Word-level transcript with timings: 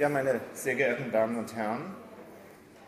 Ja, 0.00 0.08
meine 0.08 0.40
sehr 0.54 0.76
geehrten 0.76 1.12
Damen 1.12 1.36
und 1.36 1.54
Herren, 1.54 1.94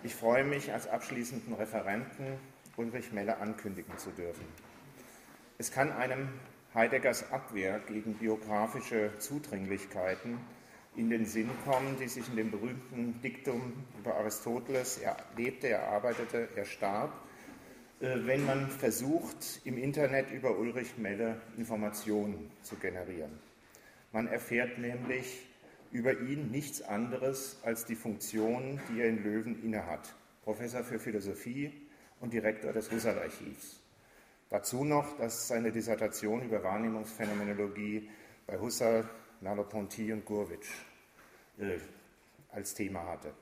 ich 0.03 0.15
freue 0.15 0.45
mich, 0.45 0.73
als 0.73 0.89
abschließenden 0.89 1.53
Referenten 1.53 2.39
Ulrich 2.79 3.13
Melle 3.13 3.37
ankündigen 3.37 3.99
zu 3.99 4.09
dürfen. 4.13 4.47
Es 5.59 5.71
kann 5.71 5.93
einem 5.93 6.31
Heideggers 6.75 7.31
Abwehr 7.31 7.81
gegen 7.81 8.15
biografische 8.15 9.11
Zudringlichkeiten 9.19 10.39
in 10.97 11.11
den 11.11 11.27
Sinn 11.27 11.51
kommen, 11.67 11.99
die 12.01 12.09
sich 12.09 12.27
in 12.31 12.37
dem 12.37 12.51
berühmten 12.51 13.21
Diktum 13.21 13.75
über 13.99 14.15
Aristoteles, 14.15 14.97
er 14.97 15.19
lebte, 15.37 15.69
er 15.69 15.89
arbeitete, 15.89 16.49
er 16.57 16.65
starb, 16.65 17.13
äh, 18.01 18.07
wenn 18.25 18.47
man 18.47 18.71
versucht, 18.71 19.61
im 19.65 19.77
Internet 19.77 20.31
über 20.31 20.59
Ulrich 20.59 20.97
Melle 20.97 21.43
Informationen 21.59 22.51
zu 22.63 22.77
generieren. 22.77 23.39
Man 24.13 24.29
erfährt 24.29 24.79
nämlich 24.79 25.52
über 25.93 26.19
ihn 26.21 26.51
nichts 26.51 26.83
anderes 26.83 27.59
als 27.63 27.85
die 27.85 27.95
Funktion, 27.95 28.81
die 28.89 29.01
er 29.01 29.09
in 29.09 29.23
Löwen 29.23 29.63
innehat. 29.63 30.15
Professor 30.43 30.83
für 30.83 30.99
Philosophie 30.99 31.73
und 32.21 32.33
Direktor 32.33 32.73
des 32.73 32.91
Husserl-Archivs. 32.91 33.81
Dazu 34.49 34.85
noch, 34.85 35.17
dass 35.19 35.49
seine 35.49 35.71
Dissertation 35.71 36.43
über 36.43 36.63
Wahrnehmungsphänomenologie 36.63 38.09
bei 38.47 38.59
Husserl, 38.59 39.09
Merleau-Ponty 39.41 40.13
und 40.13 40.25
Gurwitsch 40.25 40.71
äh, 41.59 41.79
als 42.51 42.75
Thema 42.75 43.07
hatte. 43.07 43.33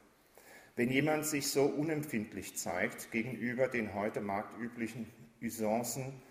Wenn 0.76 0.90
jemand 0.90 1.26
sich 1.26 1.48
so 1.48 1.64
unempfindlich 1.64 2.56
zeigt 2.56 3.10
gegenüber 3.10 3.68
den 3.68 3.94
heute 3.94 4.20
marktüblichen 4.20 5.06
Usancen, 5.42 6.22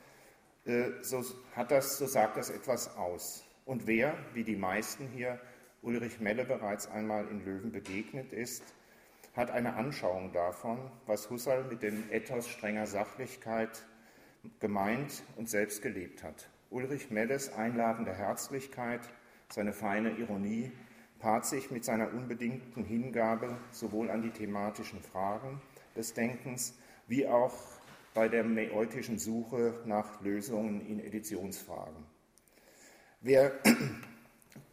äh, 0.66 0.92
so, 1.02 1.24
hat 1.56 1.72
das, 1.72 1.98
so 1.98 2.08
sagt 2.08 2.38
das 2.38 2.50
etwas 2.50 2.96
aus. 2.96 3.44
Und 3.66 3.86
wer, 3.86 4.18
wie 4.34 4.44
die 4.44 4.56
meisten 4.56 5.08
hier, 5.08 5.40
Ulrich 5.82 6.20
Melle 6.20 6.46
bereits 6.46 6.88
einmal 6.88 7.28
in 7.28 7.46
Löwen 7.46 7.72
begegnet 7.72 8.34
ist, 8.34 8.64
hat 9.36 9.52
eine 9.52 9.76
Anschauung 9.76 10.34
davon, 10.34 10.78
was 11.06 11.30
Husserl 11.30 11.64
mit 11.64 11.82
dem 11.82 12.12
Ethos 12.12 12.50
strenger 12.50 12.86
Sachlichkeit 12.86 13.86
gemeint 14.60 15.24
und 15.38 15.50
selbst 15.50 15.82
gelebt 15.82 16.24
hat. 16.24 16.50
Ulrich 16.70 17.10
Melles 17.12 17.54
einladende 17.54 18.14
Herzlichkeit, 18.14 19.02
seine 19.50 19.74
feine 19.74 20.12
Ironie 20.18 20.72
paart 21.20 21.46
sich 21.46 21.72
mit 21.72 21.86
seiner 21.86 22.14
unbedingten 22.14 22.84
Hingabe 22.84 23.58
sowohl 23.72 24.10
an 24.10 24.22
die 24.22 24.32
thematischen 24.32 25.02
Fragen 25.02 25.62
des 25.96 26.14
Denkens 26.14 26.78
wie 27.08 27.28
auch 27.28 27.54
bei 28.14 28.28
der 28.28 28.44
meutischen 28.44 29.18
Suche 29.18 29.82
nach 29.86 30.22
Lösungen 30.22 30.86
in 30.86 31.00
Editionsfragen. 31.00 32.06
Wer 33.22 33.52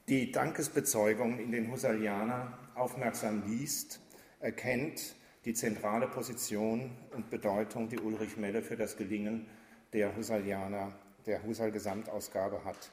die 0.08 0.30
Dankesbezeugungen 0.30 1.40
in 1.40 1.50
den 1.50 1.70
Husserlianer 1.70 2.56
aufmerksam 2.74 3.42
liest, 3.46 4.00
erkennt 4.40 5.16
die 5.44 5.54
zentrale 5.54 6.06
Position 6.06 6.90
und 7.12 7.30
Bedeutung, 7.30 7.88
die 7.88 7.98
Ulrich 7.98 8.36
Melle 8.36 8.62
für 8.62 8.76
das 8.76 8.96
Gelingen 8.96 9.46
der 9.92 10.16
Husserlianer, 10.16 10.92
der 11.26 11.42
Husserl-Gesamtausgabe 11.44 12.64
hat. 12.64 12.90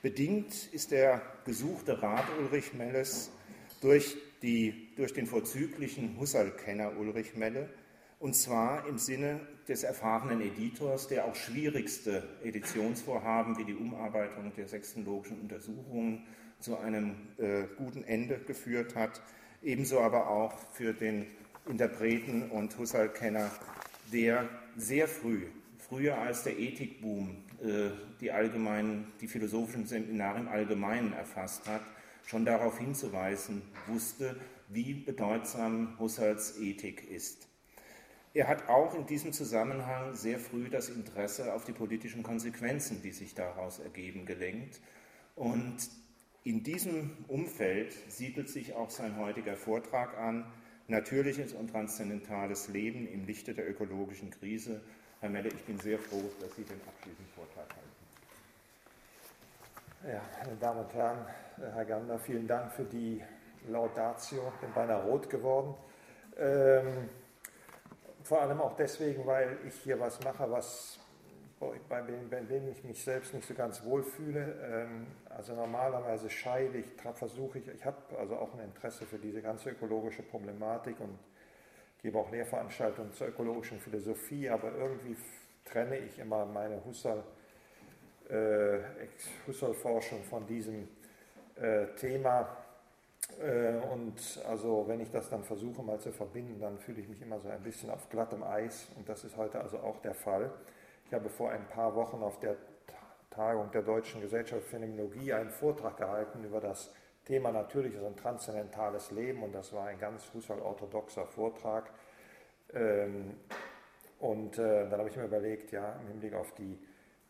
Bedingt 0.00 0.68
ist 0.72 0.90
der 0.90 1.22
gesuchte 1.44 2.02
Rat 2.02 2.24
Ulrich 2.40 2.72
Melles 2.74 3.30
durch, 3.80 4.16
die, 4.42 4.94
durch 4.96 5.12
den 5.12 5.26
vorzüglichen 5.26 6.18
Husserl-Kenner 6.18 6.96
Ulrich 6.98 7.36
Melle, 7.36 7.68
und 8.22 8.36
zwar 8.36 8.86
im 8.86 8.98
Sinne 8.98 9.40
des 9.66 9.82
erfahrenen 9.82 10.40
Editors, 10.42 11.08
der 11.08 11.24
auch 11.24 11.34
schwierigste 11.34 12.22
Editionsvorhaben 12.44 13.58
wie 13.58 13.64
die 13.64 13.74
Umarbeitung 13.74 14.52
der 14.56 14.68
sechsten 14.68 15.04
logischen 15.04 15.40
Untersuchungen 15.40 16.24
zu 16.60 16.78
einem 16.78 17.16
äh, 17.38 17.64
guten 17.76 18.04
Ende 18.04 18.38
geführt 18.38 18.94
hat, 18.94 19.20
ebenso 19.60 19.98
aber 19.98 20.30
auch 20.30 20.56
für 20.72 20.92
den 20.92 21.26
Interpreten 21.68 22.48
und 22.48 22.78
Husserl-Kenner, 22.78 23.50
der 24.12 24.48
sehr 24.76 25.08
früh, 25.08 25.46
früher 25.78 26.16
als 26.16 26.44
der 26.44 26.56
Ethikboom 26.60 27.38
äh, 27.60 27.90
die, 28.20 28.30
allgemeinen, 28.30 29.10
die 29.20 29.26
philosophischen 29.26 29.86
Seminare 29.86 30.38
im 30.38 30.48
Allgemeinen 30.48 31.12
erfasst 31.12 31.66
hat, 31.66 31.82
schon 32.24 32.44
darauf 32.44 32.78
hinzuweisen 32.78 33.62
wusste, 33.88 34.36
wie 34.68 34.94
bedeutsam 34.94 35.98
Husserls 35.98 36.60
Ethik 36.60 37.10
ist. 37.10 37.48
Er 38.34 38.48
hat 38.48 38.68
auch 38.68 38.94
in 38.94 39.04
diesem 39.04 39.32
Zusammenhang 39.32 40.14
sehr 40.14 40.38
früh 40.38 40.70
das 40.70 40.88
Interesse 40.88 41.52
auf 41.52 41.64
die 41.64 41.72
politischen 41.72 42.22
Konsequenzen, 42.22 43.02
die 43.02 43.12
sich 43.12 43.34
daraus 43.34 43.78
ergeben, 43.78 44.24
gelenkt. 44.24 44.80
Und 45.36 45.76
in 46.44 46.62
diesem 46.62 47.24
Umfeld 47.28 47.92
siedelt 48.08 48.48
sich 48.48 48.74
auch 48.74 48.90
sein 48.90 49.18
heutiger 49.18 49.56
Vortrag 49.56 50.16
an, 50.16 50.46
natürliches 50.88 51.52
und 51.52 51.70
transzendentales 51.70 52.68
Leben 52.68 53.06
im 53.06 53.26
Lichte 53.26 53.54
der 53.54 53.68
ökologischen 53.68 54.30
Krise. 54.30 54.80
Herr 55.20 55.28
Melle, 55.28 55.48
ich 55.48 55.64
bin 55.64 55.78
sehr 55.78 55.98
froh, 55.98 56.24
dass 56.40 56.56
Sie 56.56 56.64
den 56.64 56.80
abschließenden 56.88 57.32
Vortrag 57.34 57.68
halten. 57.68 58.02
Ja, 60.08 60.20
meine 60.44 60.56
Damen 60.56 60.80
und 60.80 60.94
Herren, 60.94 61.26
Herr 61.58 61.84
Gander, 61.84 62.18
vielen 62.18 62.48
Dank 62.48 62.72
für 62.72 62.84
die 62.84 63.22
Laudatio. 63.68 64.52
Ich 64.54 64.60
bin 64.60 64.72
beinahe 64.74 65.04
rot 65.04 65.30
geworden. 65.30 65.74
Ähm, 66.36 67.08
vor 68.32 68.40
allem 68.40 68.62
auch 68.62 68.74
deswegen, 68.76 69.26
weil 69.26 69.58
ich 69.68 69.74
hier 69.82 70.00
was 70.00 70.18
mache, 70.24 70.50
was 70.50 70.98
bei 71.86 72.00
dem, 72.00 72.30
bei 72.30 72.40
dem 72.40 72.66
ich 72.66 72.82
mich 72.82 73.04
selbst 73.04 73.34
nicht 73.34 73.46
so 73.46 73.52
ganz 73.52 73.84
wohl 73.84 74.02
fühle. 74.02 74.56
Ähm, 74.64 75.06
also 75.28 75.54
normalerweise 75.54 76.30
scheide 76.30 76.78
ich, 76.78 76.86
versuche 77.12 77.58
ich, 77.58 77.68
ich 77.68 77.84
habe 77.84 77.98
also 78.18 78.36
auch 78.36 78.54
ein 78.54 78.60
Interesse 78.60 79.04
für 79.04 79.18
diese 79.18 79.42
ganze 79.42 79.68
ökologische 79.68 80.22
Problematik 80.22 80.98
und 81.00 81.18
gebe 82.00 82.18
auch 82.18 82.32
Lehrveranstaltungen 82.32 83.12
zur 83.12 83.28
ökologischen 83.28 83.78
Philosophie, 83.78 84.48
aber 84.48 84.72
irgendwie 84.78 85.14
trenne 85.66 85.98
ich 85.98 86.18
immer 86.18 86.46
meine 86.46 86.82
Husserl, 86.86 87.22
äh, 88.30 88.78
Husserl-Forschung 89.46 90.24
von 90.24 90.46
diesem 90.46 90.88
äh, 91.56 91.84
Thema. 91.96 92.61
Äh, 93.40 93.80
und 93.92 94.14
also 94.48 94.84
wenn 94.86 95.00
ich 95.00 95.10
das 95.10 95.28
dann 95.30 95.44
versuche 95.44 95.82
mal 95.82 95.98
zu 95.98 96.12
verbinden, 96.12 96.60
dann 96.60 96.78
fühle 96.78 97.00
ich 97.00 97.08
mich 97.08 97.20
immer 97.22 97.38
so 97.38 97.48
ein 97.48 97.62
bisschen 97.62 97.90
auf 97.90 98.08
glattem 98.08 98.42
Eis 98.42 98.88
und 98.96 99.08
das 99.08 99.24
ist 99.24 99.36
heute 99.36 99.60
also 99.60 99.78
auch 99.78 100.00
der 100.00 100.14
Fall. 100.14 100.50
Ich 101.06 101.14
habe 101.14 101.28
vor 101.28 101.50
ein 101.50 101.66
paar 101.68 101.94
Wochen 101.94 102.22
auf 102.22 102.38
der 102.40 102.56
Tagung 103.30 103.70
der 103.70 103.82
Deutschen 103.82 104.20
Gesellschaft 104.20 104.62
für 104.62 104.70
Phänomenologie 104.76 105.32
einen 105.32 105.50
Vortrag 105.50 105.96
gehalten 105.96 106.44
über 106.44 106.60
das 106.60 106.92
Thema 107.24 107.52
natürliches 107.52 108.02
und 108.02 108.18
transzendentales 108.18 109.10
Leben 109.10 109.42
und 109.42 109.54
das 109.54 109.72
war 109.72 109.86
ein 109.86 109.98
ganz 109.98 110.32
Husserl-orthodoxer 110.34 111.26
Vortrag. 111.26 111.90
Ähm, 112.74 113.36
und 114.18 114.58
äh, 114.58 114.88
dann 114.88 114.98
habe 114.98 115.08
ich 115.08 115.16
mir 115.16 115.24
überlegt, 115.24 115.72
ja, 115.72 115.94
im 116.00 116.08
Hinblick 116.08 116.34
auf 116.34 116.52
die 116.54 116.78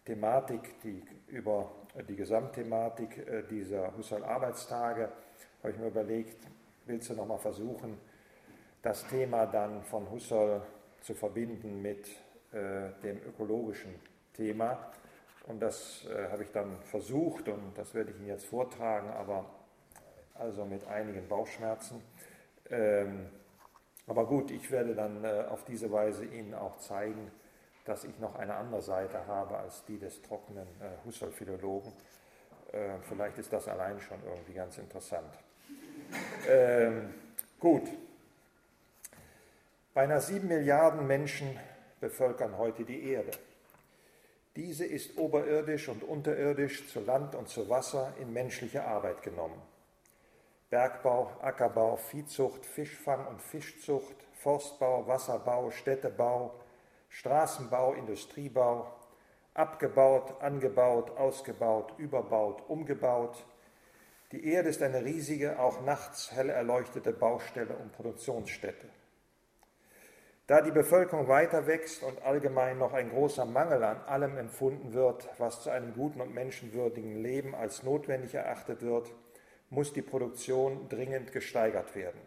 Thematik, 0.04 0.80
die 0.82 1.02
über 1.28 1.70
die 2.08 2.16
Gesamtthematik 2.16 3.18
äh, 3.18 3.42
dieser 3.44 3.96
Husserl-Arbeitstage, 3.96 5.10
habe 5.62 5.72
ich 5.72 5.78
mir 5.78 5.86
überlegt, 5.86 6.44
willst 6.86 7.08
du 7.10 7.14
nochmal 7.14 7.38
versuchen, 7.38 7.96
das 8.82 9.06
Thema 9.06 9.46
dann 9.46 9.82
von 9.84 10.10
Husserl 10.10 10.62
zu 11.00 11.14
verbinden 11.14 11.80
mit 11.80 12.08
äh, 12.52 12.90
dem 13.02 13.18
ökologischen 13.28 13.94
Thema. 14.34 14.90
Und 15.46 15.60
das 15.60 16.04
äh, 16.06 16.30
habe 16.30 16.42
ich 16.42 16.50
dann 16.50 16.82
versucht 16.82 17.48
und 17.48 17.76
das 17.76 17.94
werde 17.94 18.10
ich 18.10 18.16
Ihnen 18.16 18.28
jetzt 18.28 18.46
vortragen, 18.46 19.10
aber 19.10 19.44
also 20.34 20.64
mit 20.64 20.86
einigen 20.86 21.28
Bauchschmerzen. 21.28 22.02
Ähm, 22.70 23.28
aber 24.06 24.26
gut, 24.26 24.50
ich 24.50 24.70
werde 24.70 24.94
dann 24.94 25.24
äh, 25.24 25.44
auf 25.48 25.64
diese 25.64 25.90
Weise 25.92 26.24
Ihnen 26.24 26.54
auch 26.54 26.78
zeigen, 26.78 27.30
dass 27.84 28.04
ich 28.04 28.18
noch 28.18 28.34
eine 28.34 28.54
andere 28.54 28.82
Seite 28.82 29.26
habe 29.26 29.58
als 29.58 29.84
die 29.84 29.98
des 29.98 30.22
trockenen 30.22 30.66
äh, 30.80 31.04
Husserl-Philologen. 31.04 31.92
Äh, 32.72 32.98
vielleicht 33.02 33.38
ist 33.38 33.52
das 33.52 33.68
allein 33.68 34.00
schon 34.00 34.18
irgendwie 34.24 34.54
ganz 34.54 34.78
interessant. 34.78 35.38
Ähm, 36.48 37.14
gut. 37.60 37.88
Beinahe 39.94 40.20
sieben 40.20 40.48
Milliarden 40.48 41.06
Menschen 41.06 41.58
bevölkern 42.00 42.56
heute 42.58 42.84
die 42.84 43.10
Erde. 43.10 43.32
Diese 44.56 44.84
ist 44.84 45.16
oberirdisch 45.16 45.88
und 45.88 46.04
unterirdisch 46.04 46.88
zu 46.88 47.00
Land 47.00 47.34
und 47.34 47.48
zu 47.48 47.68
Wasser 47.68 48.12
in 48.20 48.32
menschliche 48.32 48.84
Arbeit 48.84 49.22
genommen. 49.22 49.60
Bergbau, 50.68 51.30
Ackerbau, 51.40 51.96
Viehzucht, 51.96 52.64
Fischfang 52.64 53.26
und 53.26 53.40
Fischzucht, 53.40 54.16
Forstbau, 54.34 55.06
Wasserbau, 55.06 55.70
Städtebau, 55.70 56.54
Straßenbau, 57.10 57.92
Industriebau, 57.92 58.90
abgebaut, 59.54 60.40
angebaut, 60.40 61.16
ausgebaut, 61.16 61.92
überbaut, 61.98 62.62
umgebaut, 62.68 63.44
die 64.32 64.46
Erde 64.46 64.70
ist 64.70 64.82
eine 64.82 65.04
riesige, 65.04 65.58
auch 65.58 65.82
nachts 65.82 66.32
hell 66.32 66.48
erleuchtete 66.48 67.12
Baustelle 67.12 67.76
und 67.76 67.92
Produktionsstätte. 67.92 68.88
Da 70.46 70.60
die 70.60 70.70
Bevölkerung 70.70 71.28
weiter 71.28 71.66
wächst 71.66 72.02
und 72.02 72.22
allgemein 72.22 72.78
noch 72.78 72.92
ein 72.92 73.10
großer 73.10 73.44
Mangel 73.44 73.84
an 73.84 74.00
allem 74.02 74.36
empfunden 74.36 74.92
wird, 74.92 75.28
was 75.38 75.62
zu 75.62 75.70
einem 75.70 75.94
guten 75.94 76.20
und 76.20 76.34
menschenwürdigen 76.34 77.22
Leben 77.22 77.54
als 77.54 77.82
notwendig 77.82 78.34
erachtet 78.34 78.82
wird, 78.82 79.12
muss 79.70 79.92
die 79.92 80.02
Produktion 80.02 80.88
dringend 80.88 81.32
gesteigert 81.32 81.94
werden. 81.94 82.20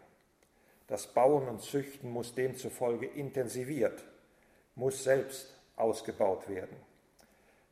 Das 0.86 1.08
Bauen 1.08 1.48
und 1.48 1.60
Züchten 1.60 2.10
muss 2.10 2.34
demzufolge 2.34 3.06
intensiviert, 3.06 4.04
muss 4.76 5.04
selbst 5.04 5.54
ausgebaut 5.76 6.48
werden. 6.48 6.76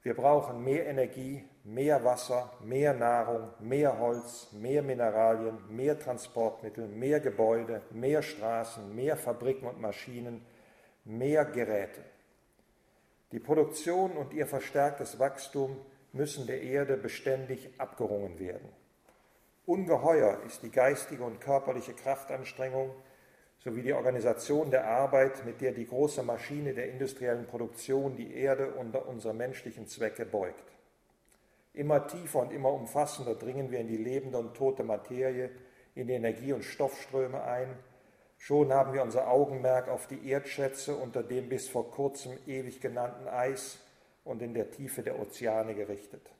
Wir 0.02 0.14
brauchen 0.14 0.62
mehr 0.62 0.86
Energie, 0.86 1.44
mehr 1.64 2.04
Wasser, 2.04 2.52
mehr 2.62 2.92
Nahrung, 2.92 3.48
mehr 3.58 3.98
Holz, 3.98 4.48
mehr 4.52 4.82
Mineralien, 4.82 5.58
mehr 5.70 5.98
Transportmittel, 5.98 6.86
mehr 6.86 7.20
Gebäude, 7.20 7.82
mehr 7.90 8.22
Straßen, 8.22 8.94
mehr 8.94 9.16
Fabriken 9.16 9.66
und 9.66 9.80
Maschinen, 9.80 10.44
mehr 11.04 11.46
Geräte. 11.46 12.04
Die 13.32 13.40
Produktion 13.40 14.12
und 14.12 14.32
ihr 14.34 14.46
verstärktes 14.46 15.18
Wachstum 15.18 15.76
müssen 16.12 16.46
der 16.46 16.62
Erde 16.62 16.96
beständig 16.96 17.70
abgerungen 17.78 18.38
werden. 18.38 18.68
Ungeheuer 19.66 20.40
ist 20.46 20.62
die 20.62 20.70
geistige 20.70 21.24
und 21.24 21.40
körperliche 21.40 21.94
Kraftanstrengung 21.94 22.90
sowie 23.58 23.80
die 23.80 23.94
Organisation 23.94 24.70
der 24.70 24.86
Arbeit, 24.86 25.46
mit 25.46 25.62
der 25.62 25.72
die 25.72 25.86
große 25.86 26.22
Maschine 26.22 26.74
der 26.74 26.90
industriellen 26.90 27.46
Produktion 27.46 28.14
die 28.14 28.34
Erde 28.34 28.72
unter 28.74 29.08
unsere 29.08 29.32
menschlichen 29.32 29.88
Zwecke 29.88 30.26
beugt. 30.26 30.74
Immer 31.74 32.06
tiefer 32.06 32.40
und 32.40 32.52
immer 32.52 32.72
umfassender 32.72 33.34
dringen 33.34 33.70
wir 33.70 33.80
in 33.80 33.88
die 33.88 33.96
lebende 33.96 34.38
und 34.38 34.54
tote 34.54 34.84
Materie, 34.84 35.50
in 35.94 36.06
die 36.06 36.14
Energie- 36.14 36.52
und 36.52 36.62
Stoffströme 36.62 37.42
ein. 37.42 37.76
Schon 38.38 38.72
haben 38.72 38.92
wir 38.92 39.02
unser 39.02 39.28
Augenmerk 39.28 39.88
auf 39.88 40.06
die 40.06 40.28
Erdschätze 40.28 40.96
unter 40.96 41.22
dem 41.22 41.48
bis 41.48 41.68
vor 41.68 41.90
kurzem 41.90 42.38
ewig 42.46 42.80
genannten 42.80 43.26
Eis 43.26 43.78
und 44.24 44.40
in 44.40 44.54
der 44.54 44.70
Tiefe 44.70 45.02
der 45.02 45.18
Ozeane 45.18 45.74
gerichtet. 45.74 46.30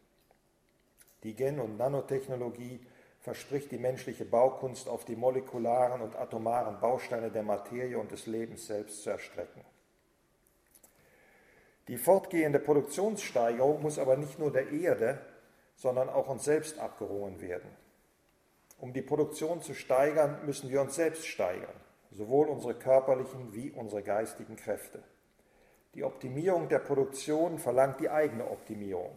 Die 1.24 1.34
Gen- 1.34 1.60
und 1.60 1.78
Nanotechnologie 1.78 2.80
verspricht 3.20 3.72
die 3.72 3.78
menschliche 3.78 4.26
Baukunst 4.26 4.88
auf 4.88 5.04
die 5.04 5.16
molekularen 5.16 6.02
und 6.02 6.14
atomaren 6.14 6.78
Bausteine 6.78 7.30
der 7.30 7.42
Materie 7.42 7.98
und 7.98 8.12
des 8.12 8.26
Lebens 8.26 8.66
selbst 8.66 9.02
zu 9.02 9.10
erstrecken. 9.10 9.62
Die 11.88 11.98
fortgehende 11.98 12.58
Produktionssteigerung 12.58 13.82
muss 13.82 13.98
aber 13.98 14.16
nicht 14.16 14.38
nur 14.38 14.52
der 14.52 14.70
Erde, 14.70 15.20
sondern 15.76 16.08
auch 16.08 16.28
uns 16.28 16.44
selbst 16.44 16.78
abgerungen 16.78 17.40
werden. 17.40 17.68
Um 18.78 18.92
die 18.92 19.02
Produktion 19.02 19.60
zu 19.60 19.74
steigern, 19.74 20.44
müssen 20.46 20.70
wir 20.70 20.80
uns 20.80 20.94
selbst 20.94 21.26
steigern, 21.26 21.74
sowohl 22.10 22.48
unsere 22.48 22.74
körperlichen 22.74 23.54
wie 23.54 23.70
unsere 23.70 24.02
geistigen 24.02 24.56
Kräfte. 24.56 25.02
Die 25.94 26.04
Optimierung 26.04 26.68
der 26.68 26.80
Produktion 26.80 27.58
verlangt 27.58 28.00
die 28.00 28.10
eigene 28.10 28.50
Optimierung. 28.50 29.14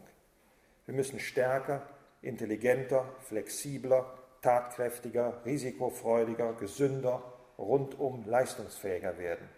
Wir 0.85 0.93
müssen 0.93 1.19
stärker, 1.19 1.87
intelligenter, 2.21 3.05
flexibler, 3.21 4.13
tatkräftiger, 4.41 5.41
risikofreudiger, 5.45 6.53
gesünder, 6.53 7.23
rundum 7.57 8.23
leistungsfähiger 8.25 9.17
werden. 9.17 9.49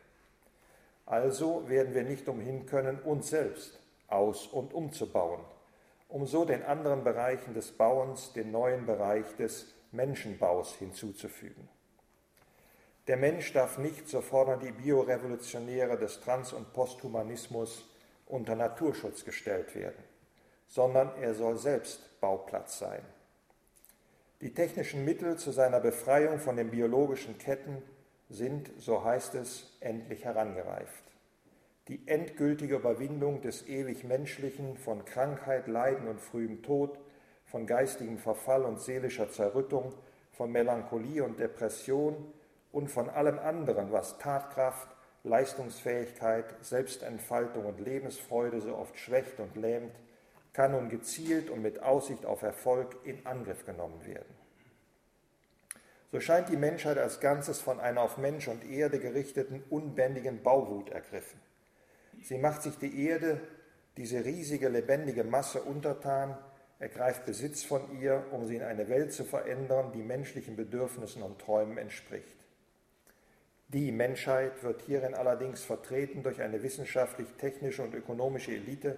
Also 1.10 1.68
werden 1.68 1.96
wir 1.96 2.04
nicht 2.04 2.30
umhin 2.30 2.68
können, 2.68 3.00
uns 3.00 3.32
selbst 3.32 3.80
aus- 4.08 4.46
und 4.46 4.76
umzubauen, 4.76 5.42
um 6.08 6.28
so 6.28 6.46
den 6.46 6.64
anderen 6.64 7.04
Bereichen 7.04 7.56
des 7.56 7.72
Bauens 7.72 8.32
den 8.34 8.52
neuen 8.52 8.86
Bereich 8.86 9.36
des 9.36 9.74
Menschenbaus 9.92 10.76
hinzuzufügen. 10.76 11.68
Der 13.08 13.18
Mensch 13.18 13.52
darf 13.54 13.80
nicht, 13.80 14.08
so 14.08 14.22
fordern 14.22 14.60
die 14.60 14.72
Biorevolutionäre 14.72 15.98
des 15.98 16.22
Trans- 16.22 16.54
und 16.54 16.74
Posthumanismus, 16.74 17.90
unter 18.28 18.56
Naturschutz 18.56 19.26
gestellt 19.26 19.74
werden, 19.74 20.04
sondern 20.68 21.12
er 21.20 21.34
soll 21.34 21.58
selbst 21.58 22.22
Bauplatz 22.22 22.78
sein. 22.78 23.02
Die 24.42 24.54
technischen 24.54 25.06
Mittel 25.06 25.38
zu 25.38 25.50
seiner 25.50 25.80
Befreiung 25.80 26.38
von 26.38 26.56
den 26.56 26.70
biologischen 26.70 27.40
Ketten 27.40 27.82
sind, 28.30 28.72
so 28.78 29.04
heißt 29.04 29.36
es, 29.36 29.78
endlich 29.80 30.26
herangereift. 30.26 31.04
Die 31.88 32.08
endgültige 32.08 32.76
Überwindung 32.76 33.42
des 33.42 33.68
ewig 33.68 34.04
Menschlichen 34.04 34.78
von 34.78 35.04
Krankheit, 35.06 35.68
Leiden 35.68 36.08
und 36.08 36.22
frühem 36.22 36.62
Tod, 36.62 37.00
von 37.46 37.66
geistigem 37.66 38.20
Verfall 38.20 38.64
und 38.64 38.80
seelischer 38.80 39.32
Zerrüttung, 39.32 39.94
von 40.32 40.52
Melancholie 40.52 41.24
und 41.24 41.40
Depression 41.40 42.32
und 42.72 42.90
von 42.90 43.10
allem 43.10 43.40
anderen, 43.40 43.92
was 43.92 44.20
Tatkraft, 44.20 44.88
Leistungsfähigkeit, 45.24 46.46
Selbstentfaltung 46.62 47.66
und 47.66 47.80
Lebensfreude 47.80 48.62
so 48.62 48.76
oft 48.76 48.98
schwächt 48.98 49.40
und 49.40 49.56
lähmt, 49.58 49.96
kann 50.54 50.72
nun 50.72 50.90
gezielt 50.90 51.50
und 51.50 51.62
mit 51.62 51.82
Aussicht 51.82 52.26
auf 52.26 52.42
Erfolg 52.42 52.96
in 53.04 53.26
Angriff 53.26 53.66
genommen 53.66 54.06
werden. 54.06 54.39
So 56.12 56.20
scheint 56.20 56.50
die 56.50 56.58
Menschheit 56.58 56.98
als 56.98 57.20
Ganzes 57.20 57.62
von 57.62 57.80
einer 57.80 58.02
auf 58.02 58.18
Mensch 58.18 58.48
und 58.48 58.66
Erde 58.70 59.00
gerichteten 59.00 59.64
unbändigen 59.70 60.42
Bauwut 60.42 60.90
ergriffen. 60.90 61.40
Sie 62.22 62.38
macht 62.38 62.64
sich 62.64 62.78
die 62.78 63.06
Erde, 63.06 63.40
diese 63.96 64.26
riesige 64.26 64.70
lebendige 64.70 65.24
Masse 65.24 65.62
untertan, 65.62 66.38
ergreift 66.80 67.26
Besitz 67.26 67.64
von 67.64 68.00
ihr, 68.00 68.26
um 68.32 68.48
sie 68.48 68.56
in 68.56 68.64
eine 68.64 68.90
Welt 68.90 69.14
zu 69.14 69.24
verändern, 69.24 69.92
die 69.92 70.02
menschlichen 70.02 70.56
Bedürfnissen 70.56 71.22
und 71.22 71.40
Träumen 71.40 71.78
entspricht. 71.78 72.38
Die 73.68 73.92
Menschheit 73.92 74.64
wird 74.64 74.82
hierin 74.82 75.14
allerdings 75.14 75.64
vertreten 75.64 76.24
durch 76.24 76.42
eine 76.42 76.64
wissenschaftlich-technische 76.64 77.84
und 77.84 77.94
ökonomische 77.94 78.52
Elite, 78.52 78.98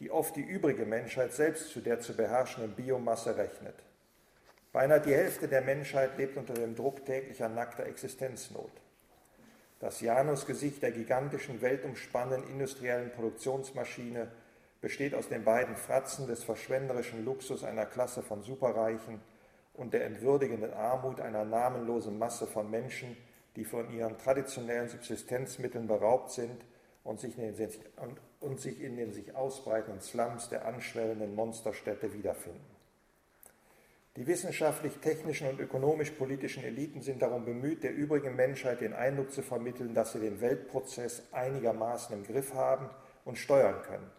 die 0.00 0.10
oft 0.10 0.34
die 0.34 0.42
übrige 0.42 0.84
Menschheit 0.84 1.32
selbst 1.32 1.70
zu 1.70 1.80
der 1.80 2.00
zu 2.00 2.16
beherrschenden 2.16 2.74
Biomasse 2.74 3.36
rechnet. 3.36 3.76
Beinahe 4.72 5.00
die 5.00 5.14
Hälfte 5.14 5.48
der 5.48 5.62
Menschheit 5.62 6.16
lebt 6.16 6.36
unter 6.36 6.54
dem 6.54 6.76
Druck 6.76 7.04
täglicher 7.04 7.48
nackter 7.48 7.86
Existenznot. 7.86 8.70
Das 9.80 10.00
Janusgesicht 10.00 10.82
der 10.82 10.92
gigantischen, 10.92 11.60
weltumspannenden 11.60 12.48
industriellen 12.48 13.10
Produktionsmaschine 13.10 14.30
besteht 14.80 15.14
aus 15.14 15.28
den 15.28 15.42
beiden 15.42 15.74
Fratzen 15.74 16.28
des 16.28 16.44
verschwenderischen 16.44 17.24
Luxus 17.24 17.64
einer 17.64 17.86
Klasse 17.86 18.22
von 18.22 18.42
Superreichen 18.42 19.20
und 19.74 19.92
der 19.92 20.04
entwürdigenden 20.04 20.72
Armut 20.72 21.20
einer 21.20 21.44
namenlosen 21.44 22.18
Masse 22.18 22.46
von 22.46 22.70
Menschen, 22.70 23.16
die 23.56 23.64
von 23.64 23.90
ihren 23.90 24.18
traditionellen 24.18 24.88
Subsistenzmitteln 24.88 25.88
beraubt 25.88 26.30
sind 26.30 26.64
und 27.02 27.18
sich 27.18 27.36
in 27.36 27.56
den, 27.56 27.70
und, 27.96 28.20
und 28.40 28.60
sich, 28.60 28.80
in 28.80 28.96
den 28.96 29.12
sich 29.12 29.34
ausbreitenden 29.34 30.00
Slums 30.00 30.48
der 30.48 30.64
anschwellenden 30.66 31.34
Monsterstädte 31.34 32.12
wiederfinden. 32.12 32.69
Die 34.16 34.26
wissenschaftlich-technischen 34.26 35.48
und 35.48 35.60
ökonomisch-politischen 35.60 36.64
Eliten 36.64 37.00
sind 37.00 37.22
darum 37.22 37.44
bemüht, 37.44 37.84
der 37.84 37.94
übrigen 37.94 38.34
Menschheit 38.34 38.80
den 38.80 38.92
Eindruck 38.92 39.30
zu 39.30 39.40
vermitteln, 39.40 39.94
dass 39.94 40.12
sie 40.12 40.18
den 40.18 40.40
Weltprozess 40.40 41.22
einigermaßen 41.30 42.16
im 42.16 42.24
Griff 42.24 42.52
haben 42.54 42.90
und 43.24 43.38
steuern 43.38 43.82
können, 43.82 44.10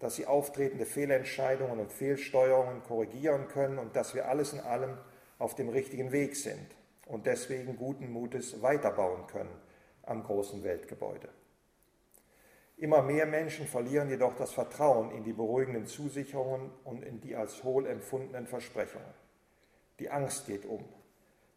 dass 0.00 0.16
sie 0.16 0.26
auftretende 0.26 0.84
Fehlentscheidungen 0.84 1.80
und 1.80 1.92
Fehlsteuerungen 1.92 2.82
korrigieren 2.82 3.48
können 3.48 3.78
und 3.78 3.96
dass 3.96 4.14
wir 4.14 4.28
alles 4.28 4.52
in 4.52 4.60
allem 4.60 4.98
auf 5.38 5.54
dem 5.54 5.70
richtigen 5.70 6.12
Weg 6.12 6.36
sind 6.36 6.66
und 7.06 7.26
deswegen 7.26 7.78
guten 7.78 8.12
Mutes 8.12 8.60
weiterbauen 8.60 9.26
können 9.28 9.54
am 10.02 10.24
großen 10.24 10.62
Weltgebäude. 10.62 11.30
Immer 12.76 13.00
mehr 13.00 13.26
Menschen 13.26 13.66
verlieren 13.66 14.10
jedoch 14.10 14.34
das 14.34 14.52
Vertrauen 14.52 15.10
in 15.12 15.24
die 15.24 15.32
beruhigenden 15.32 15.86
Zusicherungen 15.86 16.70
und 16.84 17.02
in 17.02 17.20
die 17.20 17.34
als 17.34 17.62
hohl 17.64 17.86
empfundenen 17.86 18.46
Versprechungen. 18.46 19.21
Die 19.98 20.10
Angst 20.10 20.46
geht 20.46 20.66
um, 20.66 20.84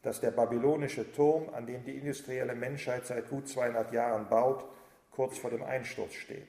dass 0.01 0.22
der 0.22 0.32
babylonische 0.32 1.12
Turm, 1.12 1.50
an 1.54 1.65
dem 1.65 1.84
die 1.84 1.98
industrielle 1.98 2.56
Menschheit 2.56 3.06
seit 3.06 3.30
gut 3.30 3.48
200 3.48 3.92
Jahren 3.92 4.30
baut, 4.30 4.65
kurz 5.12 5.38
vor 5.38 5.50
dem 5.50 5.63
Einsturz 5.63 6.13
steht. 6.13 6.48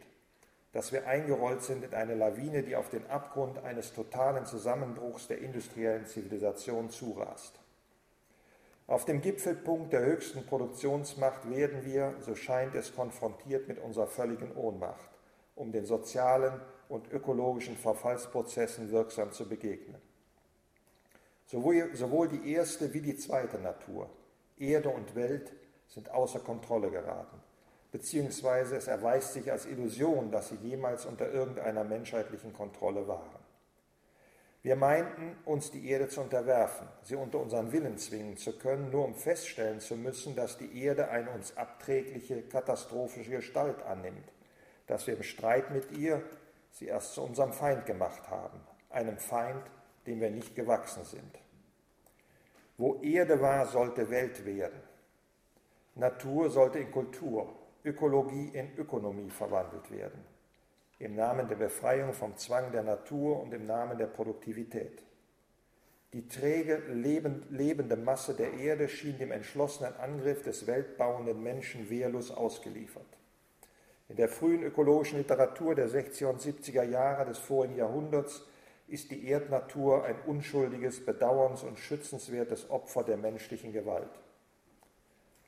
Dass 0.72 0.92
wir 0.92 1.06
eingerollt 1.06 1.62
sind 1.62 1.84
in 1.84 1.94
eine 1.94 2.14
Lawine, 2.14 2.62
die 2.62 2.76
auf 2.76 2.90
den 2.90 3.06
Abgrund 3.08 3.58
eines 3.64 3.94
totalen 3.94 4.44
Zusammenbruchs 4.44 5.28
der 5.28 5.38
industriellen 5.38 6.04
Zivilisation 6.04 6.90
zurast. 6.90 7.58
Auf 8.88 9.04
dem 9.04 9.20
Gipfelpunkt 9.20 9.92
der 9.92 10.04
höchsten 10.04 10.46
Produktionsmacht 10.46 11.50
werden 11.50 11.84
wir, 11.84 12.14
so 12.20 12.34
scheint 12.36 12.74
es, 12.74 12.94
konfrontiert 12.94 13.66
mit 13.66 13.80
unserer 13.80 14.06
völligen 14.06 14.54
Ohnmacht, 14.54 15.10
um 15.56 15.72
den 15.72 15.86
sozialen 15.86 16.60
und 16.88 17.10
ökologischen 17.10 17.76
Verfallsprozessen 17.76 18.92
wirksam 18.92 19.32
zu 19.32 19.48
begegnen. 19.48 20.00
Sowohl 21.46 22.28
die 22.28 22.52
erste 22.52 22.92
wie 22.92 23.00
die 23.00 23.16
zweite 23.16 23.58
Natur, 23.58 24.10
Erde 24.56 24.88
und 24.88 25.14
Welt, 25.14 25.52
sind 25.86 26.10
außer 26.10 26.40
Kontrolle 26.40 26.90
geraten, 26.90 27.40
beziehungsweise 27.92 28.76
es 28.76 28.88
erweist 28.88 29.32
sich 29.32 29.50
als 29.52 29.66
Illusion, 29.66 30.32
dass 30.32 30.48
sie 30.48 30.56
jemals 30.56 31.06
unter 31.06 31.30
irgendeiner 31.30 31.84
menschheitlichen 31.84 32.52
Kontrolle 32.52 33.06
waren. 33.06 33.46
Wir 34.62 34.74
meinten, 34.74 35.36
uns 35.44 35.70
die 35.70 35.88
Erde 35.88 36.08
zu 36.08 36.20
unterwerfen, 36.20 36.88
sie 37.04 37.14
unter 37.14 37.38
unseren 37.38 37.70
Willen 37.70 37.98
zwingen 37.98 38.36
zu 38.36 38.58
können, 38.58 38.90
nur 38.90 39.04
um 39.04 39.14
feststellen 39.14 39.78
zu 39.78 39.94
müssen, 39.94 40.34
dass 40.34 40.58
die 40.58 40.82
Erde 40.82 41.08
eine 41.08 41.30
uns 41.30 41.56
abträgliche, 41.56 42.42
katastrophische 42.42 43.30
Gestalt 43.30 43.80
annimmt, 43.84 44.32
dass 44.88 45.06
wir 45.06 45.14
im 45.14 45.22
Streit 45.22 45.70
mit 45.70 45.92
ihr 45.92 46.20
sie 46.72 46.86
erst 46.86 47.14
zu 47.14 47.22
unserem 47.22 47.52
Feind 47.52 47.86
gemacht 47.86 48.28
haben, 48.28 48.60
einem 48.90 49.18
Feind, 49.18 49.62
dem 50.06 50.20
wir 50.20 50.30
nicht 50.30 50.54
gewachsen 50.54 51.04
sind. 51.04 51.38
Wo 52.78 52.96
Erde 53.02 53.40
war, 53.40 53.66
sollte 53.66 54.10
Welt 54.10 54.44
werden. 54.44 54.80
Natur 55.94 56.50
sollte 56.50 56.78
in 56.78 56.90
Kultur, 56.90 57.54
Ökologie 57.84 58.48
in 58.52 58.76
Ökonomie 58.76 59.30
verwandelt 59.30 59.90
werden. 59.90 60.24
Im 60.98 61.14
Namen 61.14 61.48
der 61.48 61.56
Befreiung 61.56 62.12
vom 62.12 62.36
Zwang 62.36 62.72
der 62.72 62.82
Natur 62.82 63.40
und 63.42 63.52
im 63.54 63.66
Namen 63.66 63.96
der 63.96 64.06
Produktivität. 64.06 65.02
Die 66.12 66.28
träge, 66.28 66.82
lebende 66.88 67.96
Masse 67.96 68.34
der 68.34 68.54
Erde 68.54 68.88
schien 68.88 69.18
dem 69.18 69.32
entschlossenen 69.32 69.94
Angriff 69.96 70.42
des 70.42 70.66
weltbauenden 70.66 71.42
Menschen 71.42 71.90
wehrlos 71.90 72.30
ausgeliefert. 72.30 73.06
In 74.08 74.16
der 74.16 74.28
frühen 74.28 74.62
ökologischen 74.62 75.18
Literatur 75.18 75.74
der 75.74 75.88
60er 75.88 76.26
und 76.26 76.40
70er 76.40 76.84
Jahre 76.84 77.26
des 77.26 77.38
vorigen 77.38 77.76
Jahrhunderts 77.76 78.46
ist 78.88 79.10
die 79.10 79.28
Erdnatur 79.28 80.04
ein 80.04 80.16
unschuldiges, 80.26 81.04
bedauerns- 81.04 81.64
und 81.64 81.78
schützenswertes 81.78 82.70
Opfer 82.70 83.02
der 83.02 83.16
menschlichen 83.16 83.72
Gewalt. 83.72 84.10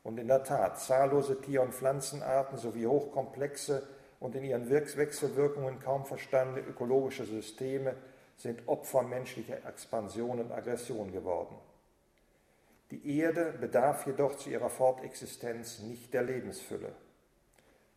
Und 0.02 0.18
in 0.18 0.28
der 0.28 0.42
Tat, 0.42 0.80
zahllose 0.80 1.40
Tier- 1.40 1.62
und 1.62 1.74
Pflanzenarten 1.74 2.58
sowie 2.58 2.86
hochkomplexe 2.86 3.86
und 4.20 4.34
in 4.34 4.44
ihren 4.44 4.70
Wechselwirkungen 4.70 5.80
kaum 5.80 6.04
verstandene 6.04 6.66
ökologische 6.66 7.24
Systeme 7.24 7.94
sind 8.36 8.66
Opfer 8.66 9.02
menschlicher 9.02 9.64
Expansion 9.66 10.40
und 10.40 10.52
Aggression 10.52 11.12
geworden. 11.12 11.56
Die 12.90 13.18
Erde 13.18 13.52
bedarf 13.60 14.06
jedoch 14.06 14.36
zu 14.36 14.50
ihrer 14.50 14.70
Fortexistenz 14.70 15.80
nicht 15.80 16.14
der 16.14 16.22
Lebensfülle. 16.22 16.92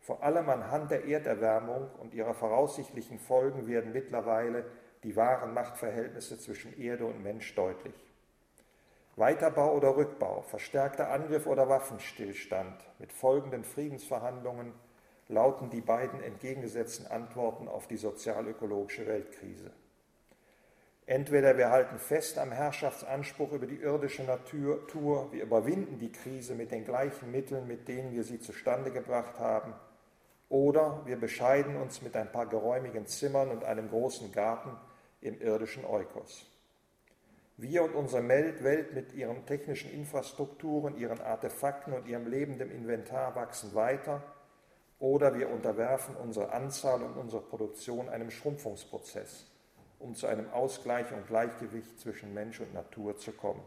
Vor 0.00 0.22
allem 0.22 0.48
anhand 0.50 0.90
der 0.90 1.06
Erderwärmung 1.06 1.88
und 2.00 2.12
ihrer 2.12 2.34
voraussichtlichen 2.34 3.18
Folgen 3.18 3.66
werden 3.68 3.92
mittlerweile 3.92 4.64
die 5.02 5.16
wahren 5.16 5.52
Machtverhältnisse 5.54 6.38
zwischen 6.38 6.78
Erde 6.80 7.04
und 7.06 7.22
Mensch 7.22 7.54
deutlich. 7.54 7.94
Weiterbau 9.16 9.74
oder 9.74 9.96
Rückbau, 9.96 10.42
verstärkter 10.42 11.10
Angriff 11.10 11.46
oder 11.46 11.68
Waffenstillstand 11.68 12.82
mit 12.98 13.12
folgenden 13.12 13.64
Friedensverhandlungen 13.64 14.72
lauten 15.28 15.70
die 15.70 15.80
beiden 15.80 16.22
entgegengesetzten 16.22 17.06
Antworten 17.06 17.68
auf 17.68 17.86
die 17.86 17.96
sozialökologische 17.96 19.06
Weltkrise. 19.06 19.70
Entweder 21.04 21.58
wir 21.58 21.70
halten 21.70 21.98
fest 21.98 22.38
am 22.38 22.52
Herrschaftsanspruch 22.52 23.52
über 23.52 23.66
die 23.66 23.80
irdische 23.80 24.22
Natur, 24.22 25.32
wir 25.32 25.42
überwinden 25.42 25.98
die 25.98 26.12
Krise 26.12 26.54
mit 26.54 26.70
den 26.70 26.84
gleichen 26.84 27.30
Mitteln, 27.30 27.66
mit 27.66 27.88
denen 27.88 28.12
wir 28.12 28.22
sie 28.22 28.40
zustande 28.40 28.92
gebracht 28.92 29.38
haben, 29.38 29.74
oder 30.48 31.02
wir 31.04 31.18
bescheiden 31.18 31.76
uns 31.76 32.02
mit 32.02 32.14
ein 32.14 32.30
paar 32.30 32.46
geräumigen 32.46 33.06
Zimmern 33.06 33.50
und 33.50 33.64
einem 33.64 33.88
großen 33.88 34.32
Garten 34.32 34.76
im 35.22 35.40
irdischen 35.40 35.84
Eukos. 35.84 36.46
Wir 37.56 37.84
und 37.84 37.94
unsere 37.94 38.28
Welt 38.28 38.92
mit 38.92 39.14
ihren 39.14 39.46
technischen 39.46 39.90
Infrastrukturen, 39.90 40.96
ihren 40.96 41.20
Artefakten 41.20 41.92
und 41.92 42.06
ihrem 42.06 42.26
lebenden 42.26 42.70
Inventar 42.70 43.34
wachsen 43.34 43.74
weiter, 43.74 44.22
oder 44.98 45.34
wir 45.34 45.50
unterwerfen 45.50 46.14
unsere 46.16 46.52
Anzahl 46.52 47.02
und 47.02 47.16
unsere 47.16 47.42
Produktion 47.42 48.08
einem 48.08 48.30
Schrumpfungsprozess, 48.30 49.46
um 49.98 50.14
zu 50.14 50.26
einem 50.26 50.50
Ausgleich 50.50 51.12
und 51.12 51.26
Gleichgewicht 51.26 51.98
zwischen 51.98 52.32
Mensch 52.34 52.60
und 52.60 52.72
Natur 52.72 53.16
zu 53.16 53.32
kommen. 53.32 53.62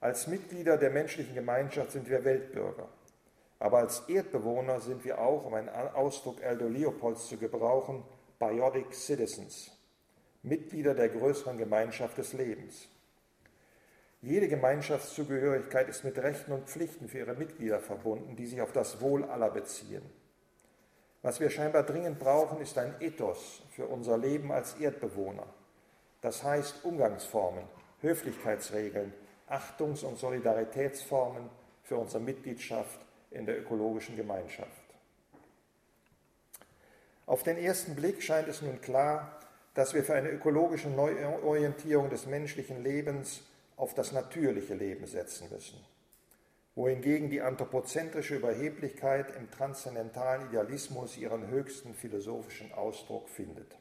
Als 0.00 0.26
Mitglieder 0.26 0.76
der 0.76 0.90
menschlichen 0.90 1.34
Gemeinschaft 1.34 1.92
sind 1.92 2.08
wir 2.08 2.24
Weltbürger. 2.24 2.88
Aber 3.58 3.78
als 3.78 4.08
Erdbewohner 4.08 4.80
sind 4.80 5.04
wir 5.04 5.20
auch, 5.20 5.44
um 5.44 5.52
einen 5.52 5.68
Ausdruck 5.68 6.42
Aldo 6.42 6.66
Leopolds 6.66 7.28
zu 7.28 7.36
gebrauchen, 7.36 8.02
Biotic 8.38 8.94
Citizens, 8.94 9.70
Mitglieder 10.42 10.94
der 10.94 11.08
größeren 11.08 11.58
Gemeinschaft 11.58 12.18
des 12.18 12.32
Lebens. 12.32 12.88
Jede 14.22 14.48
Gemeinschaftszugehörigkeit 14.48 15.88
ist 15.88 16.04
mit 16.04 16.18
Rechten 16.18 16.52
und 16.52 16.68
Pflichten 16.68 17.08
für 17.08 17.18
ihre 17.18 17.34
Mitglieder 17.34 17.80
verbunden, 17.80 18.36
die 18.36 18.46
sich 18.46 18.60
auf 18.60 18.72
das 18.72 19.00
Wohl 19.00 19.24
aller 19.24 19.50
beziehen. 19.50 20.02
Was 21.22 21.40
wir 21.40 21.50
scheinbar 21.50 21.82
dringend 21.82 22.18
brauchen, 22.18 22.60
ist 22.60 22.76
ein 22.78 22.94
Ethos 23.00 23.62
für 23.70 23.86
unser 23.86 24.16
Leben 24.16 24.52
als 24.52 24.74
Erdbewohner. 24.74 25.46
Das 26.20 26.42
heißt 26.42 26.84
Umgangsformen, 26.84 27.64
Höflichkeitsregeln, 28.00 29.12
Achtungs- 29.48 30.04
und 30.04 30.18
Solidaritätsformen 30.18 31.50
für 31.82 31.96
unsere 31.96 32.22
Mitgliedschaft 32.22 33.00
in 33.30 33.46
der 33.46 33.58
ökologischen 33.58 34.16
Gemeinschaft. 34.16 34.70
Auf 37.26 37.42
den 37.42 37.58
ersten 37.58 37.94
Blick 37.94 38.22
scheint 38.22 38.48
es 38.48 38.60
nun 38.60 38.80
klar, 38.80 39.39
dass 39.74 39.94
wir 39.94 40.02
für 40.02 40.14
eine 40.14 40.30
ökologische 40.30 40.88
Neuorientierung 40.88 42.10
des 42.10 42.26
menschlichen 42.26 42.82
Lebens 42.82 43.42
auf 43.76 43.94
das 43.94 44.12
natürliche 44.12 44.74
Leben 44.74 45.06
setzen 45.06 45.48
müssen, 45.50 45.78
wohingegen 46.74 47.30
die 47.30 47.40
anthropozentrische 47.40 48.36
Überheblichkeit 48.36 49.34
im 49.36 49.50
transzendentalen 49.50 50.48
Idealismus 50.48 51.16
ihren 51.16 51.46
höchsten 51.48 51.94
philosophischen 51.94 52.72
Ausdruck 52.72 53.28
findet. 53.28 53.76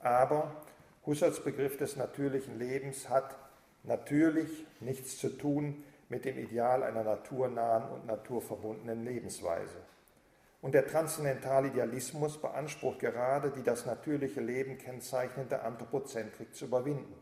Aber 0.00 0.64
Husserls 1.06 1.40
Begriff 1.40 1.78
des 1.78 1.96
natürlichen 1.96 2.58
Lebens 2.58 3.08
hat 3.08 3.36
natürlich 3.84 4.66
nichts 4.80 5.18
zu 5.18 5.30
tun 5.30 5.82
mit 6.10 6.24
dem 6.24 6.38
Ideal 6.38 6.82
einer 6.82 7.04
naturnahen 7.04 7.90
und 7.90 8.06
naturverbundenen 8.06 9.04
Lebensweise. 9.04 9.78
Und 10.62 10.74
der 10.74 10.86
transzendentale 10.86 11.68
Idealismus 11.68 12.40
beansprucht 12.40 12.98
gerade, 12.98 13.50
die 13.50 13.62
das 13.62 13.86
natürliche 13.86 14.40
Leben 14.40 14.76
kennzeichnende 14.76 15.62
Anthropozentrik 15.62 16.54
zu 16.54 16.66
überwinden. 16.66 17.14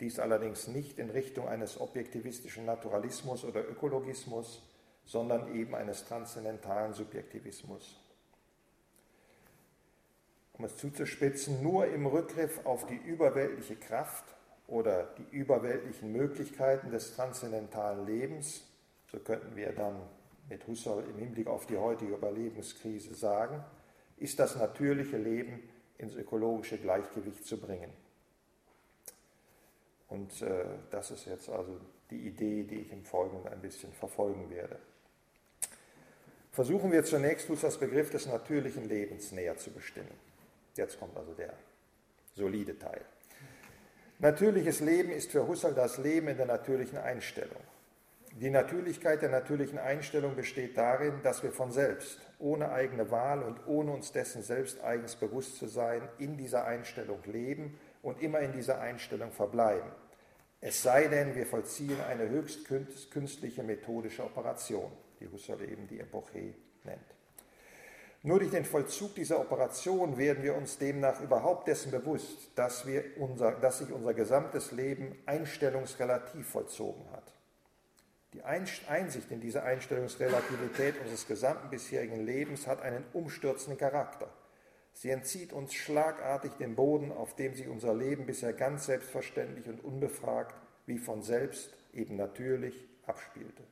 Dies 0.00 0.18
allerdings 0.18 0.68
nicht 0.68 0.98
in 0.98 1.10
Richtung 1.10 1.48
eines 1.48 1.80
objektivistischen 1.80 2.64
Naturalismus 2.64 3.44
oder 3.44 3.68
Ökologismus, 3.68 4.62
sondern 5.04 5.54
eben 5.54 5.74
eines 5.74 6.04
transzendentalen 6.04 6.92
Subjektivismus. 6.92 7.98
Um 10.54 10.64
es 10.64 10.76
zuzuspitzen, 10.76 11.62
nur 11.62 11.86
im 11.86 12.06
Rückgriff 12.06 12.64
auf 12.64 12.86
die 12.86 12.96
überweltliche 12.96 13.76
Kraft 13.76 14.24
oder 14.66 15.04
die 15.18 15.36
überweltlichen 15.36 16.12
Möglichkeiten 16.12 16.90
des 16.90 17.14
transzendentalen 17.14 18.06
Lebens, 18.06 18.62
so 19.12 19.18
könnten 19.18 19.54
wir 19.54 19.72
dann 19.72 20.00
mit 20.48 20.66
Husserl 20.66 21.04
im 21.04 21.18
Hinblick 21.18 21.46
auf 21.46 21.66
die 21.66 21.76
heutige 21.76 22.14
Überlebenskrise 22.14 23.14
sagen, 23.14 23.64
ist 24.16 24.38
das 24.38 24.56
natürliche 24.56 25.18
Leben 25.18 25.68
ins 25.98 26.14
ökologische 26.14 26.78
Gleichgewicht 26.78 27.44
zu 27.44 27.58
bringen. 27.58 27.90
Und 30.08 30.42
äh, 30.42 30.64
das 30.90 31.10
ist 31.10 31.26
jetzt 31.26 31.48
also 31.48 31.80
die 32.10 32.28
Idee, 32.28 32.62
die 32.62 32.76
ich 32.76 32.92
im 32.92 33.04
Folgenden 33.04 33.52
ein 33.52 33.60
bisschen 33.60 33.92
verfolgen 33.92 34.50
werde. 34.50 34.78
Versuchen 36.52 36.92
wir 36.92 37.04
zunächst, 37.04 37.48
Husserls 37.48 37.76
Begriff 37.76 38.10
des 38.10 38.26
natürlichen 38.26 38.88
Lebens 38.88 39.32
näher 39.32 39.56
zu 39.56 39.70
bestimmen. 39.70 40.14
Jetzt 40.76 40.98
kommt 40.98 41.16
also 41.16 41.34
der 41.34 41.52
solide 42.34 42.78
Teil. 42.78 43.04
Natürliches 44.18 44.80
Leben 44.80 45.10
ist 45.10 45.32
für 45.32 45.46
Husserl 45.46 45.74
das 45.74 45.98
Leben 45.98 46.28
in 46.28 46.36
der 46.36 46.46
natürlichen 46.46 46.98
Einstellung. 46.98 47.60
Die 48.38 48.50
Natürlichkeit 48.50 49.22
der 49.22 49.30
natürlichen 49.30 49.78
Einstellung 49.78 50.36
besteht 50.36 50.76
darin, 50.76 51.22
dass 51.22 51.42
wir 51.42 51.52
von 51.52 51.72
selbst, 51.72 52.20
ohne 52.38 52.70
eigene 52.70 53.10
Wahl 53.10 53.42
und 53.42 53.66
ohne 53.66 53.92
uns 53.92 54.12
dessen 54.12 54.42
selbst 54.42 54.84
eigens 54.84 55.16
bewusst 55.16 55.56
zu 55.56 55.66
sein, 55.68 56.06
in 56.18 56.36
dieser 56.36 56.66
Einstellung 56.66 57.20
leben 57.24 57.78
und 58.02 58.20
immer 58.20 58.40
in 58.40 58.52
dieser 58.52 58.78
Einstellung 58.78 59.32
verbleiben. 59.32 59.90
Es 60.60 60.82
sei 60.82 61.08
denn, 61.08 61.34
wir 61.34 61.46
vollziehen 61.46 61.98
eine 62.10 62.28
höchst 62.28 62.66
künstliche 63.10 63.62
methodische 63.62 64.22
Operation, 64.22 64.92
die 65.18 65.28
Husserl 65.28 65.62
eben 65.62 65.88
die 65.88 66.00
Epoche 66.00 66.52
nennt. 66.84 67.16
Nur 68.22 68.40
durch 68.40 68.50
den 68.50 68.66
Vollzug 68.66 69.14
dieser 69.14 69.40
Operation 69.40 70.18
werden 70.18 70.42
wir 70.42 70.56
uns 70.56 70.76
demnach 70.76 71.22
überhaupt 71.22 71.68
dessen 71.68 71.90
bewusst, 71.90 72.50
dass, 72.54 72.86
wir 72.86 73.02
unser, 73.16 73.52
dass 73.52 73.78
sich 73.78 73.90
unser 73.90 74.12
gesamtes 74.12 74.72
Leben 74.72 75.16
einstellungsrelativ 75.24 76.46
vollzogen 76.46 77.10
hat. 77.12 77.35
Die 78.36 78.42
Einsicht 78.42 79.30
in 79.30 79.40
diese 79.40 79.62
Einstellungsrelativität 79.62 81.00
unseres 81.00 81.26
gesamten 81.26 81.70
bisherigen 81.70 82.20
Lebens 82.20 82.66
hat 82.66 82.82
einen 82.82 83.02
umstürzenden 83.14 83.78
Charakter. 83.78 84.28
Sie 84.92 85.08
entzieht 85.08 85.54
uns 85.54 85.72
schlagartig 85.72 86.52
den 86.58 86.74
Boden, 86.74 87.12
auf 87.12 87.34
dem 87.34 87.54
sich 87.54 87.66
unser 87.66 87.94
Leben 87.94 88.26
bisher 88.26 88.52
ganz 88.52 88.84
selbstverständlich 88.84 89.66
und 89.68 89.82
unbefragt, 89.82 90.54
wie 90.84 90.98
von 90.98 91.22
selbst, 91.22 91.70
eben 91.94 92.16
natürlich 92.16 92.74
abspielte. 93.06 93.62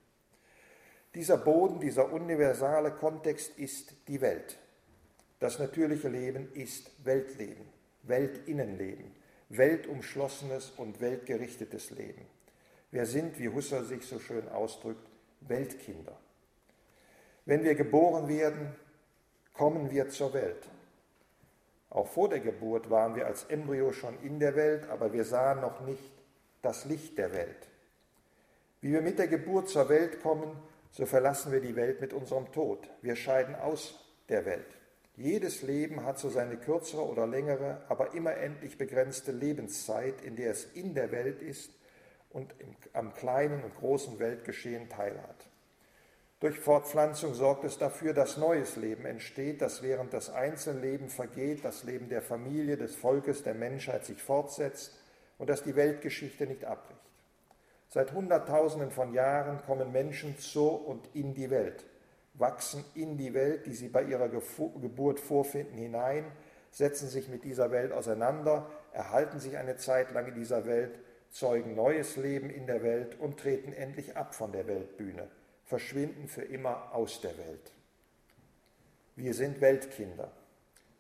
Dieser 1.15 1.37
Boden, 1.37 1.79
dieser 1.79 2.11
universale 2.11 2.93
Kontext 2.93 3.59
ist 3.59 3.95
die 4.09 4.23
Welt. 4.23 4.57
Das 5.41 5.59
natürliche 5.59 6.09
Leben 6.09 6.51
ist 6.55 6.91
Weltleben, 7.05 7.67
Weltinnenleben, 8.03 9.15
weltumschlossenes 9.51 10.71
und 10.71 11.03
weltgerichtetes 11.03 11.91
Leben. 11.91 12.34
Wir 12.95 13.07
sind, 13.07 13.41
wie 13.41 13.49
Husserl 13.49 13.83
sich 13.83 14.07
so 14.07 14.21
schön 14.21 14.49
ausdrückt, 14.51 15.05
Weltkinder. 15.41 16.17
Wenn 17.45 17.65
wir 17.65 17.75
geboren 17.75 18.29
werden, 18.29 18.73
kommen 19.53 19.91
wir 19.91 20.11
zur 20.11 20.33
Welt. 20.33 20.69
Auch 21.91 22.07
vor 22.07 22.29
der 22.29 22.39
Geburt 22.39 22.91
waren 22.91 23.17
wir 23.17 23.27
als 23.27 23.47
Embryo 23.47 23.91
schon 23.91 24.17
in 24.23 24.39
der 24.39 24.55
Welt, 24.55 24.89
aber 24.91 25.13
wir 25.13 25.25
sahen 25.25 25.61
noch 25.61 25.81
nicht 25.81 26.13
das 26.63 26.85
Licht 26.85 27.19
der 27.19 27.33
Welt. 27.33 27.69
Wie 28.81 28.93
wir 28.93 29.03
mit 29.03 29.19
der 29.19 29.27
Geburt 29.27 29.69
zur 29.69 29.89
Welt 29.89 30.23
kommen, 30.23 30.57
so 30.93 31.05
verlassen 31.05 31.51
wir 31.51 31.61
die 31.61 31.75
Welt 31.75 32.01
mit 32.01 32.13
unserem 32.13 32.53
Tod. 32.53 32.89
Wir 33.03 33.17
scheiden 33.17 33.57
aus 33.57 33.99
der 34.29 34.45
Welt. 34.45 34.79
Jedes 35.17 35.63
Leben 35.63 36.05
hat 36.05 36.21
so 36.21 36.31
seine 36.31 36.59
kürzere 36.59 37.03
oder 37.03 37.27
längere, 37.27 37.83
aber 37.89 38.15
immer 38.15 38.37
endlich 38.37 38.79
begrenzte 38.79 39.33
Lebenszeit, 39.33 40.23
in 40.23 40.37
der 40.37 40.53
es 40.53 40.65
in 40.75 40.95
der 40.95 41.11
Welt 41.11 41.43
ist 41.43 41.73
und 42.35 42.53
am 42.93 43.15
kleinen 43.15 43.63
und 43.63 43.75
großen 43.77 44.19
Weltgeschehen 44.19 44.89
teilhat. 44.91 45.49
Durch 46.41 46.59
Fortpflanzung 46.59 47.33
sorgt 47.33 47.65
es 47.65 47.79
dafür, 47.79 48.13
dass 48.13 48.37
neues 48.37 48.77
Leben 48.77 49.07
entsteht, 49.07 49.63
dass 49.63 49.83
während 49.83 50.13
das 50.13 50.31
Einzelleben 50.31 51.09
vergeht, 51.09 51.65
das 51.65 51.85
Leben 51.85 52.09
der 52.09 52.21
Familie, 52.21 52.77
des 52.77 52.97
Volkes, 52.97 53.45
der 53.45 53.55
Menschheit 53.55 54.05
sich 54.05 54.23
fortsetzt 54.23 54.99
und 55.39 55.49
dass 55.49 55.63
die 55.63 55.77
Weltgeschichte 55.77 56.47
nicht 56.47 56.65
abbricht. 56.65 57.01
Seit 57.89 58.13
Hunderttausenden 58.13 58.91
von 58.91 59.15
Jahren 59.15 59.63
kommen 59.63 59.93
Menschen 59.93 60.37
zur 60.39 60.87
und 60.87 61.09
in 61.15 61.35
die 61.35 61.51
Welt, 61.51 61.85
wachsen 62.35 62.85
in 62.95 63.17
die 63.17 63.33
Welt, 63.33 63.65
die 63.67 63.75
sie 63.75 63.89
bei 63.89 64.03
ihrer 64.03 64.29
Geburt 64.29 65.21
vorfinden, 65.21 65.79
hinein, 65.79 66.25
setzen 66.73 67.09
sich 67.09 67.29
mit 67.29 67.45
dieser 67.45 67.71
Welt 67.71 67.93
auseinander, 67.93 68.69
erhalten 68.93 69.39
sich 69.39 69.57
eine 69.57 69.77
Zeit 69.77 70.11
lang 70.11 70.27
in 70.27 70.35
dieser 70.35 70.67
Welt, 70.67 70.99
zeugen 71.35 71.75
neues 71.75 72.17
Leben 72.17 72.49
in 72.49 72.69
der 72.69 72.85
Welt 72.85 73.19
und 73.19 73.41
treten 73.41 73.73
endlich 73.73 74.17
ab 74.17 74.37
von 74.37 74.53
der 74.53 74.69
Weltbühne, 74.69 75.29
verschwinden 75.65 76.29
für 76.29 76.43
immer 76.43 76.95
aus 76.95 77.21
der 77.21 77.37
Welt. 77.37 77.73
Wir 79.17 79.35
sind 79.35 79.61
Weltkinder. 79.61 80.31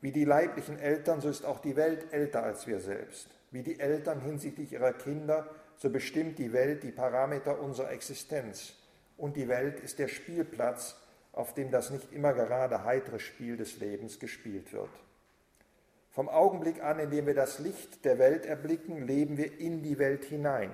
Wie 0.00 0.10
die 0.10 0.24
leiblichen 0.24 0.78
Eltern, 0.80 1.20
so 1.20 1.28
ist 1.28 1.44
auch 1.44 1.60
die 1.60 1.76
Welt 1.76 2.12
älter 2.12 2.42
als 2.42 2.66
wir 2.66 2.80
selbst. 2.80 3.28
Wie 3.52 3.62
die 3.62 3.78
Eltern 3.78 4.20
hinsichtlich 4.20 4.72
ihrer 4.72 4.92
Kinder, 4.92 5.48
so 5.76 5.88
bestimmt 5.88 6.38
die 6.40 6.52
Welt 6.52 6.82
die 6.82 6.90
Parameter 6.90 7.60
unserer 7.60 7.92
Existenz. 7.92 8.74
Und 9.16 9.36
die 9.36 9.46
Welt 9.46 9.78
ist 9.78 10.00
der 10.00 10.08
Spielplatz, 10.08 10.96
auf 11.30 11.54
dem 11.54 11.70
das 11.70 11.90
nicht 11.90 12.12
immer 12.12 12.32
gerade 12.32 12.82
heitere 12.82 13.20
Spiel 13.20 13.56
des 13.56 13.78
Lebens 13.78 14.18
gespielt 14.18 14.72
wird. 14.72 14.90
Vom 16.14 16.28
Augenblick 16.28 16.80
an, 16.80 17.00
in 17.00 17.10
dem 17.10 17.26
wir 17.26 17.34
das 17.34 17.58
Licht 17.58 18.04
der 18.04 18.20
Welt 18.20 18.46
erblicken, 18.46 19.04
leben 19.04 19.36
wir 19.36 19.58
in 19.58 19.82
die 19.82 19.98
Welt 19.98 20.24
hinein. 20.24 20.70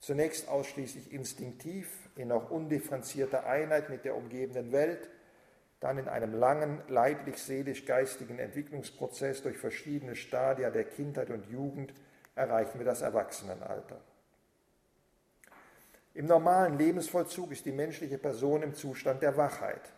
Zunächst 0.00 0.48
ausschließlich 0.48 1.12
instinktiv, 1.12 1.88
in 2.16 2.26
noch 2.28 2.50
undifferenzierter 2.50 3.46
Einheit 3.46 3.88
mit 3.88 4.04
der 4.04 4.16
umgebenden 4.16 4.72
Welt, 4.72 5.08
dann 5.78 5.96
in 5.98 6.08
einem 6.08 6.34
langen 6.34 6.82
leiblich-seelisch-geistigen 6.88 8.40
Entwicklungsprozess 8.40 9.42
durch 9.42 9.58
verschiedene 9.58 10.16
Stadia 10.16 10.70
der 10.70 10.84
Kindheit 10.84 11.30
und 11.30 11.46
Jugend 11.46 11.94
erreichen 12.34 12.80
wir 12.80 12.84
das 12.84 13.02
Erwachsenenalter. 13.02 14.00
Im 16.14 16.26
normalen 16.26 16.78
Lebensvollzug 16.78 17.52
ist 17.52 17.64
die 17.64 17.72
menschliche 17.72 18.18
Person 18.18 18.64
im 18.64 18.74
Zustand 18.74 19.22
der 19.22 19.36
Wachheit 19.36 19.92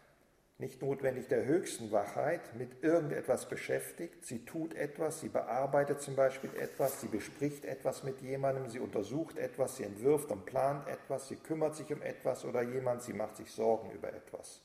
nicht 0.59 0.81
notwendig 0.81 1.29
der 1.29 1.45
höchsten 1.45 1.93
Wachheit, 1.93 2.55
mit 2.55 2.83
irgendetwas 2.83 3.47
beschäftigt. 3.47 4.25
Sie 4.25 4.45
tut 4.47 4.75
etwas, 4.75 5.21
sie 5.21 5.29
bearbeitet 5.29 6.01
zum 6.01 6.17
Beispiel 6.17 6.51
etwas, 6.59 7.01
sie 7.01 7.09
bespricht 7.09 7.67
etwas 7.67 8.05
mit 8.05 8.23
jemandem, 8.23 8.69
sie 8.69 8.81
untersucht 8.81 9.37
etwas, 9.37 9.77
sie 9.77 9.85
entwirft 9.85 10.31
und 10.31 10.47
plant 10.47 10.89
etwas, 10.89 11.29
sie 11.29 11.37
kümmert 11.37 11.77
sich 11.77 11.93
um 11.93 12.01
etwas 12.01 12.45
oder 12.47 12.63
jemand, 12.63 13.03
sie 13.03 13.13
macht 13.13 13.37
sich 13.37 13.51
Sorgen 13.51 13.91
über 13.91 14.09
etwas. 14.09 14.63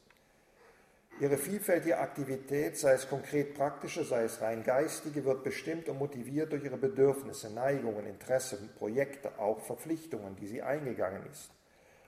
Ihre 1.19 1.38
vielfältige 1.38 2.00
Aktivität, 2.00 2.77
sei 2.77 2.93
es 2.93 3.10
konkret 3.10 3.53
praktische, 3.53 4.05
sei 4.05 4.24
es 4.24 4.41
rein 4.41 4.63
geistige, 4.63 5.25
wird 5.25 5.43
bestimmt 5.43 5.89
und 5.89 6.00
motiviert 6.00 6.53
durch 6.53 6.63
ihre 6.63 6.77
Bedürfnisse, 6.77 7.53
Neigungen, 7.53 8.07
Interessen, 8.07 8.69
Projekte, 8.77 9.38
auch 9.38 9.60
Verpflichtungen, 9.60 10.38
die 10.38 10.48
sie 10.48 10.62
eingegangen 10.62 11.24
ist. 11.29 11.51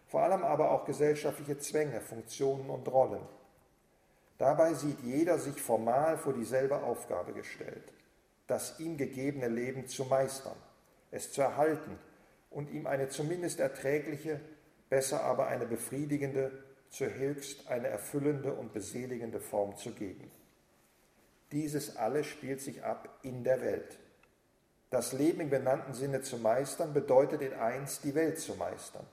Vor 0.07 0.23
allem 0.23 0.43
aber 0.43 0.71
auch 0.71 0.85
gesellschaftliche 0.85 1.57
Zwänge, 1.57 1.99
Funktionen 1.99 2.69
und 2.69 2.87
Rollen. 2.87 3.21
Dabei 4.37 4.73
sieht 4.73 4.99
jeder 5.01 5.37
sich 5.37 5.61
formal 5.61 6.17
vor 6.17 6.33
dieselbe 6.33 6.81
Aufgabe 6.83 7.33
gestellt, 7.33 7.93
das 8.47 8.79
ihm 8.79 8.97
gegebene 8.97 9.47
Leben 9.47 9.87
zu 9.87 10.05
meistern, 10.05 10.57
es 11.11 11.31
zu 11.31 11.41
erhalten 11.41 11.97
und 12.49 12.71
ihm 12.71 12.87
eine 12.87 13.09
zumindest 13.09 13.59
erträgliche, 13.59 14.39
besser 14.89 15.23
aber 15.23 15.47
eine 15.47 15.65
befriedigende, 15.65 16.51
zuhöchst 16.89 17.67
eine 17.67 17.87
erfüllende 17.87 18.53
und 18.53 18.73
beseligende 18.73 19.39
Form 19.39 19.75
zu 19.77 19.91
geben. 19.91 20.29
Dieses 21.51 21.97
alles 21.97 22.27
spielt 22.27 22.61
sich 22.61 22.83
ab 22.83 23.19
in 23.21 23.43
der 23.43 23.61
Welt. 23.61 23.99
Das 24.89 25.13
Leben 25.13 25.41
im 25.41 25.49
benannten 25.49 25.93
Sinne 25.93 26.21
zu 26.21 26.37
meistern 26.37 26.93
bedeutet 26.93 27.41
in 27.41 27.53
eins 27.53 28.01
die 28.01 28.13
Welt 28.13 28.39
zu 28.39 28.55
meistern 28.55 29.05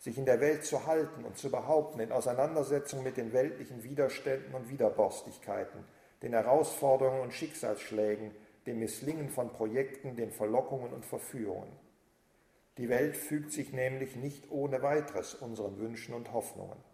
sich 0.00 0.16
in 0.18 0.24
der 0.24 0.40
Welt 0.40 0.64
zu 0.64 0.86
halten 0.86 1.24
und 1.24 1.36
zu 1.36 1.50
behaupten, 1.50 2.00
in 2.00 2.10
Auseinandersetzung 2.10 3.02
mit 3.02 3.16
den 3.16 3.32
weltlichen 3.32 3.84
Widerständen 3.84 4.54
und 4.54 4.70
Widerborstigkeiten, 4.70 5.84
den 6.22 6.32
Herausforderungen 6.32 7.20
und 7.20 7.34
Schicksalsschlägen, 7.34 8.32
dem 8.66 8.78
Misslingen 8.80 9.28
von 9.28 9.52
Projekten, 9.52 10.16
den 10.16 10.32
Verlockungen 10.32 10.92
und 10.92 11.04
Verführungen. 11.04 11.72
Die 12.78 12.88
Welt 12.88 13.16
fügt 13.16 13.52
sich 13.52 13.72
nämlich 13.72 14.16
nicht 14.16 14.50
ohne 14.50 14.82
weiteres 14.82 15.34
unseren 15.34 15.78
Wünschen 15.78 16.14
und 16.14 16.32
Hoffnungen 16.32 16.89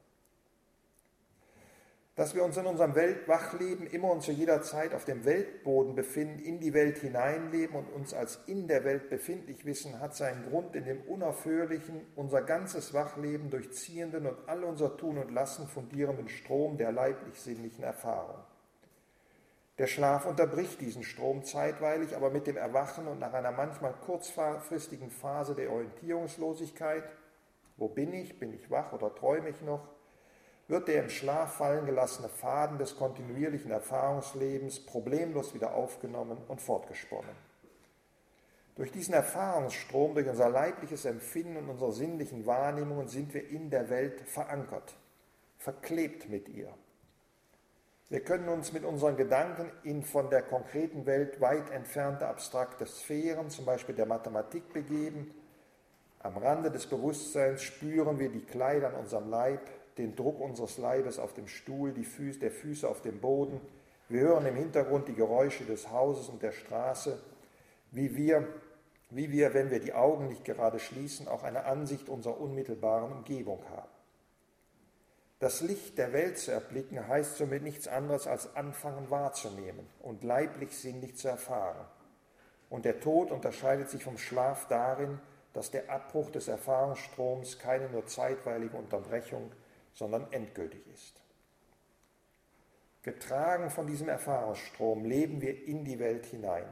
dass 2.17 2.35
wir 2.35 2.43
uns 2.45 2.57
in 2.57 2.65
unserem 2.65 2.95
Weltwachleben 2.95 3.87
immer 3.87 4.11
und 4.11 4.23
zu 4.23 4.33
jeder 4.33 4.63
Zeit 4.63 4.95
auf 4.95 5.05
dem 5.05 5.27
Weltboden 5.27 5.95
befinden, 5.95 6.39
in 6.39 6.61
die 6.61 6.73
Welt 6.73 6.97
hineinleben 6.97 7.77
und 7.77 7.93
uns 7.93 8.15
als 8.15 8.41
in 8.47 8.69
der 8.69 8.85
Welt 8.85 9.11
befindlich 9.11 9.67
wissen, 9.67 10.01
hat 10.01 10.17
seinen 10.17 10.49
Grund 10.49 10.75
in 10.75 10.87
dem 10.87 11.03
unaufhörlichen, 11.03 12.01
unser 12.17 12.41
ganzes 12.41 12.95
Wachleben 12.95 13.51
durchziehenden 13.51 14.27
und 14.27 14.49
all 14.49 14.65
unser 14.65 14.97
Tun 14.97 15.19
und 15.19 15.31
Lassen 15.31 15.69
fundierenden 15.69 16.31
Strom 16.31 16.79
der 16.79 16.91
leiblich-sinnlichen 16.91 17.85
Erfahrung. 17.85 18.43
Der 19.77 19.87
Schlaf 19.87 20.25
unterbricht 20.25 20.81
diesen 20.81 21.03
Strom 21.03 21.45
zeitweilig, 21.45 22.17
aber 22.17 22.31
mit 22.31 22.47
dem 22.47 22.57
Erwachen 22.57 23.09
und 23.09 23.19
nach 23.19 23.35
einer 23.35 23.53
manchmal 23.53 23.93
kurzfristigen 23.93 25.11
Phase 25.11 25.55
der 25.55 25.71
Orientierungslosigkeit, 25.71 27.05
wo 27.77 27.89
bin 27.89 28.15
ich, 28.15 28.39
bin 28.39 28.55
ich 28.55 28.71
wach 28.71 28.95
oder 28.95 29.15
träume 29.15 29.51
ich 29.51 29.61
noch, 29.61 29.87
wird 30.69 30.89
der 30.89 31.05
im 31.05 31.11
Schlaf 31.11 31.57
fallen 31.57 31.87
gelassene 31.87 32.29
Faden 32.29 32.79
des 32.79 32.97
kontinuierlichen 32.97 33.71
Erfahrungslebens 33.71 34.81
problemlos 34.81 35.55
wieder 35.55 35.75
aufgenommen 35.75 36.39
und 36.49 36.61
fortgesponnen. 36.61 37.47
Durch 38.75 38.93
diesen 38.93 39.15
Erfahrungsstrom, 39.15 40.15
durch 40.15 40.29
unser 40.29 40.51
leibliches 40.51 41.05
Empfinden 41.07 41.57
und 41.57 41.71
unsere 41.71 41.93
sinnlichen 41.93 42.45
Wahrnehmungen 42.45 43.09
sind 43.09 43.33
wir 43.33 43.49
in 43.49 43.71
der 43.71 43.89
Welt 43.89 44.21
verankert, 44.29 44.95
verklebt 45.59 46.29
mit 46.29 46.49
ihr. 46.49 46.69
Wir 48.09 48.21
können 48.21 48.49
uns 48.49 48.73
mit 48.73 48.85
unseren 48.85 49.17
Gedanken 49.17 49.71
in 49.83 50.05
von 50.05 50.31
der 50.31 50.43
konkreten 50.43 51.07
Welt 51.07 51.41
weit 51.41 51.71
entfernte 51.71 52.27
abstrakte 52.27 52.87
Sphären, 52.87 53.51
zum 53.51 53.65
Beispiel 53.65 53.95
der 53.95 54.07
Mathematik, 54.07 54.73
begeben. 54.73 55.35
Am 56.21 56.37
Rande 56.37 56.71
des 56.71 56.87
Bewusstseins 56.87 57.63
spüren 57.63 58.19
wir 58.19 58.29
die 58.29 58.45
Kleider 58.45 58.89
an 58.89 58.95
unserem 58.95 59.31
Leib, 59.31 59.63
den 59.99 60.15
Druck 60.15 60.41
unseres 60.41 60.79
Leibes 60.79 61.19
auf 61.19 61.33
dem 61.33 61.49
Stuhl, 61.49 61.93
die 61.93 62.05
Füße, 62.05 62.39
der 62.39 62.51
Füße 62.51 62.89
auf 62.89 63.03
dem 63.03 63.21
Boden. 63.21 63.61
Wir 64.09 64.21
hören 64.21 64.47
im 64.47 64.57
Hintergrund 64.57 65.09
die 65.09 65.15
Geräusche 65.15 65.65
des 65.65 65.91
Hauses 65.91 66.29
und 66.29 66.43
der 66.43 66.53
Straße, 66.53 67.19
wie 67.91 68.17
wir, 68.17 68.47
wie 69.11 69.33
wir, 69.33 69.55
wenn 69.55 69.71
wir 69.71 69.81
die 69.81 69.95
Augen 69.95 70.29
nicht 70.29 70.45
gerade 70.45 70.79
schließen, 70.79 71.29
auch 71.29 71.43
eine 71.43 71.65
Ansicht 71.65 72.09
unserer 72.09 72.41
unmittelbaren 72.41 73.13
Umgebung 73.13 73.65
haben. 73.71 73.89
Das 75.39 75.61
Licht 75.61 75.99
der 75.99 76.13
Welt 76.13 76.39
zu 76.39 76.51
erblicken 76.51 77.07
heißt 77.07 77.37
somit 77.37 77.63
nichts 77.63 77.89
anderes 77.89 78.27
als 78.27 78.57
anfangen 78.57 79.11
wahrzunehmen 79.11 79.87
und 80.01 80.25
leiblich 80.25 80.77
sinnlich 80.77 81.17
zu 81.17 81.29
erfahren. 81.29 81.87
Und 82.71 82.85
der 82.85 83.01
Tod 83.01 83.31
unterscheidet 83.31 83.91
sich 83.91 84.03
vom 84.03 84.17
Schlaf 84.17 84.67
darin, 84.69 85.21
dass 85.53 85.71
der 85.71 85.91
Abbruch 85.91 86.31
des 86.31 86.49
Erfahrungsstroms 86.49 87.59
keine 87.59 87.89
nur 87.91 88.07
zeitweilige 88.07 88.77
Unterbrechung, 88.77 89.53
sondern 89.97 90.31
endgültig 90.33 90.87
ist. 90.95 91.21
Getragen 93.03 93.71
von 93.71 93.87
diesem 93.87 94.09
Erfahrungsstrom 94.09 95.05
leben 95.05 95.41
wir 95.41 95.67
in 95.67 95.85
die 95.85 95.99
Welt 95.99 96.27
hinein. 96.27 96.67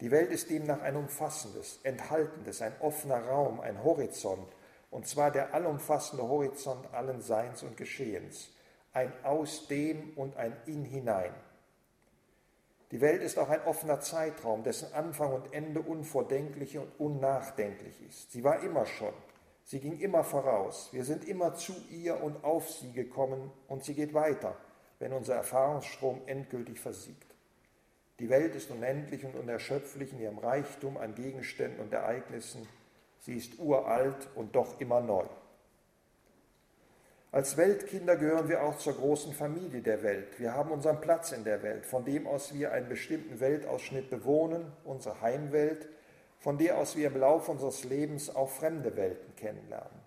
Die 0.00 0.10
Welt 0.10 0.30
ist 0.30 0.50
demnach 0.50 0.82
ein 0.82 0.96
umfassendes, 0.96 1.80
enthaltendes, 1.82 2.60
ein 2.60 2.74
offener 2.80 3.24
Raum, 3.26 3.60
ein 3.60 3.82
Horizont, 3.82 4.48
und 4.90 5.06
zwar 5.06 5.30
der 5.30 5.54
allumfassende 5.54 6.28
Horizont 6.28 6.92
allen 6.92 7.22
Seins 7.22 7.62
und 7.62 7.76
Geschehens, 7.76 8.50
ein 8.92 9.12
Aus 9.24 9.66
dem 9.68 10.12
und 10.16 10.36
ein 10.36 10.56
In 10.66 10.84
hinein. 10.84 11.34
Die 12.90 13.00
Welt 13.00 13.22
ist 13.22 13.38
auch 13.38 13.48
ein 13.48 13.62
offener 13.62 14.00
Zeitraum, 14.00 14.62
dessen 14.62 14.92
Anfang 14.92 15.32
und 15.32 15.52
Ende 15.52 15.80
unvordenklich 15.80 16.78
und 16.78 16.88
unnachdenklich 16.98 18.00
ist. 18.06 18.30
Sie 18.32 18.44
war 18.44 18.60
immer 18.60 18.86
schon, 18.86 19.14
Sie 19.66 19.80
ging 19.80 19.98
immer 19.98 20.22
voraus. 20.22 20.90
Wir 20.92 21.04
sind 21.04 21.26
immer 21.26 21.56
zu 21.56 21.74
ihr 21.90 22.22
und 22.22 22.44
auf 22.44 22.70
sie 22.70 22.92
gekommen 22.92 23.50
und 23.66 23.82
sie 23.82 23.94
geht 23.94 24.14
weiter, 24.14 24.56
wenn 25.00 25.12
unser 25.12 25.34
Erfahrungsstrom 25.34 26.22
endgültig 26.26 26.78
versiegt. 26.78 27.34
Die 28.20 28.30
Welt 28.30 28.54
ist 28.54 28.70
unendlich 28.70 29.24
und 29.24 29.34
unerschöpflich 29.34 30.12
in 30.12 30.20
ihrem 30.20 30.38
Reichtum 30.38 30.96
an 30.96 31.16
Gegenständen 31.16 31.80
und 31.80 31.92
Ereignissen. 31.92 32.66
Sie 33.18 33.34
ist 33.34 33.58
uralt 33.58 34.28
und 34.36 34.54
doch 34.54 34.80
immer 34.80 35.00
neu. 35.00 35.24
Als 37.32 37.56
Weltkinder 37.56 38.16
gehören 38.16 38.48
wir 38.48 38.62
auch 38.62 38.78
zur 38.78 38.94
großen 38.94 39.34
Familie 39.34 39.82
der 39.82 40.04
Welt. 40.04 40.38
Wir 40.38 40.54
haben 40.54 40.70
unseren 40.70 41.00
Platz 41.00 41.32
in 41.32 41.42
der 41.42 41.64
Welt, 41.64 41.86
von 41.86 42.04
dem 42.04 42.28
aus 42.28 42.54
wir 42.54 42.70
einen 42.70 42.88
bestimmten 42.88 43.40
Weltausschnitt 43.40 44.10
bewohnen, 44.10 44.72
unsere 44.84 45.20
Heimwelt, 45.20 45.88
von 46.38 46.58
der 46.58 46.78
aus 46.78 46.96
wir 46.96 47.08
im 47.08 47.18
Laufe 47.18 47.50
unseres 47.50 47.84
Lebens 47.84 48.34
auch 48.34 48.50
fremde 48.50 48.96
Welten 48.96 49.34
kennenlernen. 49.36 50.06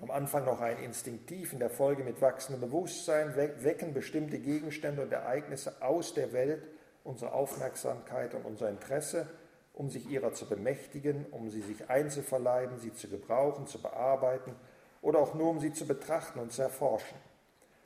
Am 0.00 0.10
Anfang 0.10 0.46
noch 0.46 0.60
ein 0.60 0.78
instinktiv, 0.78 1.52
in 1.52 1.58
der 1.58 1.68
Folge 1.68 2.02
mit 2.02 2.22
wachsendem 2.22 2.70
Bewusstsein 2.70 3.36
wecken 3.36 3.92
bestimmte 3.92 4.38
Gegenstände 4.38 5.02
und 5.02 5.12
Ereignisse 5.12 5.82
aus 5.82 6.14
der 6.14 6.32
Welt 6.32 6.62
unsere 7.04 7.32
Aufmerksamkeit 7.32 8.34
und 8.34 8.46
unser 8.46 8.70
Interesse, 8.70 9.26
um 9.74 9.90
sich 9.90 10.08
ihrer 10.08 10.32
zu 10.32 10.48
bemächtigen, 10.48 11.26
um 11.30 11.50
sie 11.50 11.60
sich 11.60 11.90
einzuverleiben, 11.90 12.78
sie 12.78 12.94
zu 12.94 13.08
gebrauchen, 13.08 13.66
zu 13.66 13.80
bearbeiten 13.80 14.54
oder 15.02 15.18
auch 15.18 15.34
nur 15.34 15.50
um 15.50 15.60
sie 15.60 15.72
zu 15.72 15.86
betrachten 15.86 16.38
und 16.38 16.52
zu 16.52 16.62
erforschen. 16.62 17.18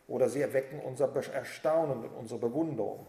Oder 0.06 0.28
sie 0.28 0.42
erwecken 0.42 0.80
unser 0.80 1.14
Erstaunen 1.32 2.04
und 2.04 2.10
unsere 2.10 2.40
Bewunderung. 2.40 3.06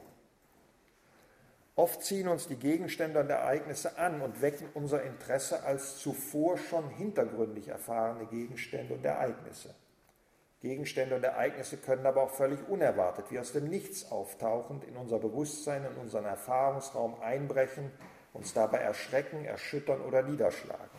Oft 1.78 2.04
ziehen 2.04 2.30
uns 2.30 2.48
die 2.48 2.56
Gegenstände 2.56 3.20
und 3.20 3.30
Ereignisse 3.30 3.98
an 3.98 4.22
und 4.22 4.42
wecken 4.42 4.70
unser 4.74 5.04
Interesse 5.04 5.64
als 5.64 5.98
zuvor 5.98 6.58
schon 6.58 6.90
hintergründig 6.90 7.68
erfahrene 7.68 8.28
Gegenstände 8.28 8.94
und 8.94 9.04
Ereignisse. 9.04 9.76
Gegenstände 10.62 11.18
und 11.18 11.24
Ereignisse 11.24 11.76
können 11.76 12.06
aber 12.06 12.24
auch 12.24 12.32
völlig 12.32 12.60
unerwartet, 12.70 13.26
wie 13.30 13.40
aus 13.40 13.52
dem 13.52 13.66
Nichts 13.66 14.10
auftauchend, 14.10 14.86
in 14.86 14.96
unser 14.96 15.20
Bewusstsein, 15.20 15.84
in 15.86 15.98
unseren 15.98 16.26
Erfahrungsraum 16.26 17.22
einbrechen, 17.22 17.92
uns 18.32 18.54
dabei 18.54 18.78
erschrecken, 18.78 19.44
erschüttern 19.44 20.00
oder 20.02 20.24
niederschlagen. 20.24 20.90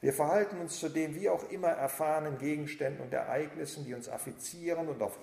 Wir 0.00 0.12
verhalten 0.12 0.60
uns 0.60 0.78
zu 0.78 0.88
den 0.88 1.16
wie 1.16 1.28
auch 1.28 1.50
immer 1.50 1.68
erfahrenen 1.68 2.38
Gegenständen 2.38 3.04
und 3.04 3.12
Ereignissen, 3.12 3.84
die 3.84 3.94
uns 3.94 4.08
affizieren 4.08 4.88
und 4.88 5.02
auf 5.02 5.18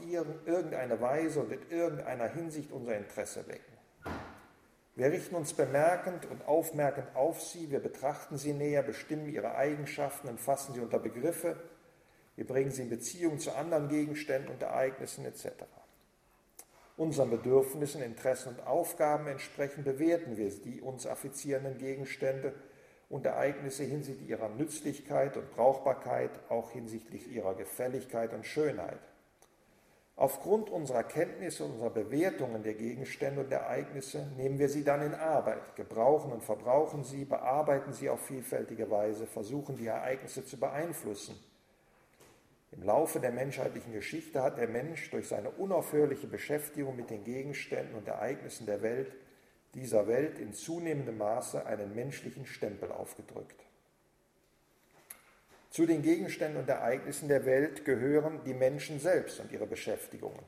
irgendeine 0.45 0.99
Weise 1.01 1.39
und 1.39 1.51
in 1.51 1.69
irgendeiner 1.69 2.27
Hinsicht 2.27 2.71
unser 2.71 2.97
Interesse 2.97 3.47
wecken. 3.47 3.78
Wir 4.99 5.13
richten 5.13 5.35
uns 5.35 5.53
bemerkend 5.53 6.25
und 6.25 6.45
aufmerkend 6.45 7.15
auf 7.15 7.41
sie, 7.41 7.71
wir 7.71 7.79
betrachten 7.79 8.37
sie 8.37 8.51
näher, 8.51 8.83
bestimmen 8.83 9.29
ihre 9.29 9.55
Eigenschaften 9.55 10.27
und 10.27 10.41
fassen 10.41 10.73
sie 10.73 10.81
unter 10.81 10.99
Begriffe, 10.99 11.55
wir 12.35 12.45
bringen 12.45 12.69
sie 12.69 12.81
in 12.81 12.89
Beziehung 12.89 13.39
zu 13.39 13.55
anderen 13.55 13.87
Gegenständen 13.87 14.51
und 14.51 14.61
Ereignissen 14.61 15.23
etc. 15.23 15.63
Unseren 16.97 17.29
Bedürfnissen, 17.29 18.01
Interessen 18.01 18.49
und 18.49 18.67
Aufgaben 18.67 19.27
entsprechend 19.27 19.85
bewerten 19.85 20.35
wir 20.35 20.49
die 20.49 20.81
uns 20.81 21.07
affizierenden 21.07 21.77
Gegenstände 21.77 22.53
und 23.07 23.25
Ereignisse 23.25 23.85
hinsichtlich 23.85 24.29
ihrer 24.29 24.49
Nützlichkeit 24.49 25.37
und 25.37 25.49
Brauchbarkeit, 25.51 26.31
auch 26.49 26.71
hinsichtlich 26.71 27.31
ihrer 27.31 27.55
Gefälligkeit 27.55 28.33
und 28.33 28.45
Schönheit. 28.45 28.99
Aufgrund 30.19 30.69
unserer 30.69 31.03
Kenntnisse, 31.03 31.63
unserer 31.63 31.91
Bewertungen 31.91 32.61
der 32.61 32.73
Gegenstände 32.73 33.39
und 33.39 33.53
Ereignisse 33.53 34.29
nehmen 34.35 34.59
wir 34.59 34.67
sie 34.67 34.83
dann 34.83 35.01
in 35.01 35.13
Arbeit, 35.13 35.77
gebrauchen 35.77 36.33
und 36.33 36.43
verbrauchen 36.43 37.05
sie, 37.05 37.23
bearbeiten 37.23 37.93
sie 37.93 38.09
auf 38.09 38.19
vielfältige 38.25 38.91
Weise, 38.91 39.25
versuchen 39.27 39.77
die 39.77 39.87
Ereignisse 39.87 40.43
zu 40.43 40.59
beeinflussen. 40.59 41.39
Im 42.73 42.83
Laufe 42.83 43.21
der 43.21 43.31
menschheitlichen 43.31 43.93
Geschichte 43.93 44.43
hat 44.43 44.57
der 44.57 44.67
Mensch 44.67 45.09
durch 45.09 45.29
seine 45.29 45.51
unaufhörliche 45.51 46.27
Beschäftigung 46.27 46.97
mit 46.97 47.09
den 47.09 47.23
Gegenständen 47.23 47.95
und 47.95 48.09
Ereignissen 48.09 48.65
der 48.65 48.81
Welt 48.81 49.13
dieser 49.73 50.05
Welt 50.07 50.37
in 50.37 50.51
zunehmendem 50.51 51.17
Maße 51.17 51.65
einen 51.65 51.95
menschlichen 51.95 52.45
Stempel 52.45 52.91
aufgedrückt. 52.91 53.68
Zu 55.69 55.85
den 55.85 56.01
Gegenständen 56.01 56.61
und 56.61 56.69
Ereignissen 56.69 57.27
der 57.27 57.45
Welt 57.45 57.85
gehören 57.85 58.41
die 58.43 58.55
Menschen 58.55 58.99
selbst 58.99 59.39
und 59.39 59.51
ihre 59.51 59.67
Beschäftigungen. 59.67 60.43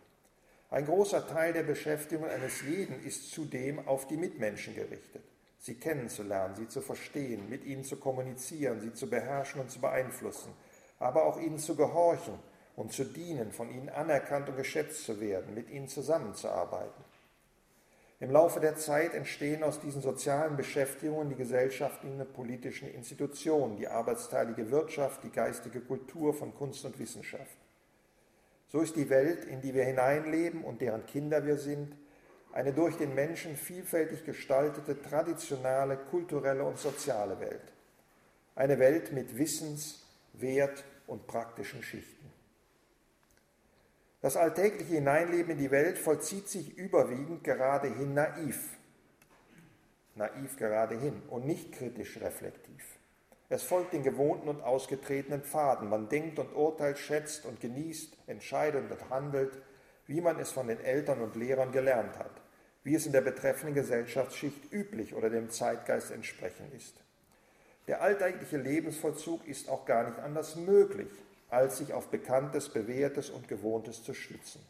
Ein 0.71 0.85
großer 0.85 1.27
Teil 1.27 1.53
der 1.53 1.63
Beschäftigung 1.63 2.25
eines 2.25 2.61
jeden 2.61 3.03
ist 3.03 3.31
zudem 3.31 3.87
auf 3.87 4.07
die 4.07 4.17
Mitmenschen 4.17 4.73
gerichtet, 4.73 5.23
sie 5.59 5.75
kennenzulernen, 5.75 6.55
sie 6.55 6.67
zu 6.67 6.81
verstehen, 6.81 7.49
mit 7.49 7.65
ihnen 7.65 7.83
zu 7.83 7.97
kommunizieren, 7.97 8.79
sie 8.79 8.93
zu 8.93 9.09
beherrschen 9.09 9.61
und 9.61 9.69
zu 9.69 9.79
beeinflussen, 9.79 10.53
aber 10.97 11.25
auch 11.25 11.39
ihnen 11.39 11.59
zu 11.59 11.75
gehorchen 11.75 12.39
und 12.75 12.91
zu 12.93 13.03
dienen, 13.03 13.51
von 13.51 13.69
ihnen 13.69 13.89
anerkannt 13.89 14.49
und 14.49 14.55
geschätzt 14.55 15.03
zu 15.03 15.19
werden, 15.19 15.53
mit 15.53 15.69
ihnen 15.69 15.87
zusammenzuarbeiten. 15.87 17.03
Im 18.21 18.29
Laufe 18.29 18.59
der 18.59 18.75
Zeit 18.75 19.15
entstehen 19.15 19.63
aus 19.63 19.79
diesen 19.79 20.03
sozialen 20.03 20.55
Beschäftigungen 20.55 21.29
die 21.29 21.35
gesellschaftlichen 21.35 22.21
und 22.21 22.33
politischen 22.33 22.87
Institutionen, 22.87 23.77
die 23.77 23.87
arbeitsteilige 23.87 24.69
Wirtschaft, 24.69 25.23
die 25.23 25.31
geistige 25.31 25.81
Kultur 25.81 26.35
von 26.35 26.53
Kunst 26.53 26.85
und 26.85 26.99
Wissenschaft. 26.99 27.57
So 28.67 28.79
ist 28.81 28.95
die 28.95 29.09
Welt, 29.09 29.43
in 29.45 29.61
die 29.61 29.73
wir 29.73 29.85
hineinleben 29.85 30.63
und 30.63 30.81
deren 30.81 31.07
Kinder 31.07 31.47
wir 31.47 31.57
sind, 31.57 31.95
eine 32.53 32.73
durch 32.73 32.95
den 32.95 33.15
Menschen 33.15 33.55
vielfältig 33.55 34.23
gestaltete, 34.23 35.01
traditionale, 35.01 35.97
kulturelle 35.97 36.63
und 36.63 36.77
soziale 36.77 37.39
Welt. 37.39 37.73
Eine 38.53 38.77
Welt 38.77 39.13
mit 39.13 39.35
Wissens-, 39.35 40.05
Wert- 40.33 40.83
und 41.07 41.25
praktischen 41.25 41.81
Schichten. 41.81 42.20
Das 44.21 44.37
alltägliche 44.37 44.93
Hineinleben 44.93 45.53
in 45.53 45.57
die 45.57 45.71
Welt 45.71 45.97
vollzieht 45.97 46.47
sich 46.47 46.77
überwiegend 46.77 47.43
geradehin 47.43 48.13
naiv. 48.13 48.77
Naiv 50.13 50.57
geradehin 50.57 51.23
und 51.29 51.45
nicht 51.45 51.71
kritisch 51.71 52.21
reflektiv. 52.21 52.99
Es 53.49 53.63
folgt 53.63 53.93
den 53.93 54.03
gewohnten 54.03 54.47
und 54.47 54.61
ausgetretenen 54.61 55.41
Pfaden. 55.41 55.89
Man 55.89 56.07
denkt 56.07 56.37
und 56.39 56.55
urteilt, 56.55 56.99
schätzt 56.99 57.45
und 57.45 57.59
genießt, 57.59 58.15
entscheidet 58.27 58.89
und 58.89 59.09
handelt, 59.09 59.57
wie 60.07 60.21
man 60.21 60.39
es 60.39 60.51
von 60.51 60.67
den 60.67 60.79
Eltern 60.79 61.21
und 61.21 61.35
Lehrern 61.35 61.71
gelernt 61.71 62.17
hat, 62.19 62.31
wie 62.83 62.95
es 62.95 63.05
in 63.05 63.11
der 63.11 63.21
betreffenden 63.21 63.75
Gesellschaftsschicht 63.75 64.71
üblich 64.71 65.15
oder 65.15 65.29
dem 65.29 65.49
Zeitgeist 65.49 66.11
entsprechend 66.11 66.73
ist. 66.73 66.95
Der 67.87 68.01
alltägliche 68.01 68.57
Lebensvollzug 68.57 69.47
ist 69.47 69.67
auch 69.67 69.85
gar 69.85 70.07
nicht 70.07 70.19
anders 70.19 70.55
möglich, 70.55 71.09
als 71.51 71.77
sich 71.77 71.93
auf 71.93 72.07
Bekanntes, 72.07 72.69
Bewährtes 72.69 73.29
und 73.29 73.47
Gewohntes 73.47 74.03
zu 74.03 74.13
stützen. 74.13 74.65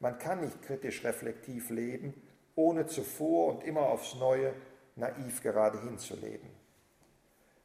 Man 0.00 0.18
kann 0.18 0.40
nicht 0.40 0.60
kritisch 0.62 1.04
reflektiv 1.04 1.70
leben, 1.70 2.12
ohne 2.56 2.86
zuvor 2.86 3.54
und 3.54 3.64
immer 3.64 3.88
aufs 3.88 4.16
Neue 4.16 4.52
naiv 4.96 5.42
gerade 5.42 5.80
hinzuleben. 5.80 6.50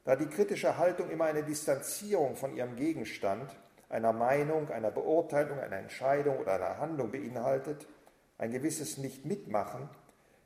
Da 0.04 0.16
die 0.16 0.28
kritische 0.28 0.78
Haltung 0.78 1.10
immer 1.10 1.26
eine 1.26 1.44
Distanzierung 1.44 2.36
von 2.36 2.56
ihrem 2.56 2.76
Gegenstand, 2.76 3.56
einer 3.90 4.14
Meinung, 4.14 4.70
einer 4.70 4.92
Beurteilung, 4.92 5.60
einer 5.60 5.78
Entscheidung 5.78 6.38
oder 6.38 6.54
einer 6.54 6.78
Handlung 6.78 7.12
beinhaltet, 7.12 7.88
ein 8.38 8.52
gewisses 8.52 8.98
Nicht-Mitmachen 8.98 9.90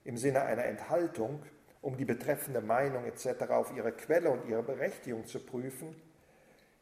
im 0.05 0.17
Sinne 0.17 0.43
einer 0.43 0.65
Enthaltung, 0.65 1.43
um 1.81 1.97
die 1.97 2.05
betreffende 2.05 2.61
Meinung 2.61 3.05
etc. 3.05 3.49
auf 3.49 3.75
ihre 3.75 3.91
Quelle 3.91 4.31
und 4.31 4.47
ihre 4.47 4.63
Berechtigung 4.63 5.25
zu 5.25 5.39
prüfen, 5.39 5.95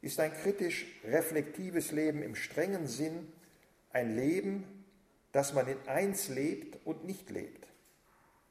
ist 0.03 0.19
ein 0.19 0.33
kritisch 0.33 0.85
reflektives 1.05 1.93
Leben 1.93 2.23
im 2.23 2.35
strengen 2.35 2.87
Sinn 2.87 3.31
ein 3.93 4.15
Leben, 4.15 4.85
das 5.31 5.53
man 5.53 5.65
in 5.67 5.77
eins 5.87 6.27
lebt 6.27 6.85
und 6.85 7.05
nicht 7.05 7.29
lebt. 7.29 7.65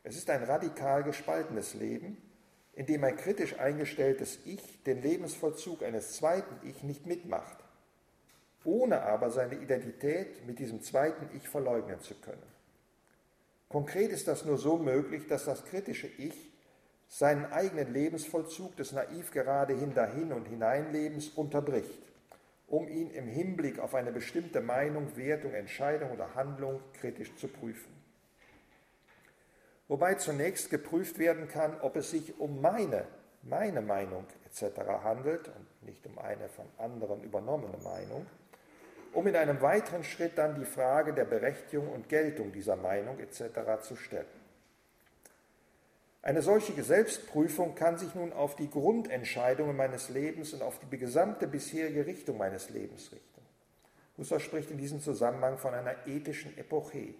Es 0.02 0.16
ist 0.16 0.30
ein 0.30 0.42
radikal 0.42 1.04
gespaltenes 1.04 1.74
Leben, 1.74 2.16
in 2.72 2.86
dem 2.86 3.04
ein 3.04 3.18
kritisch 3.18 3.58
eingestelltes 3.58 4.38
Ich 4.46 4.82
den 4.84 5.02
Lebensvollzug 5.02 5.82
eines 5.82 6.14
zweiten 6.14 6.66
Ich 6.66 6.82
nicht 6.82 7.06
mitmacht, 7.06 7.58
ohne 8.64 9.02
aber 9.02 9.30
seine 9.30 9.56
Identität 9.56 10.46
mit 10.46 10.58
diesem 10.58 10.82
zweiten 10.82 11.36
Ich 11.36 11.50
verleugnen 11.50 12.00
zu 12.00 12.14
können. 12.14 12.42
Konkret 13.68 14.10
ist 14.10 14.26
das 14.26 14.46
nur 14.46 14.56
so 14.56 14.78
möglich, 14.78 15.26
dass 15.26 15.44
das 15.44 15.66
kritische 15.66 16.08
Ich 16.16 16.51
seinen 17.12 17.52
eigenen 17.52 17.92
Lebensvollzug 17.92 18.74
des 18.76 18.92
naiv 18.92 19.32
geradehin 19.32 19.92
dahin 19.92 20.32
und 20.32 20.46
hineinlebens 20.46 21.28
unterbricht, 21.28 22.02
um 22.68 22.88
ihn 22.88 23.10
im 23.10 23.26
Hinblick 23.26 23.80
auf 23.80 23.94
eine 23.94 24.10
bestimmte 24.10 24.62
Meinung, 24.62 25.14
Wertung, 25.14 25.52
Entscheidung 25.52 26.10
oder 26.12 26.34
Handlung 26.34 26.80
kritisch 26.94 27.36
zu 27.36 27.48
prüfen. 27.48 27.92
Wobei 29.88 30.14
zunächst 30.14 30.70
geprüft 30.70 31.18
werden 31.18 31.48
kann, 31.48 31.78
ob 31.82 31.96
es 31.96 32.12
sich 32.12 32.40
um 32.40 32.62
meine, 32.62 33.04
meine 33.42 33.82
Meinung 33.82 34.24
etc. 34.46 34.78
handelt 35.04 35.48
und 35.48 35.86
nicht 35.86 36.06
um 36.06 36.18
eine 36.18 36.48
von 36.48 36.64
anderen 36.78 37.22
übernommene 37.22 37.76
Meinung, 37.84 38.24
um 39.12 39.26
in 39.26 39.36
einem 39.36 39.60
weiteren 39.60 40.02
Schritt 40.02 40.38
dann 40.38 40.54
die 40.54 40.64
Frage 40.64 41.12
der 41.12 41.26
Berechtigung 41.26 41.90
und 41.90 42.08
Geltung 42.08 42.52
dieser 42.52 42.76
Meinung 42.76 43.18
etc. 43.20 43.82
zu 43.82 43.96
stellen. 43.96 44.41
Eine 46.24 46.40
solche 46.40 46.80
Selbstprüfung 46.84 47.74
kann 47.74 47.98
sich 47.98 48.14
nun 48.14 48.32
auf 48.32 48.54
die 48.54 48.70
Grundentscheidungen 48.70 49.76
meines 49.76 50.08
Lebens 50.08 50.52
und 50.52 50.62
auf 50.62 50.78
die 50.78 50.96
gesamte 50.96 51.48
bisherige 51.48 52.06
Richtung 52.06 52.38
meines 52.38 52.70
Lebens 52.70 53.10
richten. 53.10 53.42
Husserl 54.16 54.38
spricht 54.38 54.70
in 54.70 54.78
diesem 54.78 55.00
Zusammenhang 55.00 55.58
von 55.58 55.74
einer 55.74 56.06
ethischen 56.06 56.56
Epoche, 56.56 57.14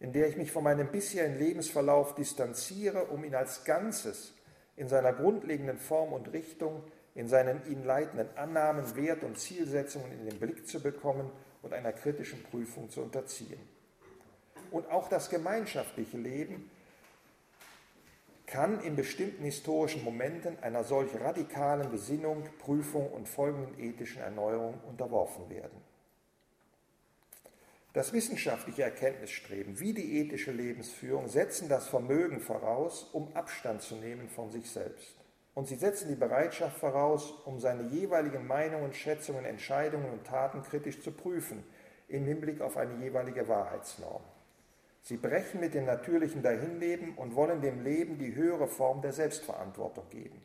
in 0.00 0.12
der 0.14 0.28
ich 0.28 0.36
mich 0.36 0.50
von 0.50 0.64
meinem 0.64 0.90
bisherigen 0.90 1.38
Lebensverlauf 1.38 2.14
distanziere, 2.14 3.04
um 3.04 3.24
ihn 3.24 3.34
als 3.34 3.64
Ganzes 3.64 4.32
in 4.76 4.88
seiner 4.88 5.12
grundlegenden 5.12 5.78
Form 5.78 6.14
und 6.14 6.32
Richtung, 6.32 6.82
in 7.14 7.28
seinen 7.28 7.60
ihn 7.70 7.84
leitenden 7.84 8.28
Annahmen, 8.36 8.96
Wert 8.96 9.22
und 9.22 9.38
Zielsetzungen 9.38 10.10
in 10.12 10.30
den 10.30 10.40
Blick 10.40 10.66
zu 10.66 10.80
bekommen 10.80 11.30
und 11.62 11.74
einer 11.74 11.92
kritischen 11.92 12.42
Prüfung 12.44 12.88
zu 12.88 13.02
unterziehen. 13.02 13.60
Und 14.70 14.90
auch 14.90 15.08
das 15.08 15.28
gemeinschaftliche 15.28 16.16
Leben 16.16 16.70
kann 18.46 18.80
in 18.80 18.96
bestimmten 18.96 19.44
historischen 19.44 20.04
Momenten 20.04 20.58
einer 20.62 20.84
solch 20.84 21.14
radikalen 21.18 21.90
Besinnung, 21.90 22.44
Prüfung 22.58 23.10
und 23.10 23.28
folgenden 23.28 23.78
ethischen 23.78 24.22
Erneuerung 24.22 24.80
unterworfen 24.88 25.48
werden. 25.48 25.80
Das 27.94 28.12
wissenschaftliche 28.12 28.82
Erkenntnisstreben 28.82 29.78
wie 29.78 29.94
die 29.94 30.18
ethische 30.18 30.50
Lebensführung 30.50 31.28
setzen 31.28 31.68
das 31.68 31.86
Vermögen 31.86 32.40
voraus, 32.40 33.08
um 33.12 33.34
Abstand 33.36 33.82
zu 33.82 33.94
nehmen 33.94 34.28
von 34.28 34.50
sich 34.50 34.68
selbst. 34.68 35.14
Und 35.54 35.68
sie 35.68 35.76
setzen 35.76 36.08
die 36.08 36.16
Bereitschaft 36.16 36.78
voraus, 36.78 37.32
um 37.44 37.60
seine 37.60 37.84
jeweiligen 37.84 38.48
Meinungen, 38.48 38.92
Schätzungen, 38.92 39.44
Entscheidungen 39.44 40.10
und 40.10 40.26
Taten 40.26 40.62
kritisch 40.62 41.00
zu 41.00 41.12
prüfen, 41.12 41.62
im 42.08 42.24
Hinblick 42.24 42.60
auf 42.60 42.76
eine 42.76 43.00
jeweilige 43.02 43.46
Wahrheitsnorm. 43.46 44.22
Sie 45.04 45.18
brechen 45.18 45.60
mit 45.60 45.74
dem 45.74 45.84
natürlichen 45.84 46.42
Dahinleben 46.42 47.14
und 47.16 47.34
wollen 47.34 47.60
dem 47.60 47.82
Leben 47.84 48.18
die 48.18 48.34
höhere 48.34 48.66
Form 48.66 49.02
der 49.02 49.12
Selbstverantwortung 49.12 50.08
geben. 50.08 50.42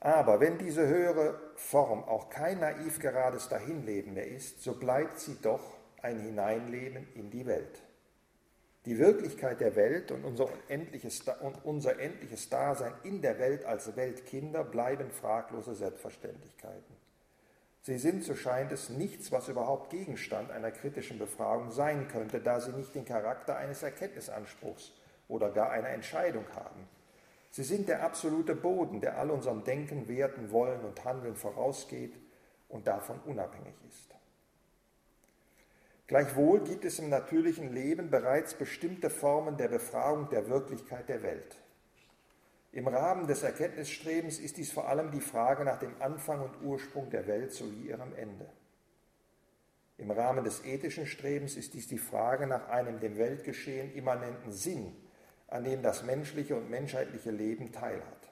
Aber 0.00 0.40
wenn 0.40 0.58
diese 0.58 0.88
höhere 0.88 1.38
Form 1.54 2.02
auch 2.02 2.28
kein 2.28 2.58
naiv 2.58 2.98
gerades 2.98 3.48
Dahinleben 3.48 4.14
mehr 4.14 4.26
ist, 4.26 4.62
so 4.62 4.74
bleibt 4.74 5.20
sie 5.20 5.36
doch 5.40 5.62
ein 6.02 6.18
Hineinleben 6.18 7.06
in 7.14 7.30
die 7.30 7.46
Welt. 7.46 7.82
Die 8.84 8.98
Wirklichkeit 8.98 9.60
der 9.60 9.76
Welt 9.76 10.10
und 10.10 10.24
unser 10.24 10.48
endliches, 10.68 11.22
und 11.42 11.64
unser 11.64 12.00
endliches 12.00 12.48
Dasein 12.48 12.94
in 13.04 13.22
der 13.22 13.38
Welt 13.38 13.64
als 13.64 13.94
Weltkinder 13.94 14.64
bleiben 14.64 15.12
fraglose 15.12 15.74
Selbstverständlichkeiten. 15.74 16.99
Sie 17.82 17.98
sind, 17.98 18.24
so 18.24 18.34
scheint 18.34 18.72
es, 18.72 18.90
nichts, 18.90 19.32
was 19.32 19.48
überhaupt 19.48 19.90
Gegenstand 19.90 20.50
einer 20.50 20.70
kritischen 20.70 21.18
Befragung 21.18 21.70
sein 21.70 22.08
könnte, 22.08 22.40
da 22.40 22.60
sie 22.60 22.72
nicht 22.72 22.94
den 22.94 23.06
Charakter 23.06 23.56
eines 23.56 23.82
Erkenntnisanspruchs 23.82 24.92
oder 25.28 25.50
gar 25.50 25.70
einer 25.70 25.88
Entscheidung 25.88 26.44
haben. 26.54 26.86
Sie 27.50 27.64
sind 27.64 27.88
der 27.88 28.04
absolute 28.04 28.54
Boden, 28.54 29.00
der 29.00 29.18
all 29.18 29.30
unserem 29.30 29.64
Denken, 29.64 30.08
Werten, 30.08 30.50
Wollen 30.52 30.84
und 30.84 31.04
Handeln 31.04 31.36
vorausgeht 31.36 32.14
und 32.68 32.86
davon 32.86 33.18
unabhängig 33.24 33.74
ist. 33.88 34.14
Gleichwohl 36.06 36.60
gibt 36.64 36.84
es 36.84 36.98
im 36.98 37.08
natürlichen 37.08 37.72
Leben 37.72 38.10
bereits 38.10 38.54
bestimmte 38.54 39.10
Formen 39.10 39.56
der 39.56 39.68
Befragung 39.68 40.28
der 40.28 40.48
Wirklichkeit 40.48 41.08
der 41.08 41.22
Welt. 41.22 41.59
Im 42.72 42.86
Rahmen 42.86 43.26
des 43.26 43.42
Erkenntnisstrebens 43.42 44.38
ist 44.38 44.56
dies 44.56 44.70
vor 44.70 44.88
allem 44.88 45.10
die 45.10 45.20
Frage 45.20 45.64
nach 45.64 45.78
dem 45.78 45.92
Anfang 46.00 46.40
und 46.40 46.62
Ursprung 46.62 47.10
der 47.10 47.26
Welt 47.26 47.52
sowie 47.52 47.88
ihrem 47.88 48.14
Ende. 48.14 48.48
Im 49.98 50.10
Rahmen 50.10 50.44
des 50.44 50.64
ethischen 50.64 51.06
Strebens 51.06 51.56
ist 51.56 51.74
dies 51.74 51.88
die 51.88 51.98
Frage 51.98 52.46
nach 52.46 52.68
einem 52.68 53.00
dem 53.00 53.18
Weltgeschehen 53.18 53.92
immanenten 53.94 54.52
Sinn, 54.52 54.96
an 55.48 55.64
dem 55.64 55.82
das 55.82 56.04
menschliche 56.04 56.54
und 56.56 56.70
menschheitliche 56.70 57.30
Leben 57.30 57.72
teilhat. 57.72 58.30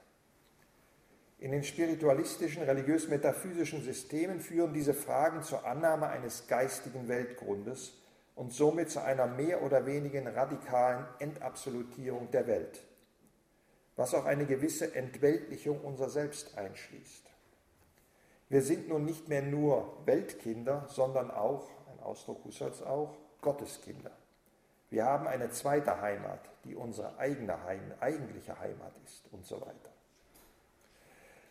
In 1.37 1.51
den 1.51 1.63
spiritualistischen, 1.63 2.63
religiös-metaphysischen 2.63 3.83
Systemen 3.83 4.39
führen 4.39 4.73
diese 4.73 4.93
Fragen 4.93 5.43
zur 5.43 5.65
Annahme 5.65 6.07
eines 6.07 6.47
geistigen 6.47 7.07
Weltgrundes 7.07 7.93
und 8.35 8.51
somit 8.51 8.89
zu 8.89 9.03
einer 9.03 9.27
mehr 9.27 9.61
oder 9.61 9.85
weniger 9.85 10.35
radikalen 10.35 11.05
Entabsolutierung 11.19 12.31
der 12.31 12.47
Welt, 12.47 12.81
was 13.99 14.13
auch 14.13 14.23
eine 14.23 14.45
gewisse 14.45 14.95
Entweltlichung 14.95 15.81
unser 15.81 16.09
Selbst 16.09 16.57
einschließt. 16.57 17.25
Wir 18.47 18.61
sind 18.61 18.87
nun 18.87 19.03
nicht 19.03 19.27
mehr 19.27 19.41
nur 19.41 19.91
Weltkinder, 20.05 20.85
sondern 20.87 21.29
auch, 21.29 21.69
ein 21.91 21.99
Ausdruck 22.01 22.45
Husserls 22.45 22.81
auch, 22.81 23.17
Gotteskinder. 23.41 24.11
Wir 24.89 25.03
haben 25.03 25.27
eine 25.27 25.51
zweite 25.51 25.99
Heimat, 25.99 26.39
die 26.63 26.75
unsere 26.75 27.17
eigene 27.17 27.61
Heim, 27.65 27.91
eigentliche 27.99 28.57
Heimat 28.57 28.93
ist 29.03 29.25
und 29.33 29.45
so 29.45 29.59
weiter. 29.59 29.91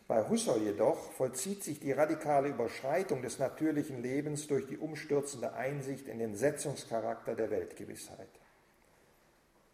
Bei 0.06 0.26
Husserl 0.26 0.62
jedoch 0.62 1.12
vollzieht 1.12 1.62
sich 1.62 1.80
die 1.80 1.92
radikale 1.92 2.48
Überschreitung 2.48 3.20
des 3.20 3.38
natürlichen 3.38 4.00
Lebens 4.00 4.46
durch 4.46 4.66
die 4.66 4.78
umstürzende 4.78 5.52
Einsicht 5.52 6.08
in 6.08 6.18
den 6.18 6.34
Setzungscharakter 6.34 7.34
der 7.34 7.50
Weltgewissheit. 7.50 8.30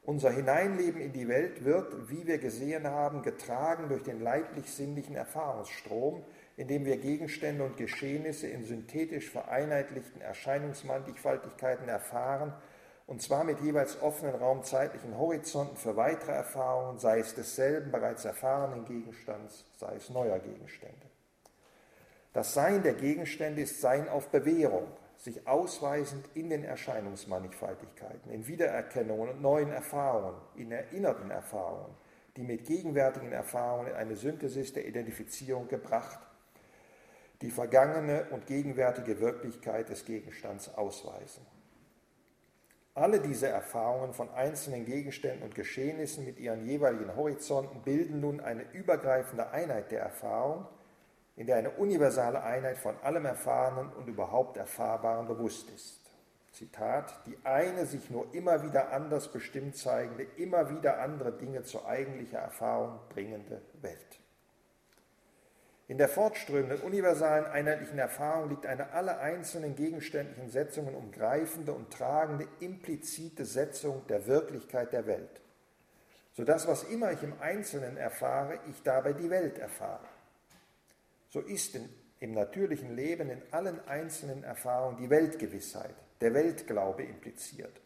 Unser 0.07 0.31
Hineinleben 0.31 1.01
in 1.01 1.13
die 1.13 1.29
Welt 1.29 1.65
wird, 1.65 2.11
wie 2.11 2.27
wir 2.27 2.39
gesehen 2.39 2.87
haben, 2.87 3.23
getragen 3.23 3.89
durch 3.89 4.03
den 4.03 4.21
leiblich-sinnlichen 4.21 5.17
Erfahrungsstrom, 5.17 6.23
in 6.59 6.69
dem 6.69 6.85
wir 6.85 6.99
Gegenstände 6.99 7.65
und 7.65 7.79
Geschehnisse 7.79 8.47
in 8.47 8.65
synthetisch 8.65 9.31
vereinheitlichten 9.31 10.21
Erscheinungsmannigfaltigkeiten 10.21 11.89
erfahren 11.89 12.53
und 13.07 13.21
zwar 13.21 13.45
mit 13.45 13.61
jeweils 13.61 14.01
offenen 14.01 14.35
raumzeitlichen 14.35 15.19
Horizonten 15.19 15.77
für 15.77 15.97
weitere 15.97 16.33
Erfahrungen, 16.33 16.99
sei 16.99 17.19
es 17.19 17.35
desselben 17.35 17.91
bereits 17.91 18.25
erfahrenen 18.25 18.85
Gegenstands, 18.87 19.65
sei 19.79 19.97
es 19.97 20.09
neuer 20.11 20.39
Gegenstände. 20.39 21.07
Das 22.33 22.55
Sein 22.55 22.83
der 22.83 22.95
Gegenstände 22.95 23.63
ist 23.63 23.81
Sein 23.81 24.09
auf 24.09 24.29
Bewährung, 24.29 24.87
sich 25.25 25.47
ausweisend 25.49 26.29
in 26.35 26.51
den 26.51 26.65
Erscheinungsmannigfaltigkeiten, 26.65 28.31
in 28.31 28.47
Wiedererkennungen 28.47 29.31
und 29.31 29.41
neuen 29.41 29.71
Erfahrungen, 29.71 30.37
in 30.55 30.71
erinnerten 30.71 31.31
Erfahrungen, 31.31 31.95
die 32.37 32.43
mit 32.43 32.67
gegenwärtigen 32.67 33.33
Erfahrungen 33.33 33.87
in 33.89 33.95
eine 33.95 34.17
Synthesis 34.17 34.75
der 34.75 34.87
Identifizierung 34.87 35.67
gebracht, 35.67 36.19
die 37.41 37.51
vergangene 37.51 38.27
und 38.33 38.47
gegenwärtige 38.47 39.19
Wirklichkeit 39.19 39.89
des 39.89 40.05
Gegenstands 40.05 40.69
ausweisen. 40.75 41.47
Alle 42.93 43.19
diese 43.19 43.49
Erfahrungen 43.49 44.13
von 44.13 44.29
einzelnen 44.31 44.85
Gegenständen 44.85 45.43
und 45.43 45.55
Geschehnissen 45.55 46.27
mit 46.27 46.39
ihren 46.39 46.67
jeweiligen 46.67 47.17
Horizonten 47.17 47.81
bilden 47.81 48.21
nun 48.21 48.41
eine 48.41 48.71
übergreifende 48.73 49.51
Einheit 49.51 49.91
der 49.91 50.01
Erfahrung, 50.01 50.67
in 51.37 51.47
der 51.47 51.57
eine 51.57 51.71
universale 51.71 52.43
Einheit 52.43 52.79
von 52.79 52.97
allem 53.03 53.25
Erfahrenen 53.25 53.93
und 53.93 54.07
überhaupt 54.07 54.57
Erfahrbaren 54.57 55.27
bewusst 55.27 55.69
ist. 55.71 56.01
Zitat, 56.53 57.27
die 57.27 57.37
eine 57.43 57.85
sich 57.85 58.11
nur 58.11 58.33
immer 58.33 58.63
wieder 58.63 58.93
anders 58.93 59.33
bestimmt 59.33 59.77
zeigende, 59.77 60.25
immer 60.37 60.71
wieder 60.71 61.01
andere 61.01 61.33
Dinge 61.33 61.65
zur 61.65 61.87
eigentlichen 61.89 62.39
Erfahrung 62.39 63.01
bringende 63.09 63.61
Welt. 63.83 64.21
In 65.87 65.99
der 65.99 66.09
fortströmenden, 66.09 66.81
universalen, 66.81 67.45
einheitlichen 67.45 67.99
Erfahrung 67.99 68.49
liegt 68.49 68.67
eine 68.67 68.93
alle 68.93 69.19
einzelnen 69.19 69.75
gegenständlichen 69.75 70.49
Setzungen 70.49 70.95
umgreifende 70.95 71.73
und 71.73 71.93
tragende 71.93 72.47
implizite 72.61 73.45
Setzung 73.45 74.07
der 74.07 74.27
Wirklichkeit 74.27 74.93
der 74.93 75.07
Welt, 75.07 75.43
sodass 76.33 76.69
was 76.69 76.85
immer 76.85 77.11
ich 77.11 77.23
im 77.23 77.35
Einzelnen 77.41 77.97
erfahre, 77.97 78.61
ich 78.71 78.83
dabei 78.83 79.13
die 79.13 79.29
Welt 79.29 79.59
erfahre. 79.59 80.07
So 81.35 81.41
ist 81.41 81.75
in, 81.75 81.89
im 82.21 82.31
natürlichen 82.31 82.95
Leben 82.95 83.29
in 83.29 83.43
allen 83.51 83.81
einzelnen 83.89 84.45
Erfahrungen 84.45 84.99
die 84.99 85.11
Weltgewissheit, 85.11 85.97
der 86.21 86.33
Weltglaube 86.33 87.03
impliziert, 87.03 87.81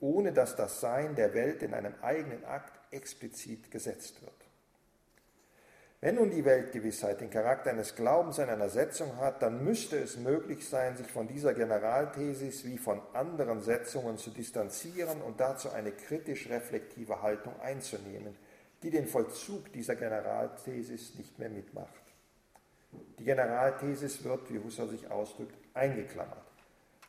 ohne 0.00 0.32
dass 0.32 0.56
das 0.56 0.80
Sein 0.80 1.14
der 1.14 1.32
Welt 1.32 1.62
in 1.62 1.72
einem 1.72 1.94
eigenen 2.02 2.44
Akt 2.44 2.80
explizit 2.92 3.70
gesetzt 3.70 4.20
wird. 4.22 4.34
Wenn 6.00 6.16
nun 6.16 6.32
die 6.32 6.44
Weltgewissheit 6.44 7.20
den 7.20 7.30
Charakter 7.30 7.70
eines 7.70 7.94
Glaubens 7.94 8.38
in 8.38 8.48
einer 8.48 8.70
Setzung 8.70 9.18
hat, 9.18 9.40
dann 9.40 9.62
müsste 9.62 9.96
es 9.96 10.16
möglich 10.16 10.68
sein, 10.68 10.96
sich 10.96 11.12
von 11.12 11.28
dieser 11.28 11.54
Generalthesis 11.54 12.64
wie 12.64 12.76
von 12.76 13.00
anderen 13.12 13.60
Setzungen 13.60 14.18
zu 14.18 14.30
distanzieren 14.30 15.22
und 15.22 15.38
dazu 15.38 15.70
eine 15.70 15.92
kritisch 15.92 16.50
reflektive 16.50 17.22
Haltung 17.22 17.52
einzunehmen, 17.60 18.34
die 18.82 18.90
den 18.90 19.06
Vollzug 19.06 19.72
dieser 19.72 19.94
Generalthesis 19.94 21.14
nicht 21.14 21.38
mehr 21.38 21.50
mitmacht. 21.50 22.09
Die 23.18 23.24
Generalthesis 23.24 24.24
wird, 24.24 24.52
wie 24.52 24.58
Husserl 24.58 24.88
sich 24.88 25.10
ausdrückt, 25.10 25.54
eingeklammert, 25.74 26.42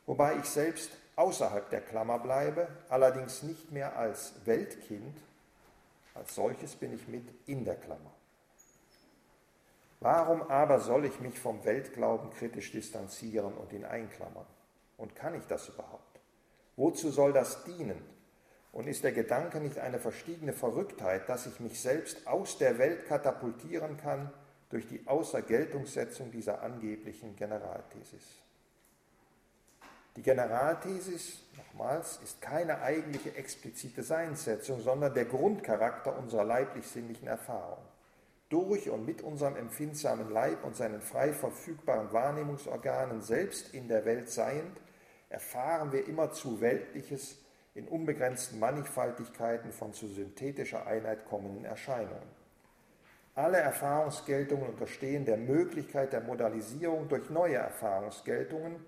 wobei 0.06 0.36
ich 0.36 0.44
selbst 0.44 0.90
außerhalb 1.16 1.70
der 1.70 1.80
Klammer 1.80 2.18
bleibe, 2.18 2.68
allerdings 2.88 3.42
nicht 3.42 3.72
mehr 3.72 3.96
als 3.96 4.34
Weltkind, 4.44 5.16
als 6.14 6.34
solches 6.34 6.76
bin 6.76 6.94
ich 6.94 7.08
mit 7.08 7.24
in 7.46 7.64
der 7.64 7.76
Klammer. 7.76 8.12
Warum 10.00 10.42
aber 10.42 10.80
soll 10.80 11.04
ich 11.04 11.20
mich 11.20 11.38
vom 11.38 11.64
Weltglauben 11.64 12.30
kritisch 12.30 12.72
distanzieren 12.72 13.54
und 13.54 13.72
ihn 13.72 13.84
einklammern? 13.84 14.46
Und 14.96 15.14
kann 15.14 15.34
ich 15.34 15.46
das 15.46 15.68
überhaupt? 15.68 16.20
Wozu 16.76 17.10
soll 17.10 17.32
das 17.32 17.64
dienen? 17.64 18.02
Und 18.72 18.88
ist 18.88 19.04
der 19.04 19.12
Gedanke 19.12 19.60
nicht 19.60 19.78
eine 19.78 19.98
verstiegene 19.98 20.52
Verrücktheit, 20.52 21.28
dass 21.28 21.46
ich 21.46 21.60
mich 21.60 21.80
selbst 21.80 22.26
aus 22.26 22.58
der 22.58 22.78
Welt 22.78 23.06
katapultieren 23.06 23.96
kann 23.96 24.32
durch 24.72 24.86
die 24.88 25.06
Außergeltungssetzung 25.06 26.30
dieser 26.30 26.62
angeblichen 26.62 27.36
Generalthesis? 27.36 28.22
Die 30.16 30.22
Generalthesis, 30.22 31.42
nochmals, 31.56 32.18
ist 32.22 32.40
keine 32.40 32.80
eigentliche 32.80 33.34
explizite 33.36 34.02
Seinssetzung, 34.02 34.80
sondern 34.80 35.12
der 35.12 35.26
Grundcharakter 35.26 36.18
unserer 36.18 36.44
leiblich-sinnlichen 36.44 37.28
Erfahrung. 37.28 37.84
Durch 38.48 38.88
und 38.88 39.06
mit 39.06 39.22
unserem 39.22 39.56
empfindsamen 39.56 40.30
Leib 40.30 40.64
und 40.64 40.74
seinen 40.74 41.00
frei 41.00 41.32
verfügbaren 41.32 42.12
Wahrnehmungsorganen 42.12 43.22
selbst 43.22 43.74
in 43.74 43.88
der 43.88 44.04
Welt 44.06 44.30
seiend, 44.30 44.78
erfahren 45.28 45.92
wir 45.92 46.06
immerzu 46.06 46.60
Weltliches 46.60 47.38
in 47.74 47.88
unbegrenzten 47.88 48.58
Mannigfaltigkeiten 48.58 49.72
von 49.72 49.92
zu 49.92 50.08
synthetischer 50.08 50.86
Einheit 50.86 51.26
kommenden 51.26 51.64
Erscheinungen. 51.64 52.41
Alle 53.34 53.58
Erfahrungsgeltungen 53.58 54.68
unterstehen 54.68 55.24
der 55.24 55.38
Möglichkeit 55.38 56.12
der 56.12 56.20
Modalisierung 56.20 57.08
durch 57.08 57.30
neue 57.30 57.56
Erfahrungsgeltungen, 57.56 58.84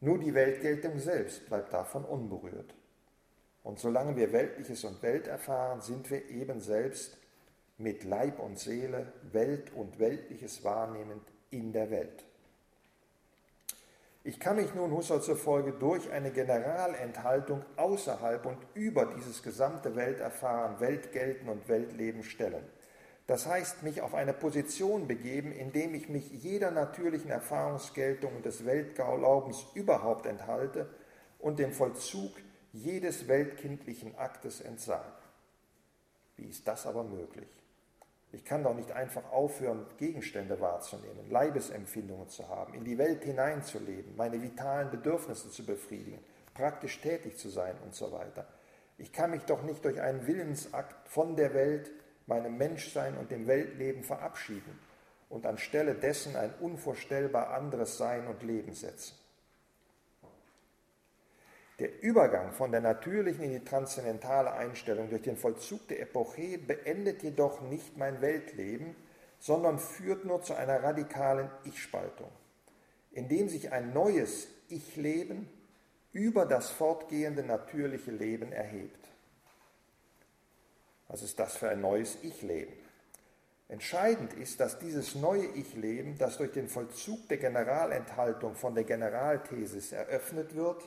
nur 0.00 0.18
die 0.18 0.34
Weltgeltung 0.34 0.98
selbst 0.98 1.46
bleibt 1.46 1.72
davon 1.72 2.04
unberührt. 2.04 2.74
Und 3.62 3.78
solange 3.78 4.16
wir 4.16 4.32
Weltliches 4.32 4.84
und 4.84 5.02
Welt 5.02 5.26
erfahren, 5.28 5.80
sind 5.80 6.10
wir 6.10 6.28
eben 6.28 6.60
selbst 6.60 7.18
mit 7.76 8.02
Leib 8.02 8.40
und 8.40 8.58
Seele 8.58 9.12
Welt 9.30 9.72
und 9.74 9.98
Weltliches 10.00 10.64
wahrnehmend 10.64 11.22
in 11.50 11.72
der 11.72 11.90
Welt. 11.90 12.24
Ich 14.24 14.40
kann 14.40 14.56
mich 14.56 14.74
nun 14.74 14.90
Husserl 14.90 15.22
zufolge 15.22 15.72
durch 15.72 16.10
eine 16.10 16.32
Generalenthaltung 16.32 17.64
außerhalb 17.76 18.44
und 18.44 18.58
über 18.74 19.06
dieses 19.06 19.42
gesamte 19.42 19.94
Welterfahren, 19.94 20.80
Weltgelten 20.80 21.48
und 21.48 21.68
Weltleben 21.68 22.24
stellen. 22.24 22.64
Das 23.28 23.46
heißt, 23.46 23.82
mich 23.82 24.00
auf 24.00 24.14
eine 24.14 24.32
Position 24.32 25.06
begeben, 25.06 25.52
indem 25.52 25.94
ich 25.94 26.08
mich 26.08 26.30
jeder 26.30 26.70
natürlichen 26.70 27.30
Erfahrungsgeltung 27.30 28.40
des 28.40 28.64
Weltglaubens 28.64 29.66
überhaupt 29.74 30.24
enthalte 30.24 30.88
und 31.38 31.58
dem 31.58 31.72
Vollzug 31.72 32.32
jedes 32.72 33.28
weltkindlichen 33.28 34.16
Aktes 34.16 34.62
entsage. 34.62 35.12
Wie 36.36 36.46
ist 36.46 36.66
das 36.66 36.86
aber 36.86 37.04
möglich? 37.04 37.48
Ich 38.32 38.46
kann 38.46 38.62
doch 38.62 38.74
nicht 38.74 38.92
einfach 38.92 39.30
aufhören, 39.30 39.84
Gegenstände 39.98 40.58
wahrzunehmen, 40.58 41.30
Leibesempfindungen 41.30 42.30
zu 42.30 42.48
haben, 42.48 42.72
in 42.72 42.84
die 42.84 42.96
Welt 42.96 43.24
hineinzuleben, 43.24 44.16
meine 44.16 44.42
vitalen 44.42 44.90
Bedürfnisse 44.90 45.50
zu 45.50 45.66
befriedigen, 45.66 46.24
praktisch 46.54 46.98
tätig 47.02 47.36
zu 47.36 47.50
sein 47.50 47.74
und 47.84 47.94
so 47.94 48.10
weiter. 48.10 48.46
Ich 48.96 49.12
kann 49.12 49.32
mich 49.32 49.42
doch 49.42 49.62
nicht 49.64 49.84
durch 49.84 50.00
einen 50.00 50.26
Willensakt 50.26 51.10
von 51.10 51.36
der 51.36 51.52
Welt 51.52 51.90
meinem 52.28 52.56
Menschsein 52.56 53.16
und 53.16 53.30
dem 53.30 53.46
Weltleben 53.46 54.04
verabschieden 54.04 54.78
und 55.28 55.46
anstelle 55.46 55.94
dessen 55.94 56.36
ein 56.36 56.54
unvorstellbar 56.60 57.50
anderes 57.50 57.98
Sein 57.98 58.26
und 58.26 58.42
Leben 58.42 58.74
setzen. 58.74 59.14
Der 61.78 62.02
Übergang 62.02 62.52
von 62.52 62.72
der 62.72 62.80
natürlichen 62.80 63.44
in 63.44 63.52
die 63.52 63.64
transzendentale 63.64 64.52
Einstellung 64.52 65.10
durch 65.10 65.22
den 65.22 65.36
Vollzug 65.36 65.86
der 65.88 66.00
Epoche 66.00 66.58
beendet 66.58 67.22
jedoch 67.22 67.60
nicht 67.62 67.96
mein 67.96 68.20
Weltleben, 68.20 68.96
sondern 69.38 69.78
führt 69.78 70.24
nur 70.24 70.42
zu 70.42 70.54
einer 70.54 70.82
radikalen 70.82 71.48
Ich-Spaltung, 71.64 72.30
indem 73.12 73.48
sich 73.48 73.70
ein 73.70 73.92
neues 73.92 74.48
Ich-Leben 74.68 75.48
über 76.12 76.46
das 76.46 76.70
fortgehende 76.70 77.44
natürliche 77.44 78.10
Leben 78.10 78.50
erhebt. 78.50 78.97
Was 81.08 81.22
ist 81.22 81.38
das 81.38 81.56
für 81.56 81.68
ein 81.68 81.80
neues 81.80 82.18
Ich-Leben? 82.22 82.72
Entscheidend 83.68 84.32
ist, 84.32 84.60
dass 84.60 84.78
dieses 84.78 85.14
neue 85.14 85.44
Ich-Leben, 85.44 86.16
das 86.16 86.38
durch 86.38 86.52
den 86.52 86.68
Vollzug 86.68 87.28
der 87.28 87.36
Generalenthaltung 87.36 88.54
von 88.54 88.74
der 88.74 88.84
Generalthesis 88.84 89.92
eröffnet 89.92 90.54
wird, 90.54 90.82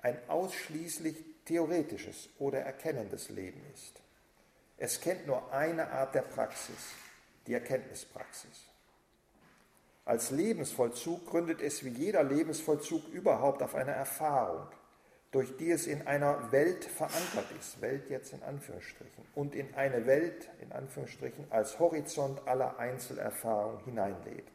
ein 0.00 0.18
ausschließlich 0.28 1.16
theoretisches 1.44 2.28
oder 2.38 2.60
erkennendes 2.60 3.28
Leben 3.28 3.60
ist. 3.72 4.00
Es 4.78 5.00
kennt 5.00 5.28
nur 5.28 5.52
eine 5.52 5.90
Art 5.90 6.14
der 6.14 6.22
Praxis, 6.22 6.92
die 7.46 7.54
Erkenntnispraxis. 7.54 8.66
Als 10.04 10.32
Lebensvollzug 10.32 11.26
gründet 11.26 11.60
es 11.60 11.84
wie 11.84 11.90
jeder 11.90 12.24
Lebensvollzug 12.24 13.06
überhaupt 13.08 13.62
auf 13.62 13.76
einer 13.76 13.92
Erfahrung, 13.92 14.66
durch 15.32 15.56
die 15.56 15.70
es 15.70 15.86
in 15.86 16.06
einer 16.06 16.52
Welt 16.52 16.84
verankert 16.84 17.46
ist, 17.58 17.80
Welt 17.80 18.10
jetzt 18.10 18.34
in 18.34 18.42
Anführungsstrichen, 18.42 19.24
und 19.34 19.54
in 19.54 19.74
eine 19.74 20.06
Welt 20.06 20.50
in 20.60 20.72
Anführungsstrichen 20.72 21.46
als 21.50 21.78
Horizont 21.78 22.46
aller 22.46 22.78
Einzelerfahrung 22.78 23.82
hineinlebt. 23.84 24.52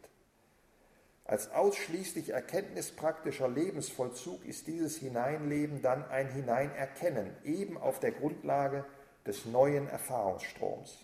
Als 1.26 1.52
ausschließlich 1.52 2.30
erkenntnispraktischer 2.30 3.50
Lebensvollzug 3.50 4.46
ist 4.46 4.68
dieses 4.68 4.98
Hineinleben 4.98 5.82
dann 5.82 6.08
ein 6.10 6.30
Hineinerkennen, 6.30 7.36
eben 7.44 7.78
auf 7.78 8.00
der 8.00 8.12
Grundlage 8.12 8.86
des 9.26 9.46
neuen 9.46 9.90
Erfahrungsstroms. 9.90 11.00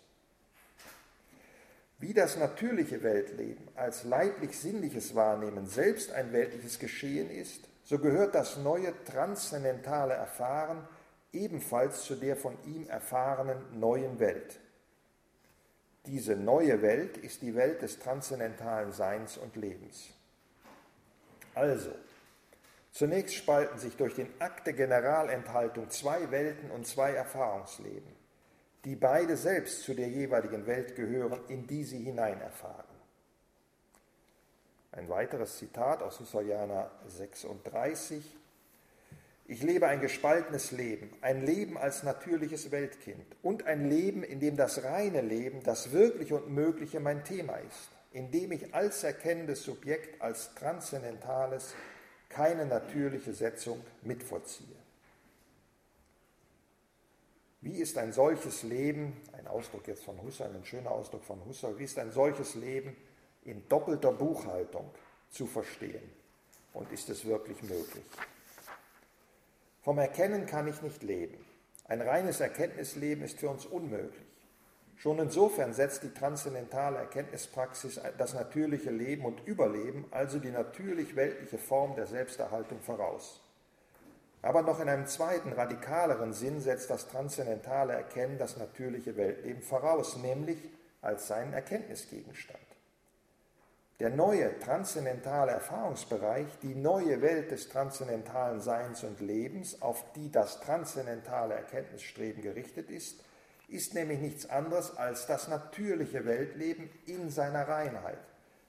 Wie 1.97 2.13
das 2.13 2.37
natürliche 2.37 3.01
Weltleben 3.01 3.67
als 3.75 4.03
leiblich-sinnliches 4.03 5.15
Wahrnehmen 5.15 5.65
selbst 5.65 6.11
ein 6.11 6.31
weltliches 6.31 6.77
Geschehen 6.77 7.29
ist, 7.29 7.67
so 7.83 7.99
gehört 7.99 8.33
das 8.35 8.57
neue 8.57 8.93
transzendentale 9.03 10.13
Erfahren 10.13 10.87
ebenfalls 11.33 12.03
zu 12.03 12.15
der 12.15 12.37
von 12.37 12.57
ihm 12.65 12.87
erfahrenen 12.87 13.79
neuen 13.79 14.19
Welt. 14.19 14.59
Diese 16.05 16.35
neue 16.35 16.81
Welt 16.81 17.17
ist 17.17 17.41
die 17.41 17.55
Welt 17.55 17.81
des 17.81 17.99
transzendentalen 17.99 18.91
Seins 18.91 19.37
und 19.37 19.55
Lebens. 19.55 20.09
Also, 21.55 21.91
zunächst 22.91 23.35
spalten 23.35 23.79
sich 23.79 23.95
durch 23.95 24.15
den 24.15 24.29
Akt 24.39 24.67
der 24.67 24.73
Generalenthaltung 24.73 25.89
zwei 25.89 26.29
Welten 26.29 26.71
und 26.71 26.87
zwei 26.87 27.13
Erfahrungsleben, 27.13 28.15
die 28.85 28.95
beide 28.95 29.37
selbst 29.37 29.83
zu 29.83 29.93
der 29.93 30.09
jeweiligen 30.09 30.67
Welt 30.67 30.95
gehören, 30.95 31.39
in 31.47 31.67
die 31.67 31.83
sie 31.83 32.03
hineinerfahren. 32.03 32.92
Ein 34.95 35.09
weiteres 35.09 35.57
Zitat 35.57 36.03
aus 36.03 36.19
Husserliana 36.19 36.91
36. 37.07 38.23
Ich 39.47 39.63
lebe 39.63 39.87
ein 39.87 40.01
gespaltenes 40.01 40.71
Leben, 40.71 41.09
ein 41.21 41.43
Leben 41.43 41.79
als 41.79 42.03
natürliches 42.03 42.69
Weltkind 42.69 43.25
und 43.41 43.65
ein 43.65 43.89
Leben, 43.89 44.23
in 44.23 44.39
dem 44.39 44.55
das 44.55 44.83
reine 44.83 45.21
Leben, 45.21 45.63
das 45.63 45.91
Wirkliche 45.91 46.35
und 46.35 46.49
Mögliche 46.49 46.99
mein 46.99 47.23
Thema 47.23 47.55
ist, 47.55 47.89
in 48.11 48.29
dem 48.29 48.51
ich 48.51 48.75
als 48.75 49.03
erkennendes 49.03 49.63
Subjekt, 49.63 50.21
als 50.21 50.53
transzendentales, 50.53 51.73
keine 52.29 52.67
natürliche 52.67 53.33
Setzung 53.33 53.83
mitvollziehe. 54.03 54.75
Wie 57.61 57.79
ist 57.79 57.97
ein 57.97 58.13
solches 58.13 58.61
Leben, 58.61 59.19
ein 59.31 59.47
Ausdruck 59.47 59.87
jetzt 59.87 60.03
von 60.03 60.21
Husserl, 60.21 60.53
ein 60.53 60.65
schöner 60.65 60.91
Ausdruck 60.91 61.23
von 61.23 61.43
Husserl, 61.45 61.79
wie 61.79 61.85
ist 61.85 61.97
ein 61.97 62.11
solches 62.11 62.53
Leben 62.53 62.95
in 63.45 63.67
doppelter 63.69 64.11
Buchhaltung 64.11 64.89
zu 65.29 65.47
verstehen. 65.47 66.11
Und 66.73 66.91
ist 66.91 67.09
es 67.09 67.25
wirklich 67.25 67.61
möglich? 67.63 68.05
Vom 69.81 69.97
Erkennen 69.99 70.45
kann 70.45 70.67
ich 70.67 70.81
nicht 70.81 71.03
leben. 71.03 71.45
Ein 71.85 72.01
reines 72.01 72.39
Erkenntnisleben 72.39 73.23
ist 73.23 73.39
für 73.39 73.49
uns 73.49 73.65
unmöglich. 73.65 74.25
Schon 74.95 75.19
insofern 75.19 75.73
setzt 75.73 76.03
die 76.03 76.13
transzendentale 76.13 76.97
Erkenntnispraxis 76.97 77.99
das 78.17 78.33
natürliche 78.33 78.89
Leben 78.89 79.25
und 79.25 79.45
Überleben, 79.45 80.05
also 80.11 80.39
die 80.39 80.51
natürlich-weltliche 80.51 81.57
Form 81.57 81.95
der 81.95 82.07
Selbsterhaltung 82.07 82.79
voraus. 82.79 83.41
Aber 84.41 84.61
noch 84.61 84.79
in 84.79 84.87
einem 84.89 85.05
zweiten, 85.07 85.51
radikaleren 85.51 86.33
Sinn 86.33 86.61
setzt 86.61 86.89
das 86.89 87.07
transzendentale 87.07 87.93
Erkennen 87.93 88.37
das 88.37 88.57
natürliche 88.57 89.17
Weltleben 89.17 89.61
voraus, 89.61 90.17
nämlich 90.17 90.57
als 91.01 91.27
seinen 91.27 91.53
Erkenntnisgegenstand. 91.53 92.59
Der 94.03 94.09
neue 94.09 94.59
transzendentale 94.59 95.53
Erfahrungsbereich, 95.53 96.59
die 96.61 96.75
neue 96.75 97.21
Welt 97.21 97.51
des 97.51 97.69
transzendentalen 97.69 98.59
Seins 98.59 99.01
und 99.05 99.21
Lebens, 99.21 99.81
auf 99.81 100.03
die 100.11 100.29
das 100.29 100.59
transzendentale 100.59 101.53
Erkenntnisstreben 101.53 102.43
gerichtet 102.43 102.89
ist, 102.89 103.23
ist 103.69 103.93
nämlich 103.93 104.19
nichts 104.19 104.49
anderes 104.49 104.97
als 104.97 105.25
das 105.25 105.47
natürliche 105.47 106.25
Weltleben 106.25 106.89
in 107.05 107.29
seiner 107.29 107.65
Reinheit, 107.65 108.19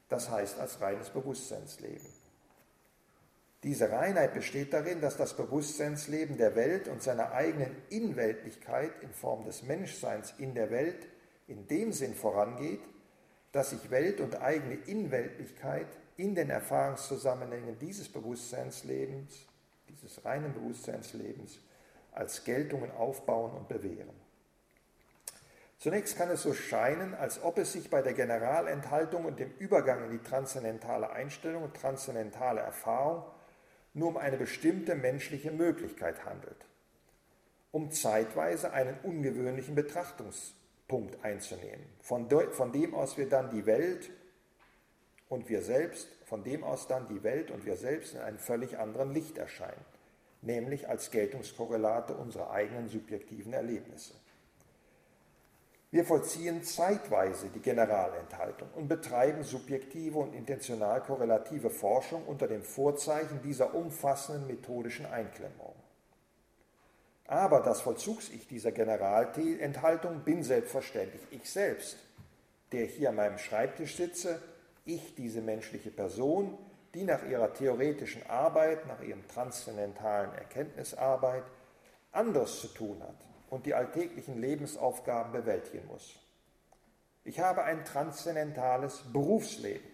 das 0.08 0.30
heißt 0.30 0.60
als 0.60 0.80
reines 0.80 1.10
Bewusstseinsleben. 1.10 2.06
Diese 3.64 3.90
Reinheit 3.90 4.34
besteht 4.34 4.72
darin, 4.72 5.00
dass 5.00 5.16
das 5.16 5.34
Bewusstseinsleben 5.34 6.36
der 6.36 6.54
Welt 6.54 6.86
und 6.86 7.02
seiner 7.02 7.32
eigenen 7.32 7.74
Inweltlichkeit 7.88 8.92
in 9.00 9.12
Form 9.12 9.44
des 9.44 9.64
Menschseins 9.64 10.32
in 10.38 10.54
der 10.54 10.70
Welt 10.70 11.08
in 11.48 11.66
dem 11.66 11.92
Sinn 11.92 12.14
vorangeht, 12.14 12.82
dass 13.54 13.70
sich 13.70 13.88
Welt 13.92 14.20
und 14.20 14.42
eigene 14.42 14.74
Inweltlichkeit 14.74 15.86
in 16.16 16.34
den 16.34 16.50
Erfahrungszusammenhängen 16.50 17.78
dieses 17.78 18.08
Bewusstseinslebens, 18.08 19.46
dieses 19.88 20.24
reinen 20.24 20.52
Bewusstseinslebens, 20.52 21.60
als 22.10 22.42
Geltungen 22.42 22.90
aufbauen 22.90 23.52
und 23.52 23.68
bewähren. 23.68 24.10
Zunächst 25.78 26.16
kann 26.18 26.30
es 26.30 26.42
so 26.42 26.52
scheinen, 26.52 27.14
als 27.14 27.44
ob 27.44 27.58
es 27.58 27.72
sich 27.72 27.90
bei 27.90 28.02
der 28.02 28.14
Generalenthaltung 28.14 29.24
und 29.24 29.38
dem 29.38 29.52
Übergang 29.60 30.04
in 30.04 30.10
die 30.10 30.22
transzendentale 30.28 31.10
Einstellung 31.10 31.62
und 31.62 31.76
transzendentale 31.76 32.60
Erfahrung 32.60 33.22
nur 33.92 34.08
um 34.08 34.16
eine 34.16 34.36
bestimmte 34.36 34.96
menschliche 34.96 35.52
Möglichkeit 35.52 36.24
handelt, 36.24 36.66
um 37.70 37.92
zeitweise 37.92 38.72
einen 38.72 38.98
ungewöhnlichen 39.04 39.76
Betrachtungspunkt 40.84 41.24
einzunehmen, 41.24 41.86
von, 42.00 42.28
von 42.52 42.72
dem 42.72 42.94
aus 42.94 43.16
wir 43.16 43.28
dann 43.28 43.50
die 43.50 43.66
Welt 43.66 44.10
und 45.28 45.48
wir 45.48 45.62
selbst, 45.62 46.08
von 46.24 46.44
dem 46.44 46.64
aus 46.64 46.86
dann 46.86 47.08
die 47.08 47.22
Welt 47.22 47.50
und 47.50 47.64
wir 47.64 47.76
selbst 47.76 48.14
in 48.14 48.20
einem 48.20 48.38
völlig 48.38 48.78
anderen 48.78 49.12
Licht 49.12 49.38
erscheinen, 49.38 49.84
nämlich 50.42 50.88
als 50.88 51.10
Geltungskorrelate 51.10 52.14
unserer 52.14 52.50
eigenen 52.50 52.88
subjektiven 52.88 53.52
Erlebnisse. 53.52 54.14
Wir 55.90 56.04
vollziehen 56.04 56.64
zeitweise 56.64 57.48
die 57.50 57.60
Generalenthaltung 57.60 58.68
und 58.74 58.88
betreiben 58.88 59.44
subjektive 59.44 60.18
und 60.18 60.34
intentional 60.34 61.00
korrelative 61.02 61.70
Forschung 61.70 62.24
unter 62.26 62.48
dem 62.48 62.62
Vorzeichen 62.62 63.40
dieser 63.42 63.74
umfassenden 63.74 64.48
methodischen 64.48 65.06
Einklemmung. 65.06 65.74
Aber 67.26 67.60
das 67.60 67.80
Vollzugs-Ich 67.80 68.46
dieser 68.48 68.72
Generalenthaltung 68.72 70.20
bin 70.20 70.42
selbstverständlich 70.42 71.22
ich 71.30 71.50
selbst, 71.50 71.96
der 72.72 72.84
hier 72.86 73.10
an 73.10 73.16
meinem 73.16 73.38
Schreibtisch 73.38 73.96
sitze, 73.96 74.42
ich 74.84 75.14
diese 75.14 75.40
menschliche 75.40 75.90
Person, 75.90 76.58
die 76.92 77.04
nach 77.04 77.26
ihrer 77.26 77.52
theoretischen 77.52 78.28
Arbeit, 78.28 78.86
nach 78.86 79.00
ihrem 79.00 79.26
transzendentalen 79.28 80.32
Erkenntnisarbeit 80.34 81.44
anderes 82.12 82.60
zu 82.60 82.68
tun 82.68 83.02
hat 83.02 83.16
und 83.50 83.66
die 83.66 83.74
alltäglichen 83.74 84.40
Lebensaufgaben 84.40 85.32
bewältigen 85.32 85.86
muss. 85.86 86.16
Ich 87.24 87.40
habe 87.40 87.64
ein 87.64 87.84
transzendentales 87.84 89.02
Berufsleben, 89.12 89.88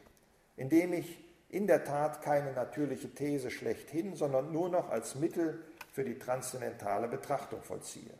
in 0.57 0.69
dem 0.69 0.93
ich 0.93 1.19
in 1.49 1.67
der 1.67 1.85
Tat 1.85 2.23
keine 2.23 2.53
natürliche 2.53 3.15
These 3.15 3.51
schlechthin, 3.51 4.17
sondern 4.17 4.53
nur 4.53 4.69
noch 4.69 4.91
als 4.91 5.15
Mittel 5.15 5.63
für 5.93 6.05
die 6.05 6.19
transzendentale 6.19 7.09
Betrachtung 7.09 7.63
vollziehe. 7.63 8.15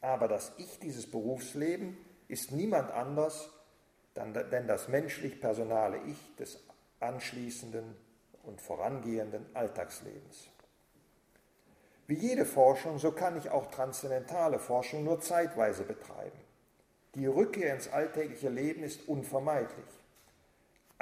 Aber 0.00 0.28
das 0.28 0.52
Ich 0.58 0.78
dieses 0.78 1.10
Berufsleben 1.10 1.96
ist 2.28 2.52
niemand 2.52 2.90
anders 2.90 3.50
denn 4.14 4.66
das 4.66 4.88
menschlich-personale 4.88 5.98
Ich 6.06 6.36
des 6.36 6.58
anschließenden 7.00 7.96
und 8.42 8.60
vorangehenden 8.60 9.46
Alltagslebens. 9.54 10.48
Wie 12.06 12.14
jede 12.14 12.44
Forschung, 12.44 12.98
so 12.98 13.12
kann 13.12 13.38
ich 13.38 13.50
auch 13.50 13.70
transzendentale 13.70 14.58
Forschung 14.58 15.04
nur 15.04 15.20
zeitweise 15.20 15.84
betreiben. 15.84 16.38
Die 17.14 17.26
Rückkehr 17.26 17.74
ins 17.74 17.88
alltägliche 17.88 18.48
Leben 18.48 18.82
ist 18.82 19.08
unvermeidlich. 19.08 20.01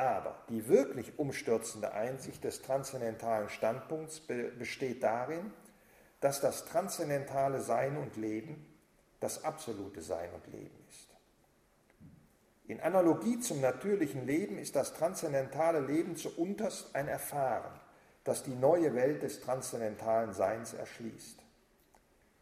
Aber 0.00 0.34
die 0.48 0.66
wirklich 0.66 1.18
umstürzende 1.18 1.92
Einsicht 1.92 2.42
des 2.42 2.62
transzendentalen 2.62 3.50
Standpunkts 3.50 4.22
besteht 4.58 5.02
darin, 5.02 5.52
dass 6.20 6.40
das 6.40 6.64
transzendentale 6.64 7.60
Sein 7.60 7.98
und 7.98 8.16
Leben 8.16 8.64
das 9.20 9.44
absolute 9.44 10.00
Sein 10.00 10.30
und 10.32 10.46
Leben 10.46 10.86
ist. 10.88 11.10
In 12.66 12.80
Analogie 12.80 13.40
zum 13.40 13.60
natürlichen 13.60 14.26
Leben 14.26 14.56
ist 14.56 14.74
das 14.74 14.94
transzendentale 14.94 15.80
Leben 15.80 16.16
zuunterst 16.16 16.96
ein 16.96 17.06
Erfahren, 17.06 17.78
das 18.24 18.42
die 18.42 18.54
neue 18.54 18.94
Welt 18.94 19.22
des 19.22 19.42
transzendentalen 19.42 20.32
Seins 20.32 20.72
erschließt. 20.72 21.40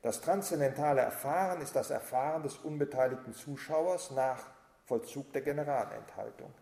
Das 0.03 0.21
transzendentale 0.21 1.01
Erfahren 1.01 1.61
ist 1.61 1.75
das 1.75 1.91
Erfahren 1.91 2.45
des 2.45 2.57
unbeteiligten 2.59 3.35
Zuschauers 3.35 4.13
nach 4.13 4.45
Vollzug 4.85 5.33
der 5.33 5.43
Generalenthaltung. 5.43 6.55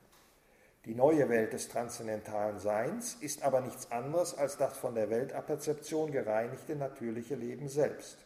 Die 0.87 0.95
neue 0.95 1.29
Welt 1.29 1.53
des 1.53 1.69
transzendentalen 1.69 2.61
Seins 2.61 3.17
ist 3.21 3.43
aber 3.43 3.61
nichts 3.61 3.91
anderes 3.91 4.39
als 4.39 4.57
das 4.57 4.79
von 4.79 4.95
der 4.95 5.11
Weltaperzeption 5.11 6.13
gereinigte 6.13 6.77
natürliche 6.77 7.35
Leben 7.35 7.69
selbst. 7.69 8.19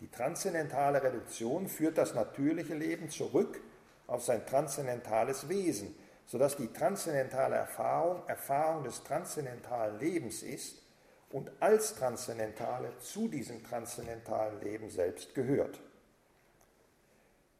Die 0.00 0.10
transzendentale 0.10 1.04
Reduktion 1.04 1.68
führt 1.68 1.98
das 1.98 2.14
natürliche 2.14 2.74
Leben 2.74 3.10
zurück 3.10 3.60
auf 4.08 4.24
sein 4.24 4.44
transzendentales 4.44 5.48
Wesen, 5.48 5.94
sodass 6.26 6.56
die 6.56 6.72
transzendentale 6.72 7.54
Erfahrung 7.54 8.26
Erfahrung 8.26 8.82
des 8.82 9.04
transzendentalen 9.04 10.00
Lebens 10.00 10.42
ist 10.42 10.82
und 11.30 11.52
als 11.60 11.94
transzendentale 11.94 12.98
zu 12.98 13.28
diesem 13.28 13.62
transzendentalen 13.62 14.60
Leben 14.62 14.90
selbst 14.90 15.32
gehört. 15.36 15.80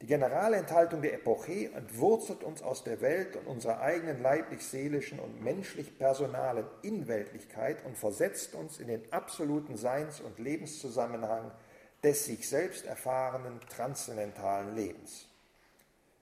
Die 0.02 0.06
Generalenthaltung 0.06 1.00
der 1.00 1.14
Epoche 1.14 1.70
entwurzelt 1.74 2.44
uns 2.44 2.62
aus 2.62 2.84
der 2.84 3.00
Welt 3.00 3.34
und 3.34 3.46
unserer 3.46 3.80
eigenen 3.80 4.20
leiblich-seelischen 4.20 5.18
und 5.18 5.42
menschlich-personalen 5.42 6.66
Inweltlichkeit 6.82 7.82
und 7.86 7.96
versetzt 7.96 8.54
uns 8.54 8.78
in 8.78 8.88
den 8.88 9.10
absoluten 9.10 9.78
Seins- 9.78 10.20
und 10.20 10.38
Lebenszusammenhang 10.38 11.50
des 12.02 12.26
sich 12.26 12.46
selbst 12.46 12.84
erfahrenen 12.84 13.58
transzendentalen 13.70 14.76
Lebens. 14.76 15.28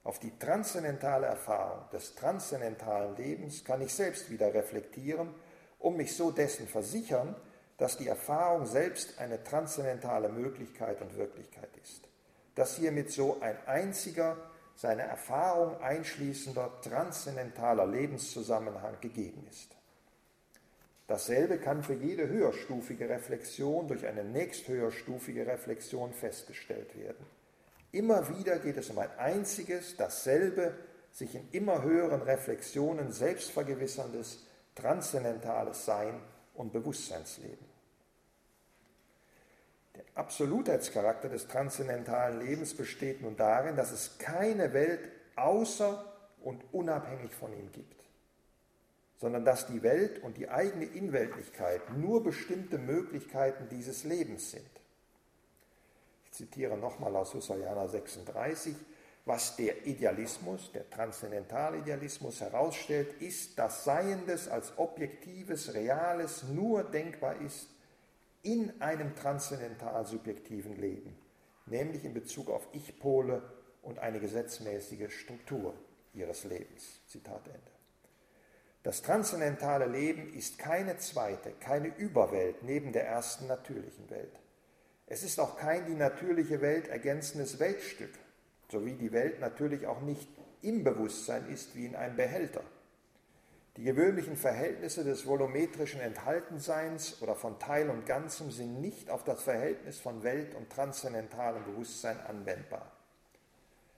Auf 0.05 0.21
die 0.21 0.39
transzendentale 0.39 1.27
Erfahrung 1.27 1.89
des 1.91 2.15
transzendentalen 2.15 3.17
Lebens 3.17 3.65
kann 3.65 3.83
ich 3.83 3.93
selbst 3.93 4.31
wieder 4.31 4.55
reflektieren, 4.55 5.35
um 5.81 5.97
mich 5.97 6.15
so 6.15 6.31
dessen 6.31 6.69
versichern, 6.69 7.35
dass 7.77 7.97
die 7.97 8.07
Erfahrung 8.07 8.67
selbst 8.67 9.19
eine 9.19 9.43
transzendentale 9.43 10.29
Möglichkeit 10.29 11.03
und 11.03 11.17
Wirklichkeit 11.17 11.71
ist. 11.83 12.09
Dass 12.55 12.77
hiermit 12.77 13.11
so 13.11 13.41
ein 13.41 13.57
einziger, 13.67 14.37
seine 14.77 15.03
Erfahrung 15.03 15.81
einschließender 15.81 16.81
transzendentaler 16.83 17.87
Lebenszusammenhang 17.87 19.01
gegeben 19.01 19.47
ist. 19.51 19.75
Dasselbe 21.07 21.59
kann 21.59 21.83
für 21.83 21.95
jede 21.95 22.29
höherstufige 22.29 23.09
Reflexion 23.09 23.87
durch 23.89 24.07
eine 24.07 24.25
nächsthöherstufige 24.25 25.47
Reflexion 25.47 26.13
festgestellt 26.13 26.99
werden. 26.99 27.27
Immer 27.93 28.29
wieder 28.37 28.59
geht 28.59 28.77
es 28.79 28.91
um 28.91 28.99
ein 28.99 29.11
einziges, 29.19 29.97
dasselbe, 29.97 30.75
sich 31.13 31.35
in 31.35 31.49
immer 31.53 31.83
höheren 31.83 32.23
Reflexionen 32.23 33.13
selbstvergewisserndes, 33.13 34.47
transzendentales 34.75 35.85
Sein 35.85 36.21
und 36.55 36.73
Bewusstseinsleben. 36.73 37.74
Der 39.95 40.05
Absolutheitscharakter 40.15 41.29
des 41.29 41.47
transzendentalen 41.47 42.41
Lebens 42.41 42.75
besteht 42.75 43.23
nun 43.23 43.37
darin, 43.37 43.77
dass 43.77 43.93
es 43.93 44.19
keine 44.19 44.73
Welt 44.73 45.09
außer 45.37 46.05
und 46.43 46.63
unabhängig 46.73 47.33
von 47.33 47.53
ihm 47.53 47.71
gibt, 47.71 48.05
sondern 49.19 49.45
dass 49.45 49.67
die 49.67 49.83
Welt 49.83 50.23
und 50.23 50.37
die 50.37 50.49
eigene 50.49 50.85
Inweltlichkeit 50.85 51.97
nur 51.97 52.25
bestimmte 52.25 52.79
Möglichkeiten 52.79 53.69
dieses 53.69 54.05
Lebens 54.05 54.51
sind. 54.51 54.69
Zitiere 56.33 56.77
nochmal 56.77 57.15
aus 57.15 57.33
Husserliana 57.33 57.87
36, 57.87 58.75
was 59.27 59.55
der 59.57 59.87
Idealismus, 59.87 60.73
der 60.73 60.91
Transzendentalidealismus 60.91 62.41
herausstellt, 62.41 63.23
ist, 63.23 63.59
dass 63.59 63.85
Seiendes 63.85 64.49
als 64.49 64.77
objektives, 64.77 65.73
reales 65.73 66.43
nur 66.43 66.83
denkbar 66.83 67.41
ist 67.41 67.74
in 68.45 68.81
einem 68.81 69.17
transzendental 69.17 70.07
subjektiven 70.07 70.77
Leben, 70.77 71.17
nämlich 71.67 72.05
in 72.05 72.15
Bezug 72.15 72.51
auf 72.51 72.69
Ich-Pole 72.73 73.43
und 73.83 73.99
eine 73.99 74.21
gesetzmäßige 74.21 75.13
Struktur 75.13 75.75
ihres 76.13 76.45
Lebens. 76.45 77.01
Zitat 77.09 77.47
Ende. 77.47 77.61
Das 78.83 79.01
transzendentale 79.01 79.87
Leben 79.87 80.33
ist 80.35 80.59
keine 80.59 80.99
zweite, 80.99 81.53
keine 81.59 81.89
Überwelt 81.97 82.63
neben 82.63 82.93
der 82.93 83.07
ersten 83.07 83.47
natürlichen 83.47 84.11
Welt. 84.11 84.39
Es 85.07 85.23
ist 85.23 85.41
auch 85.41 85.57
kein 85.57 85.87
die 85.87 85.95
natürliche 85.95 86.61
Welt 86.61 86.89
ergänzendes 86.89 87.59
Weltstück, 87.59 88.13
so 88.71 88.85
wie 88.85 88.93
die 88.93 89.13
Welt 89.13 89.41
natürlich 89.41 89.87
auch 89.87 90.03
nicht 90.03 90.29
im 90.61 90.85
Bewusstsein 90.85 91.49
ist 91.49 91.75
wie 91.75 91.87
in 91.87 91.97
einem 91.97 92.17
Behälter. 92.17 92.63
Die 93.77 93.83
gewöhnlichen 93.83 94.37
Verhältnisse 94.37 95.03
des 95.03 95.27
volumetrischen 95.27 96.01
Enthaltenseins 96.01 97.21
oder 97.21 97.35
von 97.35 97.59
Teil 97.59 97.91
und 97.91 98.07
Ganzem 98.07 98.53
sind 98.53 98.81
nicht 98.81 99.11
auf 99.11 99.25
das 99.25 99.43
Verhältnis 99.43 99.99
von 99.99 100.23
Welt 100.23 100.55
und 100.55 100.71
transzendentalem 100.71 101.65
Bewusstsein 101.65 102.21
anwendbar. 102.21 102.93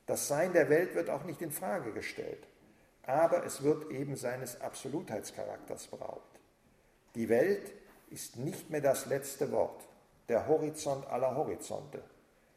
Das 0.06 0.28
Sein 0.28 0.54
der 0.54 0.70
Welt 0.70 0.94
wird 0.94 1.10
auch 1.10 1.24
nicht 1.24 1.42
in 1.42 1.50
Frage 1.50 1.92
gestellt, 1.92 2.46
aber 3.02 3.44
es 3.44 3.62
wird 3.62 3.90
eben 3.90 4.16
seines 4.16 4.60
Absolutheitscharakters 4.62 5.88
beraubt. 5.88 6.40
Die 7.14 7.28
Welt 7.28 7.72
ist 8.10 8.36
nicht 8.36 8.70
mehr 8.70 8.80
das 8.80 9.06
letzte 9.06 9.52
Wort 9.52 9.86
der 10.28 10.48
Horizont 10.48 11.06
aller 11.06 11.36
Horizonte, 11.36 12.02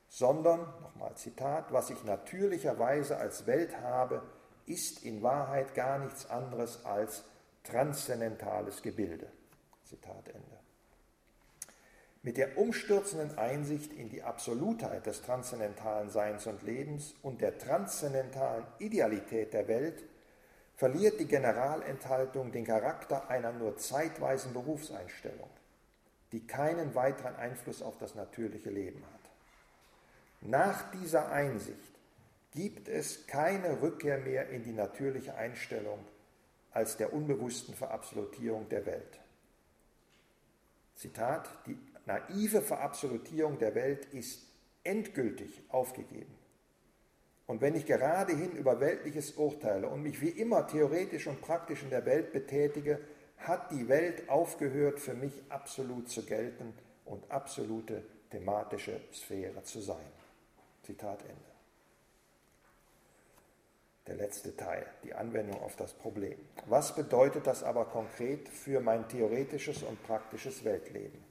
sondern, 0.07 0.61
nochmal 0.81 1.15
Zitat, 1.15 1.73
was 1.73 1.89
ich 1.89 2.03
natürlicherweise 2.03 3.17
als 3.17 3.45
Welt 3.45 3.77
habe, 3.81 4.23
ist 4.69 5.03
in 5.03 5.21
Wahrheit 5.23 5.73
gar 5.73 5.99
nichts 5.99 6.29
anderes 6.29 6.85
als 6.85 7.23
transzendentales 7.63 8.81
Gebilde. 8.81 9.27
Zitat 9.83 10.27
Ende. 10.27 10.59
Mit 12.21 12.37
der 12.37 12.57
umstürzenden 12.57 13.37
Einsicht 13.37 13.93
in 13.93 14.09
die 14.09 14.21
Absolutheit 14.21 15.05
des 15.05 15.21
transzendentalen 15.21 16.09
Seins 16.09 16.45
und 16.47 16.61
Lebens 16.63 17.15
und 17.23 17.41
der 17.41 17.57
transzendentalen 17.57 18.65
Idealität 18.77 19.53
der 19.53 19.67
Welt 19.67 20.03
verliert 20.75 21.19
die 21.19 21.27
Generalenthaltung 21.27 22.51
den 22.51 22.65
Charakter 22.65 23.29
einer 23.29 23.51
nur 23.51 23.77
zeitweisen 23.77 24.53
Berufseinstellung, 24.53 25.49
die 26.31 26.45
keinen 26.45 26.93
weiteren 26.93 27.35
Einfluss 27.37 27.81
auf 27.81 27.97
das 27.97 28.15
natürliche 28.15 28.69
Leben 28.69 29.01
hat. 29.01 29.31
Nach 30.41 30.91
dieser 30.91 31.31
Einsicht 31.31 31.88
gibt 32.51 32.87
es 32.87 33.27
keine 33.27 33.81
Rückkehr 33.81 34.17
mehr 34.17 34.49
in 34.49 34.63
die 34.63 34.71
natürliche 34.71 35.35
Einstellung 35.35 35.99
als 36.71 36.97
der 36.97 37.13
unbewussten 37.13 37.73
Verabsolutierung 37.73 38.69
der 38.69 38.85
Welt. 38.85 39.19
Zitat, 40.95 41.49
die 41.65 41.77
naive 42.05 42.61
Verabsolutierung 42.61 43.57
der 43.57 43.75
Welt 43.75 44.05
ist 44.13 44.41
endgültig 44.83 45.61
aufgegeben. 45.69 46.35
Und 47.47 47.61
wenn 47.61 47.75
ich 47.75 47.85
geradehin 47.85 48.51
über 48.51 48.79
Weltliches 48.79 49.31
urteile 49.31 49.89
und 49.89 50.03
mich 50.03 50.21
wie 50.21 50.29
immer 50.29 50.67
theoretisch 50.67 51.27
und 51.27 51.41
praktisch 51.41 51.83
in 51.83 51.89
der 51.89 52.05
Welt 52.05 52.31
betätige, 52.31 52.99
hat 53.37 53.71
die 53.71 53.87
Welt 53.87 54.29
aufgehört 54.29 54.99
für 54.99 55.13
mich 55.13 55.41
absolut 55.49 56.09
zu 56.09 56.25
gelten 56.25 56.73
und 57.05 57.31
absolute 57.31 58.03
thematische 58.29 58.99
Sphäre 59.13 59.63
zu 59.63 59.79
sein. 59.79 60.05
Zitat 60.83 61.21
Ende. 61.23 61.48
Der 64.09 64.17
letzte 64.17 64.57
Teil, 64.57 64.87
die 65.03 65.13
Anwendung 65.13 65.61
auf 65.61 65.75
das 65.75 65.93
Problem. 65.93 66.35
Was 66.65 66.95
bedeutet 66.95 67.45
das 67.45 67.61
aber 67.61 67.85
konkret 67.85 68.49
für 68.49 68.79
mein 68.79 69.07
theoretisches 69.07 69.83
und 69.83 70.01
praktisches 70.01 70.65
Weltleben? 70.65 71.23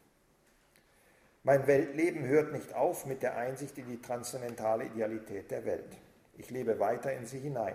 Mein 1.43 1.67
Weltleben 1.67 2.25
hört 2.25 2.53
nicht 2.53 2.73
auf 2.75 3.05
mit 3.05 3.25
der 3.25 3.37
Einsicht 3.37 3.79
in 3.79 3.89
die 3.89 4.01
transzendentale 4.01 4.85
Idealität 4.85 5.51
der 5.51 5.65
Welt. 5.65 5.99
Ich 6.37 6.51
lebe 6.51 6.79
weiter 6.79 7.13
in 7.13 7.27
sie 7.27 7.41
hinein. 7.41 7.75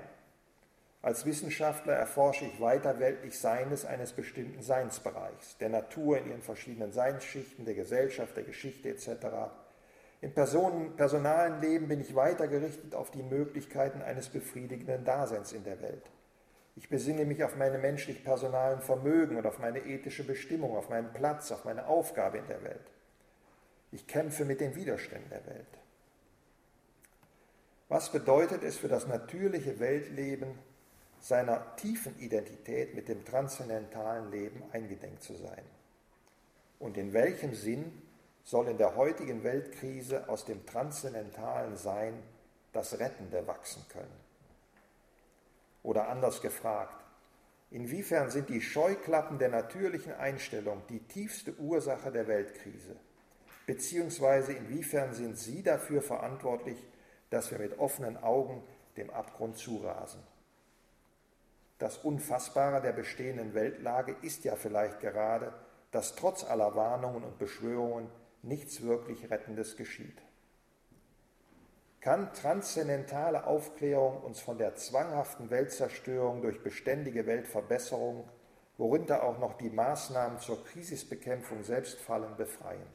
Als 1.01 1.25
Wissenschaftler 1.25 1.95
erforsche 1.95 2.45
ich 2.45 2.61
weiter 2.61 2.97
weltlich 3.01 3.37
Seines 3.37 3.83
eines 3.83 4.13
bestimmten 4.13 4.63
Seinsbereichs, 4.63 5.57
der 5.57 5.67
Natur 5.67 6.19
in 6.19 6.29
ihren 6.29 6.41
verschiedenen 6.41 6.93
Seinsschichten, 6.93 7.65
der 7.65 7.75
Gesellschaft, 7.75 8.37
der 8.37 8.45
Geschichte 8.45 8.87
etc. 8.87 9.09
Im 10.23 10.33
Personen, 10.33 10.95
personalen 10.95 11.59
Leben 11.59 11.89
bin 11.89 11.99
ich 11.99 12.15
weiter 12.15 12.47
gerichtet 12.47 12.95
auf 12.95 13.11
die 13.11 13.21
Möglichkeiten 13.21 14.01
eines 14.01 14.29
befriedigenden 14.29 15.03
Daseins 15.03 15.51
in 15.51 15.65
der 15.65 15.81
Welt. 15.81 16.09
Ich 16.77 16.87
besinne 16.87 17.25
mich 17.25 17.43
auf 17.43 17.57
meine 17.57 17.77
menschlich-personalen 17.77 18.79
Vermögen 18.79 19.35
und 19.35 19.45
auf 19.45 19.59
meine 19.59 19.79
ethische 19.79 20.25
Bestimmung, 20.25 20.77
auf 20.77 20.87
meinen 20.87 21.11
Platz, 21.11 21.51
auf 21.51 21.65
meine 21.65 21.87
Aufgabe 21.87 22.37
in 22.37 22.47
der 22.47 22.63
Welt. 22.63 22.89
Ich 23.91 24.07
kämpfe 24.07 24.45
mit 24.45 24.61
den 24.61 24.77
Widerständen 24.77 25.29
der 25.29 25.45
Welt. 25.45 25.67
Was 27.89 28.09
bedeutet 28.09 28.63
es 28.63 28.77
für 28.77 28.87
das 28.87 29.07
natürliche 29.07 29.81
Weltleben, 29.81 30.57
seiner 31.19 31.75
tiefen 31.75 32.17
Identität 32.19 32.95
mit 32.95 33.09
dem 33.09 33.25
transzendentalen 33.25 34.31
Leben 34.31 34.63
eingedenk 34.71 35.21
zu 35.21 35.33
sein? 35.33 35.65
Und 36.79 36.97
in 36.97 37.11
welchem 37.11 37.53
Sinn 37.53 38.02
soll 38.43 38.67
in 38.67 38.77
der 38.77 38.95
heutigen 38.95 39.43
Weltkrise 39.43 40.27
aus 40.27 40.45
dem 40.45 40.65
transzendentalen 40.65 41.77
Sein 41.77 42.21
das 42.73 42.99
Rettende 42.99 43.47
wachsen 43.47 43.85
können? 43.89 44.23
Oder 45.81 46.09
anders 46.09 46.41
gefragt, 46.41 47.03
inwiefern 47.71 48.29
sind 48.29 48.49
die 48.49 48.61
Scheuklappen 48.61 49.39
der 49.39 49.49
natürlichen 49.49 50.13
Einstellung 50.13 50.81
die 50.89 50.99
tiefste 50.99 51.53
Ursache 51.57 52.11
der 52.11 52.27
Weltkrise? 52.27 52.95
Beziehungsweise 53.65 54.53
inwiefern 54.53 55.13
sind 55.13 55.37
sie 55.37 55.63
dafür 55.63 56.01
verantwortlich, 56.01 56.77
dass 57.29 57.51
wir 57.51 57.59
mit 57.59 57.79
offenen 57.79 58.17
Augen 58.17 58.61
dem 58.97 59.09
Abgrund 59.09 59.57
zurasen. 59.57 60.21
Das 61.79 61.97
Unfassbare 61.97 62.81
der 62.81 62.91
bestehenden 62.91 63.53
Weltlage 63.53 64.15
ist 64.21 64.43
ja 64.43 64.55
vielleicht 64.55 64.99
gerade, 64.99 65.53
dass 65.91 66.15
trotz 66.15 66.43
aller 66.43 66.75
Warnungen 66.75 67.23
und 67.23 67.39
Beschwörungen 67.39 68.09
nichts 68.43 68.81
wirklich 68.81 69.29
Rettendes 69.29 69.75
geschieht. 69.75 70.21
Kann 72.01 72.33
transzendentale 72.33 73.45
Aufklärung 73.45 74.21
uns 74.23 74.41
von 74.41 74.57
der 74.57 74.75
zwanghaften 74.75 75.49
Weltzerstörung 75.49 76.41
durch 76.41 76.61
beständige 76.61 77.25
Weltverbesserung, 77.25 78.27
worunter 78.77 79.23
auch 79.23 79.39
noch 79.39 79.57
die 79.57 79.69
Maßnahmen 79.69 80.39
zur 80.39 80.63
Krisisbekämpfung 80.65 81.63
selbst 81.63 81.99
fallen, 81.99 82.35
befreien? 82.35 82.85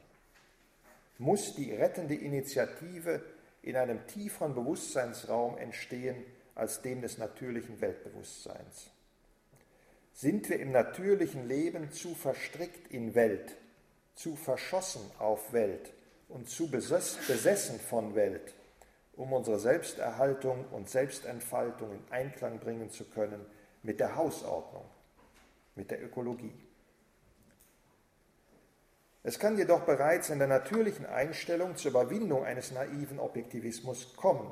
Muss 1.17 1.55
die 1.55 1.73
rettende 1.73 2.15
Initiative 2.15 3.23
in 3.63 3.75
einem 3.75 4.05
tieferen 4.07 4.53
Bewusstseinsraum 4.53 5.57
entstehen 5.57 6.23
als 6.53 6.81
dem 6.81 7.01
des 7.01 7.17
natürlichen 7.17 7.81
Weltbewusstseins. 7.81 8.91
Sind 10.13 10.49
wir 10.49 10.59
im 10.59 10.71
natürlichen 10.71 11.47
Leben 11.47 11.91
zu 11.91 12.13
verstrickt 12.13 12.91
in 12.91 13.15
Welt, 13.15 13.55
zu 14.19 14.35
verschossen 14.35 15.01
auf 15.17 15.53
Welt 15.53 15.93
und 16.27 16.49
zu 16.49 16.69
besessen 16.69 17.79
von 17.79 18.15
Welt, 18.15 18.53
um 19.15 19.31
unsere 19.31 19.59
Selbsterhaltung 19.59 20.65
und 20.71 20.89
Selbstentfaltung 20.89 21.93
in 21.93 22.03
Einklang 22.11 22.59
bringen 22.59 22.91
zu 22.91 23.05
können 23.05 23.45
mit 23.81 24.01
der 24.01 24.17
Hausordnung, 24.17 24.83
mit 25.75 25.89
der 25.89 26.03
Ökologie. 26.03 26.53
Es 29.23 29.39
kann 29.39 29.57
jedoch 29.57 29.85
bereits 29.85 30.29
in 30.29 30.39
der 30.39 30.49
natürlichen 30.49 31.05
Einstellung 31.05 31.77
zur 31.77 31.91
Überwindung 31.91 32.43
eines 32.43 32.71
naiven 32.71 33.19
Objektivismus 33.19 34.17
kommen. 34.17 34.51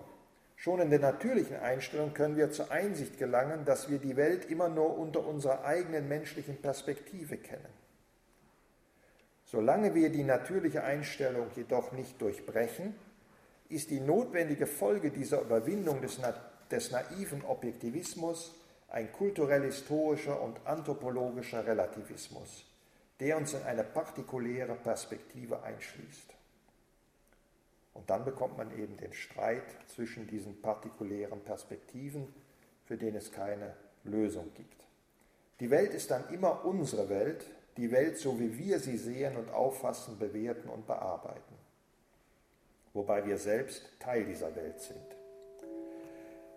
Schon 0.55 0.79
in 0.79 0.91
der 0.91 0.99
natürlichen 0.99 1.57
Einstellung 1.57 2.13
können 2.13 2.37
wir 2.37 2.51
zur 2.51 2.71
Einsicht 2.71 3.17
gelangen, 3.17 3.65
dass 3.65 3.89
wir 3.89 3.99
die 3.99 4.15
Welt 4.15 4.45
immer 4.45 4.69
nur 4.69 4.97
unter 4.97 5.27
unserer 5.27 5.65
eigenen 5.65 6.07
menschlichen 6.07 6.55
Perspektive 6.61 7.35
kennen. 7.35 7.76
Solange 9.47 9.95
wir 9.95 10.09
die 10.09 10.23
natürliche 10.23 10.83
Einstellung 10.83 11.47
jedoch 11.55 11.91
nicht 11.91 12.21
durchbrechen, 12.21 12.93
ist 13.69 13.89
die 13.89 13.99
notwendige 13.99 14.67
Folge 14.67 15.09
dieser 15.09 15.41
Überwindung 15.41 16.01
des, 16.01 16.19
Na 16.19 16.33
des 16.69 16.91
naiven 16.91 17.43
Objektivismus 17.43 18.53
ein 18.89 19.11
kulturell-historischer 19.11 20.41
und 20.41 20.65
anthropologischer 20.65 21.65
Relativismus 21.65 22.67
der 23.19 23.37
uns 23.37 23.53
in 23.53 23.63
eine 23.63 23.83
partikuläre 23.83 24.75
Perspektive 24.75 25.63
einschließt. 25.63 26.33
Und 27.93 28.09
dann 28.09 28.25
bekommt 28.25 28.57
man 28.57 28.77
eben 28.77 28.95
den 28.97 29.13
Streit 29.13 29.63
zwischen 29.87 30.27
diesen 30.27 30.61
partikulären 30.61 31.41
Perspektiven, 31.41 32.27
für 32.85 32.97
den 32.97 33.15
es 33.15 33.31
keine 33.31 33.73
Lösung 34.03 34.53
gibt. 34.53 34.83
Die 35.59 35.71
Welt 35.71 35.93
ist 35.93 36.11
dann 36.11 36.29
immer 36.29 36.63
unsere 36.63 37.09
Welt, 37.09 37.43
die 37.77 37.91
Welt 37.91 38.17
so 38.17 38.39
wie 38.39 38.57
wir 38.57 38.79
sie 38.79 38.97
sehen 38.97 39.37
und 39.37 39.51
auffassen, 39.51 40.17
bewerten 40.17 40.69
und 40.69 40.87
bearbeiten, 40.87 41.55
wobei 42.93 43.23
wir 43.25 43.37
selbst 43.37 43.83
Teil 43.99 44.25
dieser 44.25 44.55
Welt 44.55 44.81
sind. 44.81 44.97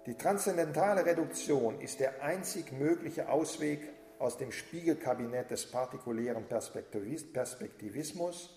Die 0.07 0.15
transzendentale 0.15 1.05
Reduktion 1.05 1.79
ist 1.81 2.01
der 2.01 2.23
einzig 2.23 2.73
mögliche 2.73 3.29
Ausweg 3.29 3.81
aus 4.19 4.39
dem 4.39 4.51
Spiegelkabinett 4.51 5.51
des 5.51 5.71
partikulären 5.71 6.47
Perspektivismus, 6.47 8.57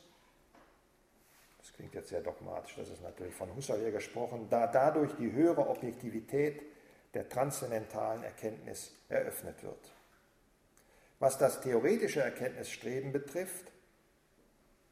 das 1.59 1.74
klingt 1.74 1.93
jetzt 1.93 2.09
sehr 2.09 2.22
dogmatisch, 2.22 2.76
das 2.78 2.89
ist 2.89 3.01
natürlich 3.01 3.34
von 3.34 3.53
Husserl 3.55 3.91
gesprochen, 3.91 4.47
da 4.49 4.68
dadurch 4.68 5.14
die 5.16 5.32
höhere 5.32 5.70
Objektivität 5.70 6.61
der 7.14 7.30
transzendentalen 7.30 8.24
Erkenntnis 8.24 8.91
eröffnet 9.07 9.64
wird. 9.64 9.93
Was 11.20 11.38
das 11.38 11.61
theoretische 11.61 12.22
Erkenntnisstreben 12.22 13.11
betrifft, 13.11 13.74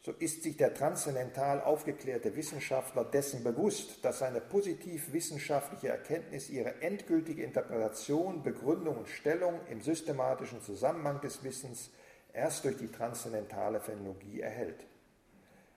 so 0.03 0.11
ist 0.13 0.41
sich 0.41 0.57
der 0.57 0.73
transzendental 0.73 1.61
aufgeklärte 1.61 2.35
Wissenschaftler 2.35 3.05
dessen 3.05 3.43
bewusst, 3.43 4.03
dass 4.03 4.17
seine 4.19 4.41
positiv-wissenschaftliche 4.41 5.89
Erkenntnis 5.89 6.49
ihre 6.49 6.81
endgültige 6.81 7.43
Interpretation, 7.43 8.41
Begründung 8.41 8.97
und 8.97 9.09
Stellung 9.09 9.59
im 9.69 9.81
systematischen 9.81 10.59
Zusammenhang 10.63 11.21
des 11.21 11.43
Wissens 11.43 11.91
erst 12.33 12.65
durch 12.65 12.77
die 12.77 12.91
transzendentale 12.91 13.79
Phänomenologie 13.79 14.41
erhält. 14.41 14.87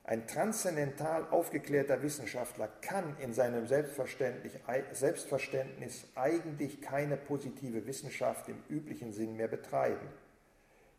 Ein 0.05 0.27
transzendental 0.27 1.27
aufgeklärter 1.31 2.03
Wissenschaftler 2.03 2.69
kann 2.81 3.19
in 3.21 3.35
seinem 3.35 3.67
Selbstverständnis 3.67 6.07
eigentlich 6.15 6.81
keine 6.81 7.19
positive 7.19 7.87
Wissenschaft 7.87 8.49
im 8.49 8.63
üblichen 8.71 9.13
Sinn 9.13 9.37
mehr 9.37 9.49
betreiben 9.49 10.09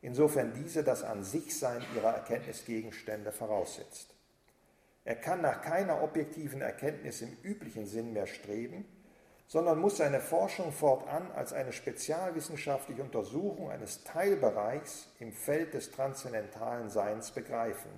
insofern 0.06 0.54
diese 0.54 0.84
das 0.84 1.04
An 1.04 1.24
sich 1.24 1.58
Sein 1.58 1.84
ihrer 1.96 2.14
Erkenntnisgegenstände 2.14 3.32
voraussetzt. 3.32 4.14
Er 5.04 5.16
kann 5.16 5.42
nach 5.42 5.62
keiner 5.62 6.04
objektiven 6.04 6.62
Erkenntnis 6.62 7.22
im 7.22 7.36
üblichen 7.44 7.88
Sinn 7.88 8.14
mehr 8.14 8.28
streben, 8.28 8.86
sondern 9.48 9.80
muss 9.80 9.98
seine 9.98 10.20
Forschung 10.22 10.72
fortan 10.72 11.32
als 11.32 11.54
eine 11.54 11.74
spezialwissenschaftliche 11.74 13.02
Untersuchung 13.02 13.72
eines 13.72 14.04
Teilbereichs 14.04 15.08
im 15.20 15.34
Feld 15.34 15.74
des 15.74 15.92
transzendentalen 15.92 16.90
Seins 16.90 17.32
begreifen, 17.32 17.92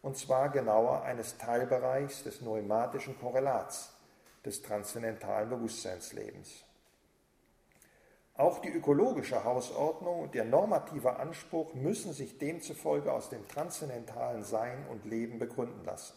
und 0.00 0.16
zwar 0.16 0.48
genauer 0.48 1.02
eines 1.02 1.38
Teilbereichs 1.38 2.22
des 2.22 2.40
neumatischen 2.40 3.18
Korrelats 3.18 3.92
des 4.44 4.62
transzendentalen 4.62 5.50
Bewusstseinslebens. 5.50 6.64
Auch 8.42 8.58
die 8.58 8.70
ökologische 8.70 9.44
Hausordnung 9.44 10.18
und 10.18 10.34
der 10.34 10.44
normative 10.44 11.14
Anspruch 11.20 11.74
müssen 11.74 12.12
sich 12.12 12.38
demzufolge 12.38 13.12
aus 13.12 13.28
dem 13.28 13.46
transzendentalen 13.46 14.42
Sein 14.42 14.84
und 14.90 15.04
Leben 15.04 15.38
begründen 15.38 15.84
lassen. 15.84 16.14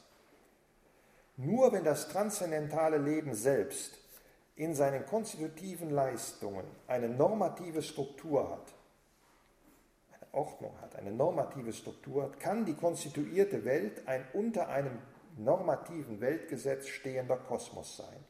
Nur 1.38 1.71
wenn 1.71 1.84
das 1.84 2.07
transzendentale 2.07 2.97
Leben 2.97 3.36
selbst 3.36 3.99
in 4.55 4.73
seinen 4.73 5.05
konstitutiven 5.05 5.91
Leistungen 5.91 6.65
eine 6.88 7.09
normative 7.09 7.84
Struktur 7.84 8.49
hat, 8.49 8.73
eine 10.11 10.34
Ordnung 10.34 10.82
hat, 10.82 10.95
eine 10.95 11.11
normative 11.11 11.73
Struktur 11.73 12.23
hat, 12.23 12.39
kann 12.39 12.65
die 12.65 12.73
konstituierte 12.73 13.65
Welt 13.65 14.07
ein 14.07 14.26
unter 14.34 14.69
einem 14.69 14.97
normativen 15.38 16.21
Weltgesetz 16.21 16.88
stehender 16.88 17.38
Kosmos 17.38 17.97
sein. 17.97 18.26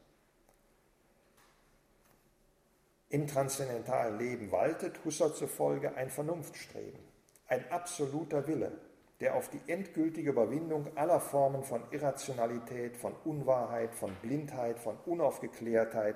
Im 3.10 3.28
transzendentalen 3.28 4.18
Leben 4.18 4.52
waltet 4.52 5.06
Husserl 5.06 5.34
zufolge 5.34 5.96
ein 5.96 6.10
Vernunftstreben, 6.10 7.00
ein 7.48 7.72
absoluter 7.72 8.48
Wille, 8.48 8.72
der 9.20 9.36
auf 9.36 9.50
die 9.50 9.62
endgültige 9.72 10.32
Überwindung 10.32 10.88
aller 10.96 11.20
Formen 11.20 11.64
von 11.64 11.84
Irrationalität, 11.92 12.98
von 12.98 13.14
Unwahrheit, 13.24 13.94
von 13.94 14.12
Blindheit, 14.24 14.80
von 14.80 14.98
Unaufgeklärtheit 15.06 16.16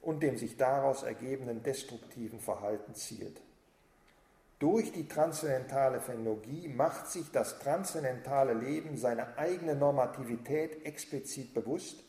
und 0.00 0.22
dem 0.22 0.38
sich 0.38 0.56
daraus 0.56 1.02
ergebenden 1.02 1.62
destruktiven 1.62 2.40
Verhalten 2.40 2.94
zielt. 2.94 3.40
Durch 4.58 4.90
die 4.90 5.08
transzendentale 5.08 6.00
Phänologie 6.00 6.68
macht 6.68 7.08
sich 7.08 7.30
das 7.30 7.58
transzendentale 7.58 8.54
Leben 8.54 8.96
seine 8.96 9.36
eigene 9.36 9.74
Normativität 9.74 10.86
explizit 10.86 11.52
bewusst 11.52 12.02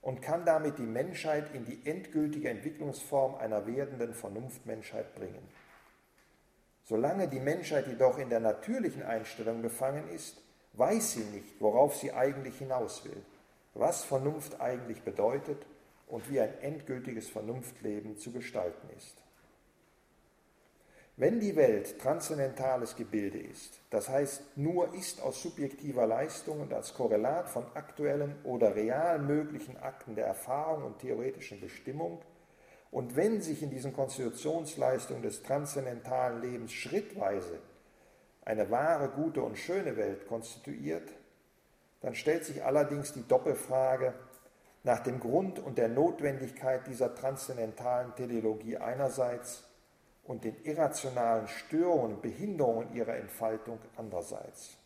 und 0.00 0.22
kann 0.22 0.44
damit 0.44 0.78
die 0.78 0.82
Menschheit 0.82 1.54
in 1.54 1.64
die 1.64 1.80
endgültige 1.84 2.48
Entwicklungsform 2.48 3.34
einer 3.36 3.66
werdenden 3.66 4.14
Vernunftmenschheit 4.14 5.14
bringen. 5.14 5.48
Solange 6.84 7.28
die 7.28 7.40
Menschheit 7.40 7.86
jedoch 7.86 8.18
in 8.18 8.30
der 8.30 8.40
natürlichen 8.40 9.02
Einstellung 9.02 9.60
gefangen 9.60 10.08
ist, 10.08 10.40
weiß 10.72 11.12
sie 11.12 11.24
nicht, 11.24 11.60
worauf 11.60 11.96
sie 11.96 12.12
eigentlich 12.12 12.58
hinaus 12.58 13.04
will, 13.04 13.22
was 13.74 14.04
Vernunft 14.04 14.60
eigentlich 14.60 15.02
bedeutet 15.02 15.66
und 16.06 16.30
wie 16.30 16.40
ein 16.40 16.58
endgültiges 16.60 17.28
Vernunftleben 17.28 18.16
zu 18.16 18.32
gestalten 18.32 18.88
ist. 18.96 19.22
Wenn 21.20 21.40
die 21.40 21.56
Welt 21.56 21.98
transzendentales 21.98 22.94
Gebilde 22.94 23.40
ist, 23.40 23.80
das 23.90 24.08
heißt 24.08 24.56
nur 24.56 24.94
ist 24.94 25.20
aus 25.20 25.42
subjektiver 25.42 26.06
Leistung 26.06 26.60
und 26.60 26.72
als 26.72 26.94
Korrelat 26.94 27.50
von 27.50 27.66
aktuellen 27.74 28.36
oder 28.44 28.76
real 28.76 29.18
möglichen 29.18 29.76
Akten 29.78 30.14
der 30.14 30.26
Erfahrung 30.26 30.84
und 30.84 31.00
theoretischen 31.00 31.60
Bestimmung, 31.60 32.22
und 32.92 33.16
wenn 33.16 33.42
sich 33.42 33.64
in 33.64 33.70
diesen 33.70 33.92
Konstitutionsleistungen 33.92 35.22
des 35.22 35.42
transzendentalen 35.42 36.40
Lebens 36.40 36.72
schrittweise 36.72 37.58
eine 38.44 38.70
wahre, 38.70 39.08
gute 39.08 39.42
und 39.42 39.58
schöne 39.58 39.96
Welt 39.96 40.28
konstituiert, 40.28 41.10
dann 42.00 42.14
stellt 42.14 42.44
sich 42.44 42.62
allerdings 42.62 43.12
die 43.12 43.26
Doppelfrage 43.26 44.14
nach 44.84 45.00
dem 45.00 45.18
Grund 45.18 45.58
und 45.58 45.78
der 45.78 45.88
Notwendigkeit 45.88 46.86
dieser 46.86 47.12
transzendentalen 47.16 48.14
Teleologie 48.14 48.76
einerseits 48.76 49.67
und 50.28 50.44
den 50.44 50.62
irrationalen 50.62 51.48
Störungen 51.48 52.16
und 52.16 52.22
Behinderungen 52.22 52.94
ihrer 52.94 53.16
Entfaltung 53.16 53.78
andererseits. 53.96 54.76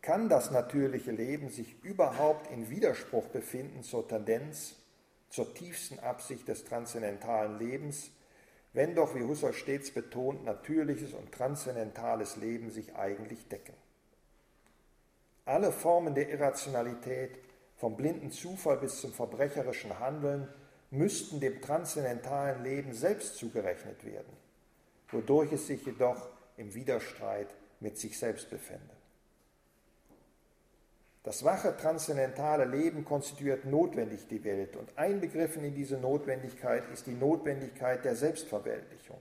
Kann 0.00 0.28
das 0.28 0.52
natürliche 0.52 1.10
Leben 1.10 1.50
sich 1.50 1.82
überhaupt 1.82 2.48
in 2.52 2.70
Widerspruch 2.70 3.26
befinden 3.26 3.82
zur 3.82 4.06
Tendenz, 4.06 4.76
zur 5.30 5.52
tiefsten 5.52 5.98
Absicht 5.98 6.46
des 6.46 6.64
transzendentalen 6.64 7.58
Lebens, 7.58 8.12
wenn 8.72 8.94
doch, 8.94 9.16
wie 9.16 9.24
Husserl 9.24 9.52
stets 9.52 9.90
betont, 9.90 10.44
natürliches 10.44 11.12
und 11.12 11.32
transzendentales 11.32 12.36
Leben 12.36 12.70
sich 12.70 12.94
eigentlich 12.94 13.48
decken. 13.48 13.74
Alle 15.44 15.72
Formen 15.72 16.14
der 16.14 16.28
Irrationalität, 16.28 17.38
vom 17.76 17.96
blinden 17.96 18.30
Zufall 18.30 18.76
bis 18.76 19.00
zum 19.00 19.12
verbrecherischen 19.12 19.98
Handeln, 19.98 20.48
müssten 20.90 21.40
dem 21.40 21.60
transzendentalen 21.60 22.62
Leben 22.62 22.92
selbst 22.92 23.36
zugerechnet 23.36 24.04
werden, 24.04 24.32
wodurch 25.08 25.52
es 25.52 25.66
sich 25.66 25.84
jedoch 25.84 26.28
im 26.56 26.74
Widerstreit 26.74 27.48
mit 27.80 27.98
sich 27.98 28.18
selbst 28.18 28.50
befände. 28.50 28.96
Das 31.26 31.44
wache 31.44 31.76
transzendentale 31.76 32.64
Leben 32.66 33.04
konstituiert 33.04 33.64
notwendig 33.64 34.28
die 34.28 34.44
Welt 34.44 34.76
und 34.76 34.96
einbegriffen 34.96 35.64
in 35.64 35.74
diese 35.74 35.96
Notwendigkeit 35.96 36.84
ist 36.92 37.08
die 37.08 37.14
Notwendigkeit 37.14 38.04
der 38.04 38.14
Selbstverweltlichung. 38.14 39.18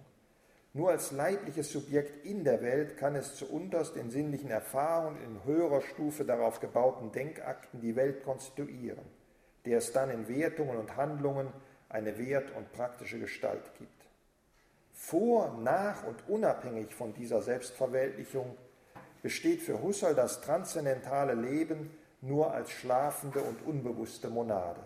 Nur 0.73 0.91
als 0.91 1.11
leibliches 1.11 1.71
Subjekt 1.71 2.23
in 2.23 2.43
der 2.43 2.61
Welt 2.61 2.97
kann 2.97 3.15
es 3.15 3.35
zu 3.35 3.49
unterst 3.49 3.95
in 3.95 4.11
sinnlichen 4.11 4.51
Erfahrungen 4.51 5.17
in 5.23 5.43
höherer 5.45 5.81
Stufe 5.81 6.25
darauf 6.25 6.59
gebauten 6.59 7.11
Denkakten 7.11 7.81
die 7.81 7.95
Welt 7.95 8.23
konstituieren, 8.23 9.05
der 9.65 9.79
es 9.79 9.91
dann 9.91 10.09
in 10.09 10.27
Wertungen 10.27 10.77
und 10.77 10.95
Handlungen 10.95 11.51
eine 11.89 12.17
wert- 12.17 12.55
und 12.55 12.71
praktische 12.73 13.19
Gestalt 13.19 13.63
gibt. 13.77 13.91
Vor, 14.93 15.57
nach 15.61 16.03
und 16.05 16.27
unabhängig 16.27 16.93
von 16.93 17.13
dieser 17.13 17.41
Selbstverweltlichung 17.41 18.55
besteht 19.21 19.61
für 19.61 19.81
Husserl 19.81 20.15
das 20.15 20.41
transzendentale 20.41 21.33
Leben 21.33 21.91
nur 22.21 22.53
als 22.53 22.71
schlafende 22.71 23.41
und 23.41 23.65
unbewusste 23.65 24.29
Monade. 24.29 24.81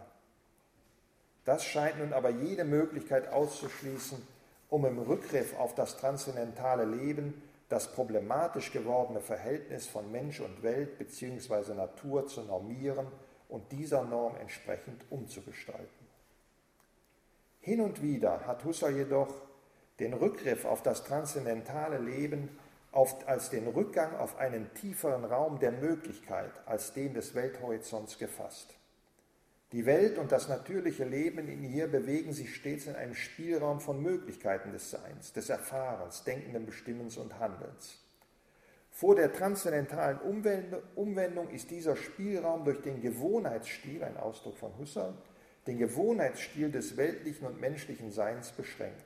Das 1.46 1.64
scheint 1.64 2.00
nun 2.00 2.14
aber 2.14 2.30
jede 2.30 2.64
Möglichkeit 2.64 3.32
auszuschließen, 3.32 4.22
um 4.70 4.86
im 4.86 5.00
Rückgriff 5.00 5.58
auf 5.58 5.74
das 5.74 5.98
transzendentale 5.98 6.86
Leben 6.86 7.42
das 7.70 7.92
problematisch 7.92 8.72
gewordene 8.72 9.22
Verhältnis 9.22 9.88
von 9.88 10.12
Mensch 10.12 10.40
und 10.40 10.64
Welt 10.64 10.98
bzw. 10.98 11.76
Natur 11.76 12.28
zu 12.28 12.42
normieren 12.42 13.08
und 13.50 13.72
dieser 13.72 14.04
Norm 14.04 14.38
entsprechend 14.38 15.04
umzugestalten. 15.10 16.08
Hin 17.60 17.82
und 17.82 18.02
wieder 18.02 18.48
hat 18.48 18.64
Husserl 18.64 18.96
jedoch 18.96 19.34
den 20.00 20.14
Rückgriff 20.14 20.64
auf 20.64 20.82
das 20.82 21.04
transzendentale 21.04 21.98
Leben 21.98 22.58
auf, 22.92 23.28
als 23.28 23.50
den 23.50 23.68
Rückgang 23.68 24.16
auf 24.16 24.38
einen 24.38 24.74
tieferen 24.74 25.26
Raum 25.26 25.60
der 25.60 25.74
Möglichkeit 25.74 26.52
als 26.66 26.94
den 26.94 27.14
des 27.14 27.36
Welthorizonts 27.36 28.18
gefasst. 28.18 28.74
Die 29.72 29.86
Welt 29.86 30.18
und 30.18 30.32
das 30.32 30.48
natürliche 30.48 31.04
Leben 31.04 31.48
in 31.48 31.64
ihr 31.64 31.88
bewegen 31.88 32.34
sich 32.34 32.56
stets 32.56 32.88
in 32.88 32.96
einem 32.96 33.14
Spielraum 33.14 33.80
von 33.80 34.02
Möglichkeiten 34.02 34.72
des 34.72 34.90
Seins, 34.90 35.32
des 35.34 35.50
Erfahrens, 35.50 36.24
denkenden 36.24 36.66
Bestimmens 36.66 37.18
und 37.18 37.38
Handelns. 37.38 38.00
Vor 39.00 39.16
der 39.16 39.32
transzendentalen 39.32 40.20
Umwendung 40.96 41.50
ist 41.52 41.72
dieser 41.72 41.96
Spielraum 41.96 42.66
durch 42.66 42.82
den 42.82 43.00
Gewohnheitsstil, 43.00 44.04
ein 44.04 44.18
Ausdruck 44.18 44.58
von 44.58 44.78
Husserl, 44.78 45.14
den 45.68 45.78
Gewohnheitsstil 45.78 46.70
des 46.70 46.98
weltlichen 46.98 47.48
und 47.48 47.62
menschlichen 47.62 48.12
Seins 48.12 48.52
beschränkt. 48.52 49.06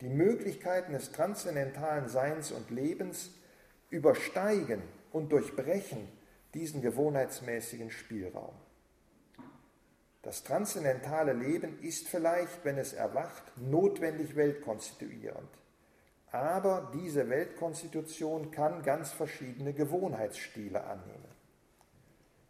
Die 0.00 0.08
Möglichkeiten 0.08 0.94
des 0.94 1.12
transzendentalen 1.12 2.08
Seins 2.08 2.50
und 2.50 2.72
Lebens 2.72 3.30
übersteigen 3.88 4.82
und 5.12 5.30
durchbrechen 5.30 6.08
diesen 6.54 6.82
gewohnheitsmäßigen 6.82 7.92
Spielraum. 7.92 8.56
Das 10.22 10.42
transzendentale 10.42 11.34
Leben 11.34 11.78
ist 11.82 12.08
vielleicht, 12.08 12.64
wenn 12.64 12.78
es 12.78 12.94
erwacht, 12.94 13.44
notwendig 13.58 14.34
weltkonstituierend. 14.34 15.50
Aber 16.30 16.90
diese 16.94 17.28
Weltkonstitution 17.28 18.50
kann 18.50 18.82
ganz 18.82 19.12
verschiedene 19.12 19.72
Gewohnheitsstile 19.72 20.84
annehmen. 20.84 21.28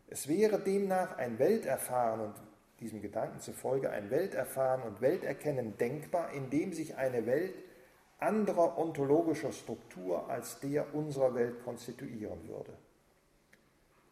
Es 0.08 0.26
wäre 0.26 0.58
demnach 0.58 1.16
ein 1.18 1.38
Welterfahren 1.38 2.20
und 2.20 2.34
diesem 2.80 3.02
Gedanken 3.02 3.40
zufolge 3.40 3.90
ein 3.90 4.10
Welterfahren 4.10 4.82
und 4.82 5.00
Welterkennen 5.00 5.76
denkbar, 5.76 6.32
indem 6.32 6.72
sich 6.72 6.96
eine 6.96 7.26
Welt 7.26 7.54
anderer 8.18 8.78
ontologischer 8.78 9.52
Struktur 9.52 10.28
als 10.28 10.60
der 10.60 10.94
unserer 10.94 11.34
Welt 11.34 11.62
konstituieren 11.64 12.48
würde. 12.48 12.72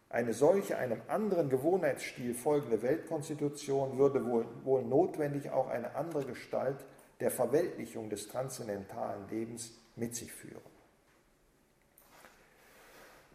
Eine 0.08 0.32
solche, 0.32 0.78
einem 0.78 1.02
anderen 1.08 1.50
Gewohnheitsstil 1.50 2.34
folgende 2.34 2.82
Weltkonstitution 2.82 3.98
würde 3.98 4.24
wohl, 4.24 4.46
wohl 4.62 4.82
notwendig 4.82 5.50
auch 5.50 5.68
eine 5.68 5.96
andere 5.96 6.24
Gestalt 6.24 6.84
der 7.20 7.30
Verweltlichung 7.30 8.10
des 8.10 8.28
transzendentalen 8.28 9.28
Lebens 9.28 9.72
mit 9.96 10.14
sich 10.14 10.32
führen. 10.32 10.76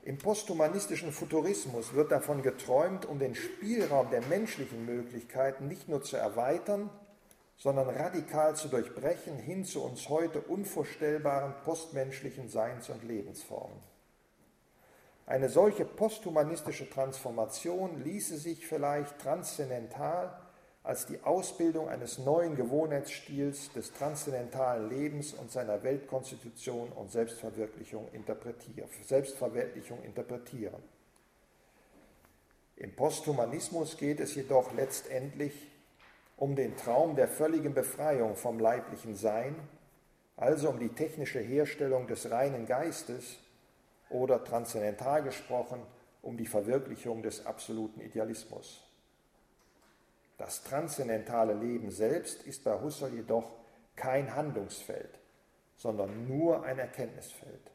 Im 0.03 0.17
posthumanistischen 0.17 1.11
Futurismus 1.11 1.93
wird 1.93 2.11
davon 2.11 2.41
geträumt, 2.41 3.05
um 3.05 3.19
den 3.19 3.35
Spielraum 3.35 4.09
der 4.09 4.21
menschlichen 4.23 4.85
Möglichkeiten 4.85 5.67
nicht 5.67 5.89
nur 5.89 6.01
zu 6.01 6.17
erweitern, 6.17 6.89
sondern 7.57 7.89
radikal 7.89 8.55
zu 8.55 8.67
durchbrechen 8.69 9.37
hin 9.37 9.63
zu 9.63 9.83
uns 9.83 10.09
heute 10.09 10.41
unvorstellbaren 10.41 11.53
postmenschlichen 11.63 12.49
Seins- 12.49 12.89
und 12.89 13.03
Lebensformen. 13.03 13.77
Eine 15.27 15.49
solche 15.49 15.85
posthumanistische 15.85 16.89
Transformation 16.89 18.03
ließe 18.03 18.37
sich 18.37 18.65
vielleicht 18.65 19.19
transzendental 19.19 20.40
als 20.83 21.05
die 21.05 21.21
Ausbildung 21.23 21.89
eines 21.89 22.17
neuen 22.17 22.55
Gewohnheitsstils 22.55 23.71
des 23.73 23.93
transzendentalen 23.93 24.89
Lebens 24.89 25.33
und 25.33 25.51
seiner 25.51 25.83
Weltkonstitution 25.83 26.89
und 26.93 27.11
Selbstverwirklichung 27.11 28.07
interpretieren. 28.13 28.89
Selbstverwirklichung 29.05 30.01
interpretieren. 30.03 30.81
Im 32.77 32.95
Posthumanismus 32.95 33.97
geht 33.97 34.19
es 34.19 34.33
jedoch 34.33 34.73
letztendlich 34.73 35.53
um 36.35 36.55
den 36.55 36.75
Traum 36.75 37.15
der 37.15 37.27
völligen 37.27 37.75
Befreiung 37.75 38.35
vom 38.35 38.57
leiblichen 38.57 39.15
Sein, 39.15 39.55
also 40.35 40.69
um 40.69 40.79
die 40.79 40.89
technische 40.89 41.39
Herstellung 41.39 42.07
des 42.07 42.31
reinen 42.31 42.65
Geistes 42.65 43.37
oder 44.09 44.43
transzendental 44.43 45.21
gesprochen 45.21 45.79
um 46.23 46.37
die 46.37 46.47
Verwirklichung 46.47 47.21
des 47.21 47.45
absoluten 47.45 48.01
Idealismus. 48.01 48.83
Das 50.41 50.63
transzendentale 50.63 51.53
Leben 51.53 51.91
selbst 51.91 52.41
ist 52.47 52.63
bei 52.63 52.73
Husserl 52.81 53.13
jedoch 53.13 53.51
kein 53.95 54.35
Handlungsfeld, 54.35 55.19
sondern 55.77 56.27
nur 56.27 56.63
ein 56.63 56.79
Erkenntnisfeld. 56.79 57.71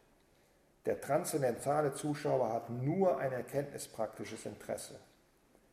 Der 0.85 1.01
transzendentale 1.01 1.95
Zuschauer 1.95 2.53
hat 2.53 2.69
nur 2.69 3.19
ein 3.19 3.31
erkenntnispraktisches 3.31 4.47
Interesse. 4.47 4.99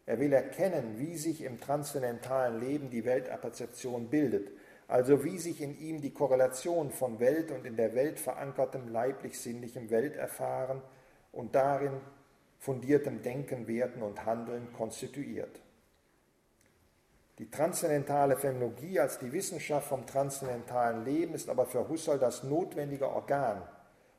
Er 0.05 0.19
will 0.19 0.33
erkennen, 0.33 0.99
wie 0.99 1.17
sich 1.17 1.41
im 1.41 1.59
transzendentalen 1.59 2.59
Leben 2.59 2.91
die 2.91 3.05
Weltaperzeption 3.05 4.09
bildet, 4.09 4.51
also 4.87 5.23
wie 5.23 5.39
sich 5.39 5.61
in 5.61 5.75
ihm 5.79 5.99
die 5.99 6.13
Korrelation 6.13 6.91
von 6.91 7.19
Welt 7.19 7.49
und 7.49 7.65
in 7.65 7.75
der 7.75 7.95
Welt 7.95 8.19
verankertem 8.19 8.87
leiblich-sinnlichem 8.87 9.89
Welterfahren 9.89 10.83
und 11.31 11.55
darin 11.55 11.99
fundiertem 12.59 13.23
Denken, 13.23 13.67
Werten 13.67 14.03
und 14.03 14.27
Handeln 14.27 14.71
konstituiert. 14.73 15.62
Die 17.39 17.49
transzendentale 17.49 18.37
Phänomenologie 18.37 18.99
als 18.99 19.17
die 19.17 19.31
Wissenschaft 19.31 19.87
vom 19.87 20.05
transzendentalen 20.05 21.03
Leben 21.03 21.33
ist 21.33 21.49
aber 21.49 21.65
für 21.65 21.89
Husserl 21.89 22.19
das 22.19 22.43
notwendige 22.43 23.09
Organ, 23.09 23.61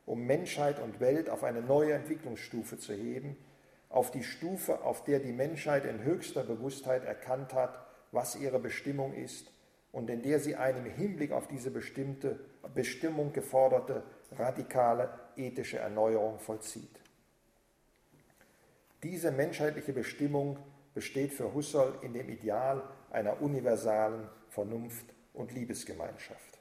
um 0.05 0.25
Menschheit 0.25 0.79
und 0.79 0.99
Welt 0.99 1.29
auf 1.29 1.43
eine 1.43 1.61
neue 1.61 1.93
Entwicklungsstufe 1.93 2.77
zu 2.77 2.93
heben, 2.93 3.37
auf 3.87 4.11
die 4.11 4.23
Stufe, 4.23 4.83
auf 4.83 5.05
der 5.05 5.19
die 5.19 5.31
Menschheit 5.31 5.85
in 5.85 6.03
höchster 6.03 6.43
Bewusstheit 6.43 7.05
erkannt 7.05 7.53
hat, 7.53 7.79
was 8.11 8.35
ihre 8.35 8.59
Bestimmung 8.59 9.13
ist 9.13 9.49
und 9.93 10.09
in 10.09 10.21
der 10.21 10.41
sie 10.41 10.57
eine 10.57 10.79
im 10.79 10.85
Hinblick 10.85 11.31
auf 11.31 11.47
diese 11.47 11.71
bestimmte 11.71 12.37
Bestimmung 12.73 13.31
geforderte 13.31 14.03
radikale 14.33 15.09
ethische 15.37 15.77
Erneuerung 15.77 16.39
vollzieht. 16.39 16.99
Diese 19.03 19.31
menschheitliche 19.31 19.93
Bestimmung 19.93 20.57
besteht 20.93 21.31
für 21.31 21.53
Husserl 21.53 21.93
in 22.01 22.13
dem 22.13 22.29
Ideal 22.29 22.83
einer 23.15 23.41
universalen 23.41 24.29
Vernunft- 24.49 25.13
und 25.33 25.51
Liebesgemeinschaft. 25.51 26.59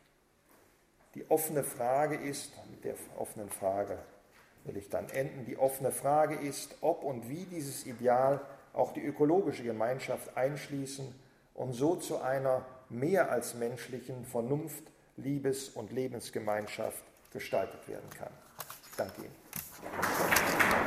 Die 1.14 1.30
offene 1.30 1.62
Frage 1.62 2.16
ist, 2.16 2.52
mit 2.70 2.84
der 2.84 2.94
offenen 3.16 3.50
Frage 3.50 3.98
will 4.64 4.76
ich 4.76 4.88
dann 4.88 5.08
enden, 5.10 5.44
die 5.44 5.58
offene 5.58 5.92
Frage 5.92 6.36
ist, 6.36 6.76
ob 6.80 7.02
und 7.02 7.28
wie 7.28 7.44
dieses 7.44 7.86
Ideal 7.86 8.40
auch 8.72 8.92
die 8.92 9.04
ökologische 9.04 9.62
Gemeinschaft 9.62 10.36
einschließen 10.36 11.14
und 11.54 11.72
so 11.74 11.96
zu 11.96 12.20
einer 12.20 12.64
mehr 12.88 13.30
als 13.30 13.54
menschlichen 13.54 14.24
Vernunft-, 14.24 14.90
Liebes- 15.16 15.68
und 15.68 15.92
Lebensgemeinschaft 15.92 17.04
gestaltet 17.32 17.86
werden 17.86 18.10
kann. 18.10 18.32
Ich 18.90 18.96
danke 18.96 19.22
Ihnen. 19.22 20.83